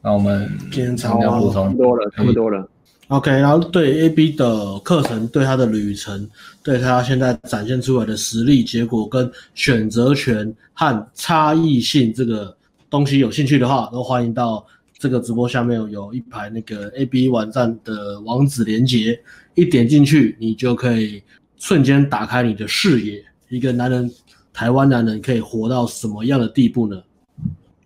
[0.00, 2.68] 那我们今天长聊补充，差不多了，差不多了。
[3.08, 6.28] OK，然后对 AB 的课程，对他的旅程，
[6.62, 12.56] 对他现在展现出来的实力结果跟选择权和差异性这个
[12.88, 14.64] 东西有兴趣的话，都欢迎到
[15.02, 19.20] 这个直播下面有一排那个 AB 网站的网址连接，
[19.56, 21.20] 一点进去，你就可以
[21.56, 23.20] 瞬间打开你的视野。
[23.48, 24.08] 一个男人，
[24.52, 27.02] 台湾男人可以活到什么样的地步呢？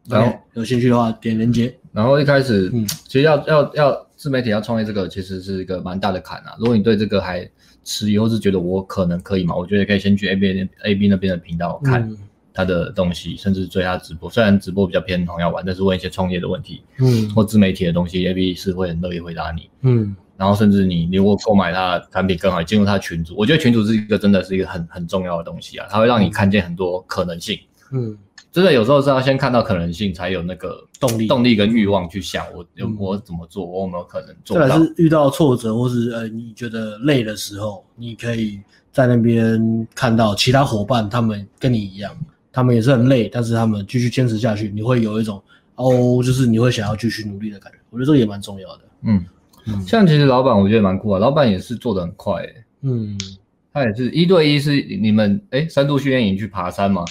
[0.06, 1.74] 然后、okay, 有兴趣的话点连接。
[1.90, 4.06] 然后一开始，嗯，其实要要要。
[4.16, 6.56] 自媒体要创业，这个其实是一个蛮大的坎啊。
[6.58, 7.46] 如果你对这个还
[7.84, 12.10] 迟疑，或是觉得我可能可以嘛，我觉得可以先去 A B A A B 那边的频道看
[12.56, 14.28] 他的东西，嗯、甚至追他直播。
[14.30, 20.16] 虽然直播比较偏红药丸，但是问一些创业的问题，嗯，或自媒体的东西，A B 是会很乐意回答你，嗯。
[20.38, 27.58] 然后甚至你如果购买他的产品更好，进入他的群组，我觉得群组是一个真的是一个很很重要的东西啊，它会让你看见很多可能性，
[27.92, 28.18] 嗯。
[28.52, 34.66] 真的有时候是要先看到可能性，才有那个动力、动力跟欲望去想我有我怎么做，我有没有可能做到。
[34.66, 38.58] 再是遇到挫折或是呃你觉得累的时候，你可以
[38.90, 42.16] 在那边看到其他伙伴，他们跟你一样，
[42.56, 45.42] 他们也是很累，但是他们继续坚持下去，你会有一种
[45.74, 47.78] 哦，就是你会想要继续努力的感觉。
[47.90, 48.80] 我觉得这个也蛮重要的。
[49.02, 49.22] 嗯
[49.66, 52.64] 嗯，像其实老板我觉得蛮酷啊，老板也是做得很快、欸。
[52.80, 53.14] 嗯，
[53.74, 57.04] 他也是一对一，是你们哎三度训练营去爬山吗？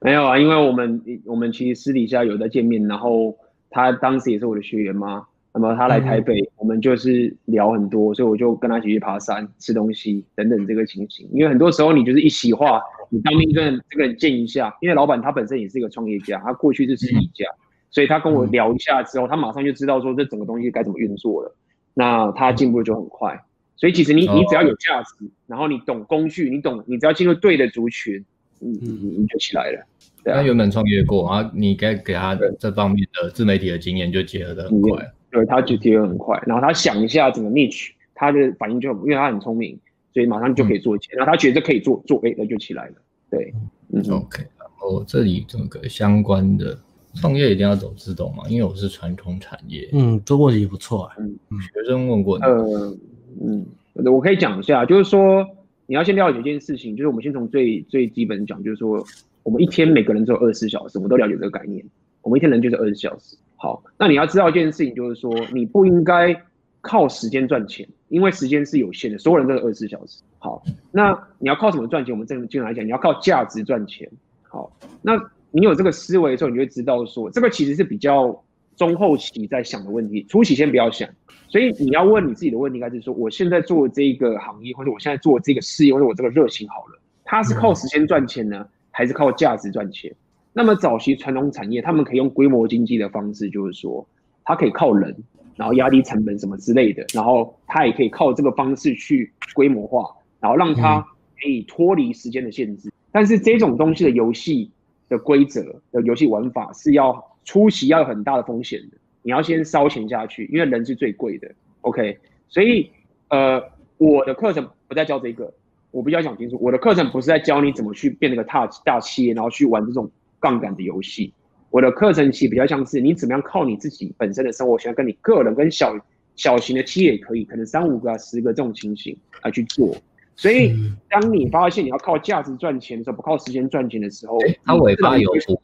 [0.00, 3.36] 没有啊，因为我们我们其实私底下有在见面，然后
[3.68, 5.22] 他当时也是我的学员嘛，
[5.52, 11.28] 那么他来台北，嗯、我们就是聊很多，所以我就跟他一起去爬山、吃东西等等这个情形。
[11.30, 12.80] 因为很多时候你就是一席话，
[13.10, 17.46] 你当面跟这个人见一下，因为老板他本身也是一个创业家，他过去是实体家，
[17.90, 21.56] 所以他跟我聊一下之后，他马上就知道说这整个东西该怎么运作了，
[21.94, 23.42] 那他进步就很快。
[23.76, 28.24] 所以其实你你只要有价值，然后你懂工具，你懂，你只要进入对的族群。
[28.58, 29.86] 嗯嗯就起来了。
[30.24, 35.12] 对啊，他原本创业过，然后你该给他这方面的自媒体的经验就结合的很快。
[35.30, 39.78] 对，他就结合很快，然后他想一下整个 niche，他的反应就很，因为他很聪明，
[40.16, 41.16] 所以马上就可以做起来。
[41.16, 42.94] 嗯、然后他觉得可以做做，哎，那就起来了。
[43.28, 43.52] 对，
[43.92, 44.42] 嗯，OK。
[44.58, 46.78] 然后这里这个相关的
[47.16, 48.44] 创业一定要走自动嘛？
[48.48, 49.86] 因为我是传统产业。
[49.92, 51.16] 嗯，这问题不错啊。
[51.18, 52.44] 嗯，学生问过你。
[52.46, 52.96] 呃，
[53.42, 53.66] 嗯，
[54.06, 55.46] 我可以讲一下，就是说。
[55.88, 59.06] 你要先了解一件事情，就是我们先从最最基本讲，就是说
[59.44, 61.80] 我们一天每个人只有二十四小时，我们都了解这个概念。
[62.22, 63.36] 我们一天人就是二十四小时。
[63.54, 66.42] 好，那你要知道一件事情，就是说你不应该
[66.80, 70.22] 靠时间赚钱，因为时间是有限的，所有人都是二十四小时。
[70.38, 70.62] 好，
[70.92, 72.12] 那你要靠什么赚钱？
[72.12, 74.08] 我们正经常来讲，你要靠价值赚钱。
[74.42, 74.70] 好，
[75.02, 75.12] 那
[75.50, 78.44] 你有这个思维的时候，你就会知道说，这个其实是比较
[78.76, 81.08] 中后期在想的问题，初期先不要想。
[81.48, 90.14] 所以你要问你自己的问题，应该是说，我现在做这个行业，或者我现在做这个事业，或者我这个热情好了，它是靠时间赚钱呢，还是靠价值赚钱？
[90.52, 94.06] 那么早期传统产业，他们可以用规模经济的方式，就是说，
[94.44, 95.14] 它可以靠人，
[95.56, 100.08] 然后压低成本什么之类的，然后他也可以靠这个方式去规模化，
[100.38, 101.00] 然后让他
[101.40, 102.92] 可以脱离时间的限制。
[103.10, 104.70] 但是这种东西的游戏
[105.08, 108.98] 的规则的游戏玩法是要出席要有很大的风险的。
[109.22, 111.50] 你要先烧钱下去，因为人是最贵的。
[111.80, 112.18] OK，
[112.48, 112.90] 所以
[113.28, 113.62] 呃，
[113.98, 115.52] 我的课程不再教这个，
[115.90, 121.32] 我比较讲清楚，我的课程不是在教你怎么去变那个大大企业，然后去玩这种杠杆的游戏。
[121.70, 125.94] 我的课程其实比较像是你怎么样靠你自己本身的生活，圈跟你个人跟小
[126.34, 129.96] 小型的企业也可以，可能三五个、啊、十个这种情形来去做。
[130.36, 130.74] 所以
[131.08, 135.58] 当你发现你要靠价值赚钱的时候，不靠时间赚钱的时候，他尾巴有补充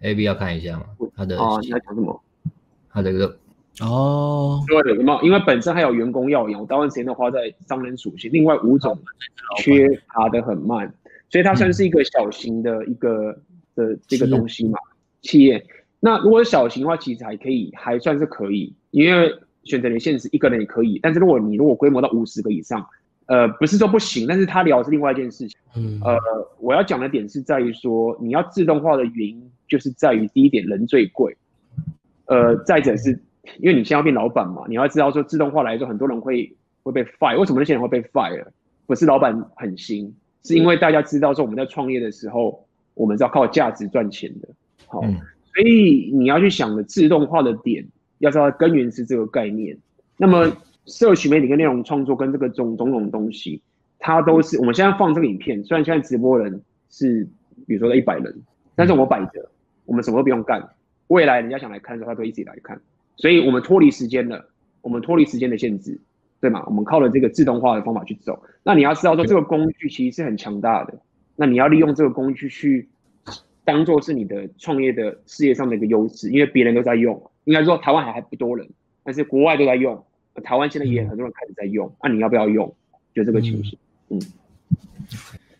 [0.00, 0.84] 哎，AB 要看一下吗？
[1.16, 2.22] 他的啊，你在讲什么？
[2.90, 3.36] 他这个
[3.80, 5.22] 哦，对，有没有？
[5.22, 8.30] 因为本身还有员工要养，我大部分时间都花在商人属性。
[8.32, 8.96] 另外五种
[9.56, 10.92] 缺爬得很慢，
[11.30, 13.32] 所以它算是一个小型的一个
[13.74, 14.78] 的这个东西嘛。
[15.24, 15.66] 企业，
[15.98, 19.34] 那如果是小型的话，其实还可以，还算是可以，因为
[19.64, 21.00] 选择的限制一个人也可以。
[21.02, 22.86] 但是如果你如果规模到五十个以上，
[23.26, 25.58] 呃，不是说不行，但是他聊的是另外一件事情。
[25.74, 26.18] 嗯，呃，
[26.60, 31.34] 我要讲的点是在于说，你要自动化的原因就是在于第一点，人最贵。
[32.26, 33.18] 呃，再者是
[33.58, 37.38] 因为你现在要变老板嘛，你要知道说自动化来说，很多人会会被 fire。
[37.38, 38.44] 为什么那些人会被 fire？
[38.86, 40.14] 不是老板狠心，
[40.44, 44.48] 是因为大家知道说我们在创业的时候，我们是要靠价值赚钱的。
[44.94, 45.18] 好，嗯、
[45.52, 47.84] 所以你要去想的自动化的点，
[48.18, 49.76] 要知道根源是这个概念。
[50.16, 50.56] 那么，
[50.86, 53.60] 社群媒体跟内容创作跟这个种种种东西，
[53.98, 57.26] 它都是我们现在放这个影片，虽然现在直播人是
[57.66, 58.32] 比如说一百人，
[58.76, 59.50] 但是我摆着，
[59.84, 60.62] 我们什么都不用干。
[61.08, 62.80] 未来人家想来看的时候，他，都一起来看。
[63.16, 64.48] 所以我们脱离时间了，
[64.82, 66.00] 我们脱离时间的限制，
[66.40, 66.62] 对吗？
[66.66, 68.40] 我们靠了这个自动化的方法去走。
[68.62, 70.94] 那你要知道说，这个工具其实是很强大的。
[71.34, 72.88] 那你要利用这个工具去
[73.64, 77.30] 当做是你的创业的事业上的一个优势，因为别人都在用。
[77.44, 78.68] 应该说台湾还还不多人。
[79.02, 80.02] 但是国外都在用，
[80.42, 82.74] 台湾现在也很多人开始在用，那、嗯啊、你要不要用？
[83.14, 83.78] 就这个情形。
[84.08, 84.20] 嗯。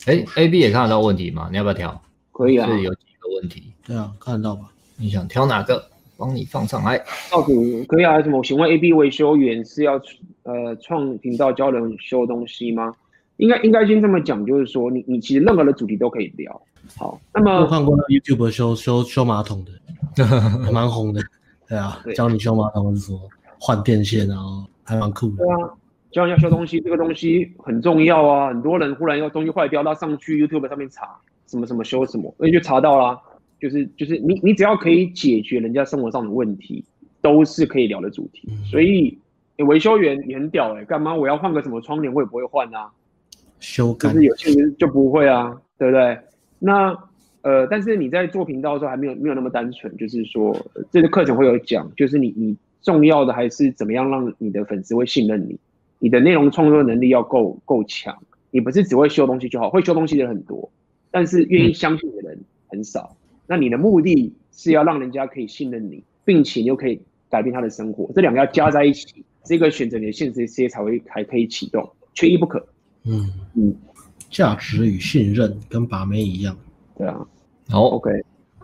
[0.07, 1.49] 哎、嗯欸、，A B 也看得到问题吗？
[1.51, 2.03] 你要不要调？
[2.33, 2.67] 可以啊。
[2.67, 3.73] 是有几个问题？
[3.87, 4.71] 对啊，看得到吧？
[4.97, 5.85] 你想挑哪个？
[6.17, 6.97] 帮你放上来。
[7.29, 8.23] 到底可以啊？
[8.23, 8.41] 什么？
[8.45, 10.01] 请问 A B 维修员是要
[10.45, 12.95] 呃创频道教人修东西吗？
[13.37, 16.63] 应该应该先这么讲，就是说你你其实任何的主题都可以聊。
[16.97, 20.25] 好，那么我看过 YouTube 修修修马桶的，
[20.65, 21.21] 还蛮红的。
[21.69, 23.21] 对啊，对教你修马桶是说
[23.59, 25.37] 换电线然后，还蛮酷的。
[25.39, 25.71] 对啊，
[26.13, 28.49] 教人要修东西，这个东西很重要啊。
[28.49, 31.09] 很多人忽然要东西坏掉，他上去 YouTube 上面查
[31.47, 33.19] 什么什么修什么，那就查到啦。
[33.61, 36.85] 就是就是你你只要可以解决人家生活上的问题，
[37.23, 38.47] 都是可以聊的主题。
[38.51, 39.19] 嗯、所以
[39.57, 42.91] 维修员也很屌哎、欸，干嘛我要换个什么窗帘，我也不会换啊。
[43.61, 46.19] 修改就是有些人就不会啊，对不对？
[46.65, 46.97] 那。
[47.47, 50.57] 呃，但是你在做频道的时候还没有没有那么单纯，就是说
[50.91, 55.59] 这个课程会有讲，就是你你重要的还是怎么样让你的粉丝会信任你，
[55.99, 58.17] 你的内容创作能力要够够强，
[58.51, 60.71] 你不是只会修东西就好，会修东西的人很多，
[61.11, 63.15] 但是愿意相信的人很少。
[63.21, 72.67] 嗯、那你的目的是要让人家可以信任你，并且你又可以改变他的生活，这两个要加在一起，这个选择你的现实世界才会才可以启动，缺一不可。
[73.05, 73.77] 嗯嗯，
[74.35, 76.57] 价值与信任跟把妹一样，
[76.99, 77.25] 对啊。
[77.71, 78.11] 好，OK，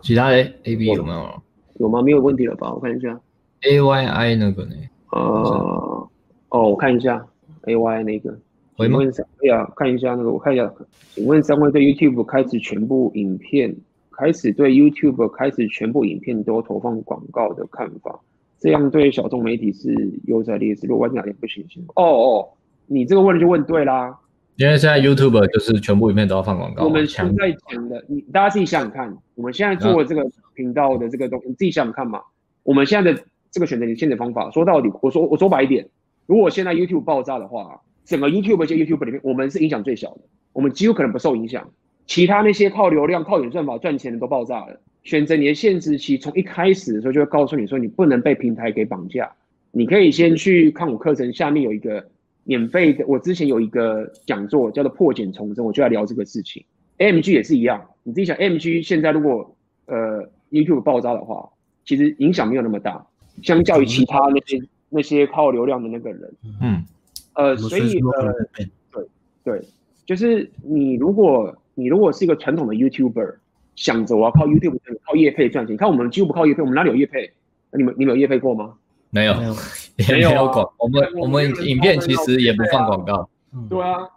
[0.03, 1.43] 其他的 A B 有没有？
[1.79, 2.03] 有吗？
[2.03, 2.75] 没有问题了吧？
[2.75, 3.19] 我看一下
[3.63, 4.75] ，A Y I 那个呢？
[5.13, 6.09] 呃，
[6.49, 7.25] 哦，我看一下
[7.67, 8.37] A Y 那个，
[8.79, 10.69] 请问三位啊，看一下那个，我看一下，
[11.15, 13.73] 请问三位对 YouTube 开始全部影片，
[14.11, 18.19] 开始对 YouTube 开始全部影片都投放广告的看法，
[18.59, 19.95] 这样对小众媒体是
[20.25, 20.89] 优在劣势？
[20.89, 21.81] 如果万一哪天不行行？
[21.95, 22.49] 哦哦，
[22.89, 24.19] 你这个问题就问对啦。
[24.61, 26.85] 因为现在 YouTube 就是全部影片都要放广告。
[26.85, 30.23] 我们现在讲的，你大家自己想想看，我们现在做的这个
[30.55, 32.21] 频道的这个东西，你自己想想看嘛。
[32.63, 35.89] 我们现在的这个选择你现在方法，说到底，我说我说白一点，
[36.27, 40.21] 如果现在 YouTube 爆炸的话，整个 YouTube 这些 YouTube 里面，我们是影响最小的，
[40.53, 41.67] 我们几乎可能不受影响。
[42.07, 44.79] 其他那些靠流量、靠演算法赚钱的都爆炸了。
[45.05, 49.33] 选择你的限制期，从一开始的时候就会告诉你说，你不能被平台给绑架。
[49.71, 52.07] 你可以先去看我课程下面有一个。
[52.45, 56.65] 免费的，我之前有一个讲座叫做破茧重生，我就在聊这个事情。
[56.99, 59.57] AMG 也是一样，你自己想，AMG 现在如果
[59.87, 61.49] 呃 YouTube 爆炸的话，
[61.85, 63.07] 其实影响没有那么大，
[63.43, 66.85] 相较于其他那些那些靠流量的那个人，嗯，
[67.35, 68.35] 呃，所以呃，
[68.93, 69.07] 对
[69.43, 69.63] 对，
[70.05, 73.37] 就是你如果你如果是一个传统的 YouTuber，
[73.77, 77.33] 想着我要靠 YouTube 靠业配赚钱，你看我们几乎不靠业配，我们哪里有业配？
[77.73, 78.75] 你们你们有业配过吗？
[79.11, 79.55] 没有，没有，
[80.09, 80.71] 也没有广、啊。
[80.79, 83.29] 我们我们影片其实也不放广告。
[83.69, 84.09] 对啊，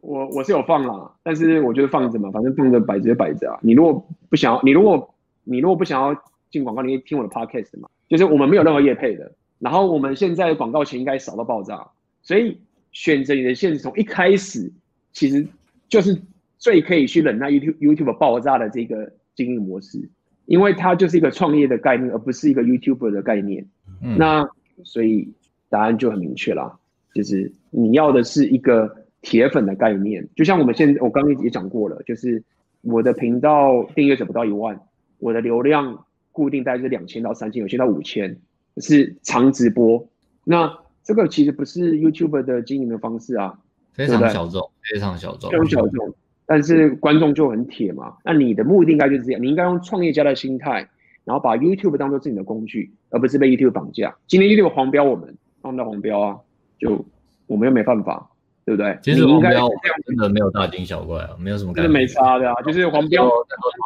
[0.00, 3.58] 我我是有放啦，但是我觉得放着嘛，反正放着摆着就摆着啊。
[3.62, 5.14] 你如果不想要，你如果
[5.44, 6.14] 你如果不想要
[6.50, 7.88] 进广告，你可以听我的 podcast 嘛。
[8.08, 9.30] 就是我们没有任何业配的，
[9.60, 11.86] 然后我们现在的广告钱应该少到爆炸，
[12.22, 12.58] 所以
[12.90, 14.72] 选择你的限制从一开始
[15.12, 15.46] 其实
[15.88, 16.20] 就是
[16.58, 20.10] 最可以去忍耐 YouTube YouTube 爆炸的这个经营模式，
[20.46, 23.64] 因为它就是一个创业的概念，而不是一个 YouTuber 的概念。
[24.02, 24.48] 嗯、那
[24.84, 25.32] 所以
[25.68, 26.78] 答案就很明确了，
[27.14, 32.42] 就是你要的是一个铁粉的概念，就像我们现在我刚刚也讲过了，就是
[32.82, 34.80] 我的频道订阅者不到一万，
[35.18, 38.36] 我的流量固定大概是两千到三千，有些到五千，
[38.78, 40.06] 是长直播。
[40.44, 40.72] 那
[41.04, 43.58] 这个其实不是 YouTuber 的经营的方式啊，
[43.92, 46.14] 非常小众，非常小众，非常小众，
[46.46, 48.16] 但是观众就很铁嘛。
[48.24, 50.88] 那你的目的应该就是这样，你应该用创业家的心态。
[51.30, 54.12] 然后把 YouTube 当做自己的工具，而不是被 YouTube 绑架。
[54.26, 55.32] 今天 YouTube 黄标我们，
[55.62, 56.36] 放到黄标啊，
[56.76, 57.06] 就
[57.46, 58.28] 我们又没办法，
[58.64, 58.98] 对不对？
[59.00, 59.68] 其实黄标
[60.04, 61.86] 真的没有大惊小怪啊，没有什么感觉。
[61.86, 63.30] 真的没差的啊，就是黄标，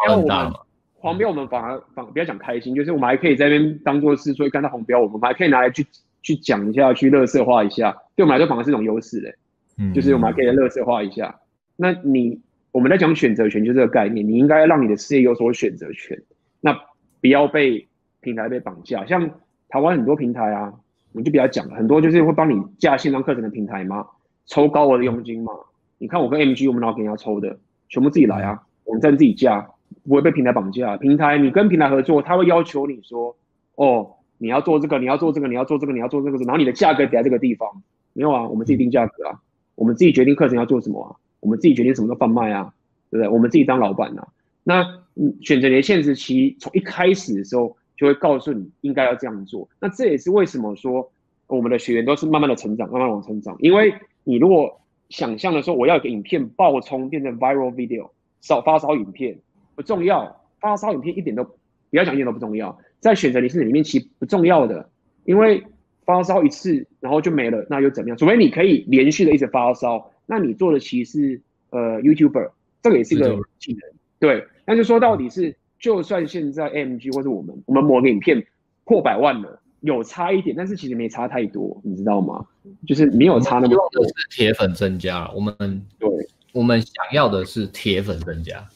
[0.06, 0.52] 黄标我们，
[0.94, 5.86] 黄标我们反而反不要讲开心，就是我们还可以在那边当做是说看到黄标，我们还可以拿来去
[6.22, 9.34] 去讲一下，去乐色化一下，对我们来说反而是一种优势嘞。
[9.76, 11.38] 嗯，就是我们还可以乐色化一下。
[11.76, 12.40] 那你
[12.72, 16.18] 我们在讲选择权，就这个概念，你应该让你的事业有所选择权。
[16.60, 16.80] 那
[17.24, 17.88] 不要被
[18.20, 19.30] 平台被绑架，像
[19.70, 20.74] 台湾很多平台啊，
[21.12, 24.06] 我就比较讲了，很多就是会帮你架线上课程的平台嘛，
[24.44, 25.54] 抽高额的佣金嘛。
[25.96, 27.56] 你看我跟 MG，我们老给人家抽的，
[27.88, 29.66] 全部自己来啊，网站自己架，
[30.06, 30.98] 不会被平台绑架。
[30.98, 33.34] 平台你跟平台合作，他会要求你说，
[33.76, 37.66] 哦，你要做这个，你要做这个，你要做这个，你要做这个，然后你的价格得在这个地方。
[38.12, 39.40] 没有啊，我们自己定价格啊，
[39.76, 42.74] 我们自己决定课程要做什么啊，我们自己决定什么时候贩卖啊，
[43.10, 43.32] 对不对？
[43.32, 44.28] 我们自己当老板啊。
[44.62, 45.03] 那
[45.40, 49.68] 选择你的限制期，从一开始的时候就会告诉你应该要这样做。
[49.80, 51.10] 那这也是为什么说
[51.46, 53.56] 我们的学员都是慢慢的成长，慢慢往成长。
[53.60, 58.10] 因为你如果想象的说我要一个影片爆冲变成 viral video，
[58.40, 59.38] 少发烧影片
[59.74, 61.52] 不重要，发烧影片一点都不
[61.90, 62.78] 要讲，一点都不重要。
[63.00, 64.88] 在选择你是里面其实不重要的，
[65.24, 65.64] 因为。
[66.06, 68.18] 发烧一次，然后就没了，那又怎么样？
[68.18, 72.50] 除非你可以连续的一直发烧，那你做的其实是呃 YouTuber，
[72.82, 73.80] 这个也是一个技能。
[74.18, 78.44] 对，那就说到底是，就算现在 AMG 或者我们，我们某个影片
[78.84, 82.46] 破百万了，有差一点，但是其实没差太多，你知道吗？
[82.86, 84.04] 就是没有差那么多。
[84.06, 85.54] 是铁粉增加，我们
[85.98, 86.08] 对，
[86.52, 88.66] 我们想要的是铁粉增加。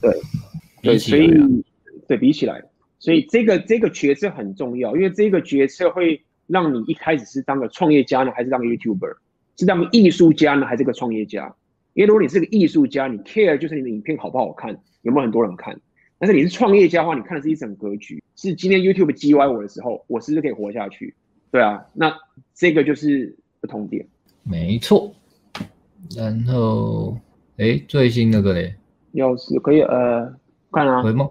[0.00, 0.10] 对，
[0.82, 1.30] 对，所以
[2.08, 2.62] 对比起来。
[2.98, 9.16] 所以这个这个决策很重要，因为这个决策会让你一开始是当个创业家呢，还是当个 YouTuber，
[9.56, 11.52] 是当个艺术家呢，还是个创业家？
[11.94, 15.78] 因为如果你是个艺术家，你 care 就是你的影片好不好看，有没有很多人看？
[16.18, 21.14] 但是你是创业家的话，你看的是一整格局，是今天 YouTube 击歪我的时候，我是不是可以活下去？
[21.50, 22.16] 对啊，那
[22.54, 24.06] 这个就是不同点。
[24.44, 25.12] 没错。
[26.16, 27.16] 然后，
[27.58, 28.74] 哎，最新那个嘞？
[29.12, 30.34] 要是可以，呃，
[30.70, 31.02] 看啊。
[31.02, 31.28] 回吗？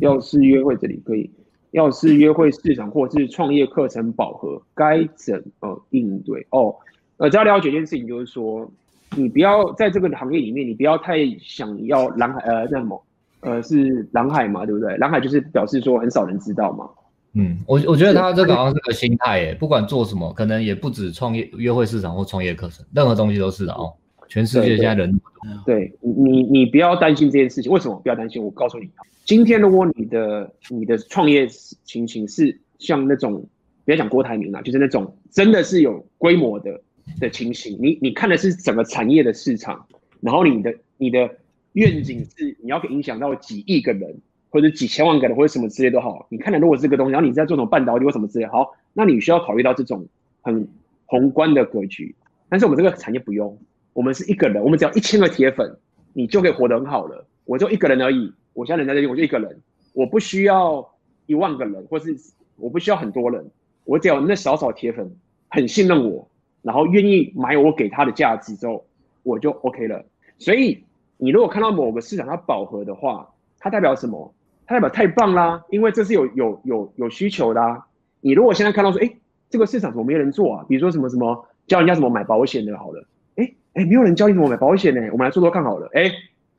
[0.00, 1.30] 要是约会这里可以，
[1.72, 6.46] 要是约会市场或是创业课程饱和，该怎么应对？
[6.50, 6.74] 哦，
[7.18, 8.70] 呃，只要了解一件事情，就是说，
[9.16, 13.04] 你不要在这个行业里面，你不要太想要蓝海，呃，那什么，
[13.40, 14.96] 呃，是蓝海嘛，对不对？
[14.96, 16.88] 蓝海就是表示说很少人知道嘛。
[17.34, 23.92] 嗯，我我觉得他这个好像是个心态，诶，不管做什么，可能也不止创业约会市场或创业课程，任何东西都是的哦。
[24.28, 25.20] 全世界现在人
[25.66, 27.70] 对，对你，你不要担心这件事情。
[27.70, 28.42] 为什么不要担心？
[28.42, 28.88] 我告诉你。
[29.26, 31.46] 今天如果你的你的创业
[31.84, 33.44] 情形是像那种，
[33.84, 36.80] 不要讲郭台铭啊，就是那种真的是有规模的
[37.20, 39.86] 的情形，你你看的是整个产业的市场，
[40.20, 41.28] 然后你的你的
[41.72, 44.14] 愿景是你要影响到几亿个人
[44.50, 50.06] 或者几千万个人或者什么之类都好，你看的如果是这个东西，然后你在做什么半导体或什么之类，好，那你需要考虑到这种
[50.42, 50.68] 很
[51.06, 52.14] 宏观的格局。
[52.48, 53.58] 但是我们这个产业不用，
[53.94, 55.74] 我们是一个人，我们只要一千个铁粉，
[56.12, 57.26] 你就可以活得很好了。
[57.44, 58.32] 我就一个人而已。
[58.52, 59.58] 我现在人在这里，我就一个人，
[59.94, 60.86] 我不需要
[61.24, 62.14] 一万个人，或是
[62.56, 63.50] 我不需要很多人，
[63.84, 65.10] 我只要那少少铁粉
[65.48, 66.28] 很信任我，
[66.62, 68.84] 然后愿意买我给他的价值之后，
[69.22, 70.04] 我就 OK 了。
[70.38, 70.82] 所以
[71.18, 73.28] 你如果看到某个市场它饱和的话，
[73.58, 74.32] 它代表什么？
[74.66, 77.86] 它代表太棒啦，因为这是有有有有需求的啊。
[78.20, 79.10] 你如果现在看到说，哎，
[79.50, 80.64] 这个市场怎么没人做啊？
[80.68, 83.04] 比如说什么什么教人家怎么买保险的，好了，
[83.36, 85.00] 哎哎，没有人教你怎么买保险呢？
[85.12, 86.10] 我们来做做看好了，哎，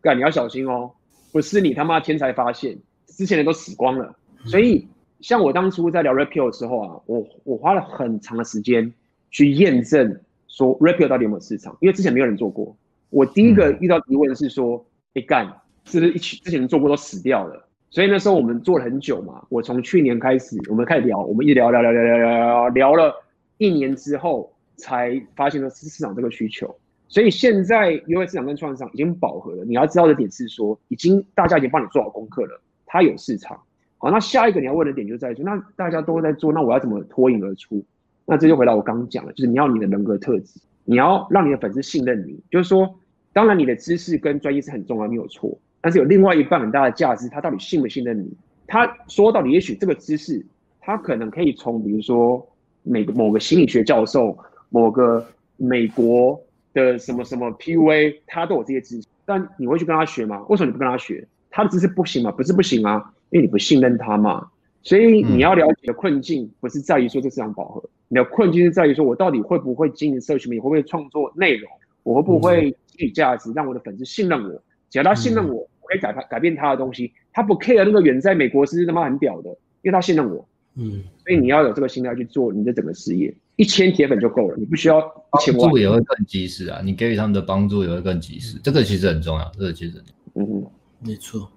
[0.02, 0.92] 干你要小心哦。
[1.32, 2.78] 不是你他妈天才发现，
[3.08, 4.16] 之前人都死光了。
[4.46, 4.88] 所以，
[5.20, 8.94] 像我当初在聊 Rapio 的时候啊，我我花了很长的时间
[9.34, 12.78] 去验证说 Rapio 到底有没有市场，因为之前没有人做过。
[13.10, 14.86] 我第一个遇到疑问是说，
[15.16, 15.46] 哎干，
[15.84, 17.68] 是不是一起之前做过都死掉了？
[17.90, 19.46] 所以那时候我们做了很久嘛。
[19.50, 23.14] 我从去年开始，我们开始聊，我们一直聊聊聊聊聊聊聊了
[23.58, 26.76] 一年之后，才发现了市市场这个需求。
[27.08, 33.60] 所以现在约会市场跟创业市场已经饱和了，你要知道的点是说，已经大家已经帮你做好功课了，它有市场。
[33.98, 37.84] 好，那下一个你要问的点就在于说，那大家都在做，那我要怎么脱颖而出？
[38.26, 42.40] 那这就回到我刚刚讲的，就是你要你的人格特质，你要让你的粉丝信任你。
[42.50, 43.00] 就是说，
[43.32, 45.58] 当然你的知识跟专业是很重要，没有错。
[45.82, 48.32] 但是有另外一半很大的价值，他到底信不信任你？
[48.68, 50.46] 他说到底，也许这个知识，
[50.80, 52.48] 他可能可以从比如说
[52.84, 54.38] 每个某个心理学教授，
[54.70, 55.26] 某个
[55.58, 56.42] 美国。
[56.74, 60.44] 的什么什么 PUA，他都有这些知识，但你会去跟他学吗？
[60.50, 61.24] 为什么你不跟他学？
[61.52, 62.32] 他的知识不行吗？
[62.32, 64.48] 不是不行啊，因为你不信任他嘛。
[64.82, 67.84] 所以你要了解的困境，不是在于说这市场饱和，
[68.14, 71.68] 你的困境是在于说我到底会不会经营社群媒体，会不会创作内容，
[72.04, 74.50] 我会不会给予价值，让我的粉丝信任我。
[74.92, 77.12] 只要他信任我，我可以改他改变他的东西。
[77.32, 79.50] 他不 care 那个远在美国是他妈很屌的，
[79.82, 80.48] 因为他信任我。
[80.76, 83.34] 嗯，所以你要有这个心态去做你的整个事业。
[83.56, 85.62] 一千铁粉就够了，你不需要一千万。
[85.64, 90.04] 帮助也会更及时啊，你给予他们的帮助也会更及时，这个其实很重要，这个其实，
[90.36, 90.64] 嗯，
[91.00, 91.50] 没错。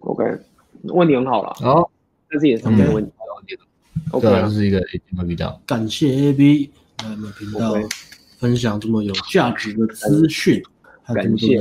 [0.00, 0.24] OK，
[0.84, 1.90] 问题很好了，好，
[2.30, 3.12] 这是也是没问题。
[4.12, 5.60] OK，这是一个 A B 会遇到。
[5.66, 6.70] 感谢 AB
[7.04, 7.74] 来我们频道
[8.38, 10.62] 分享这么有价值的资讯，
[11.14, 11.60] 感谢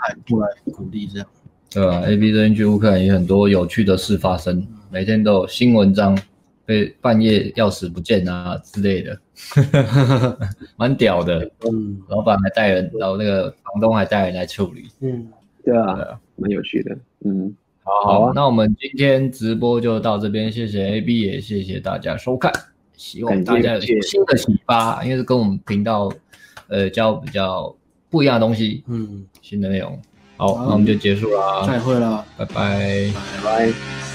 [0.00, 1.28] 海过来鼓励这样。
[1.70, 6.16] 对啊，AB 这边去乌克兰有很多有趣的事发生，每天都有新文章，
[6.64, 9.18] 被半夜钥匙不见啊之类的，
[10.76, 11.50] 蛮屌的。
[11.68, 14.88] 嗯，老板还带人，然后那个房东还带人来处理。
[15.00, 15.26] 嗯，
[15.64, 16.96] 对啊，蛮有趣的。
[17.24, 17.54] 嗯，
[17.84, 22.50] 好好，啊，那我们今天直播就到这边，谢谢 AB，也谢谢大家收看，
[22.96, 26.10] 希望大家有新的启发，因为是跟我们频道
[26.68, 27.74] 呃教比较
[28.08, 30.00] 不一样的东西，嗯，新的内容。
[30.38, 34.13] 好，那我们就结束啦，再会了，拜拜，拜拜。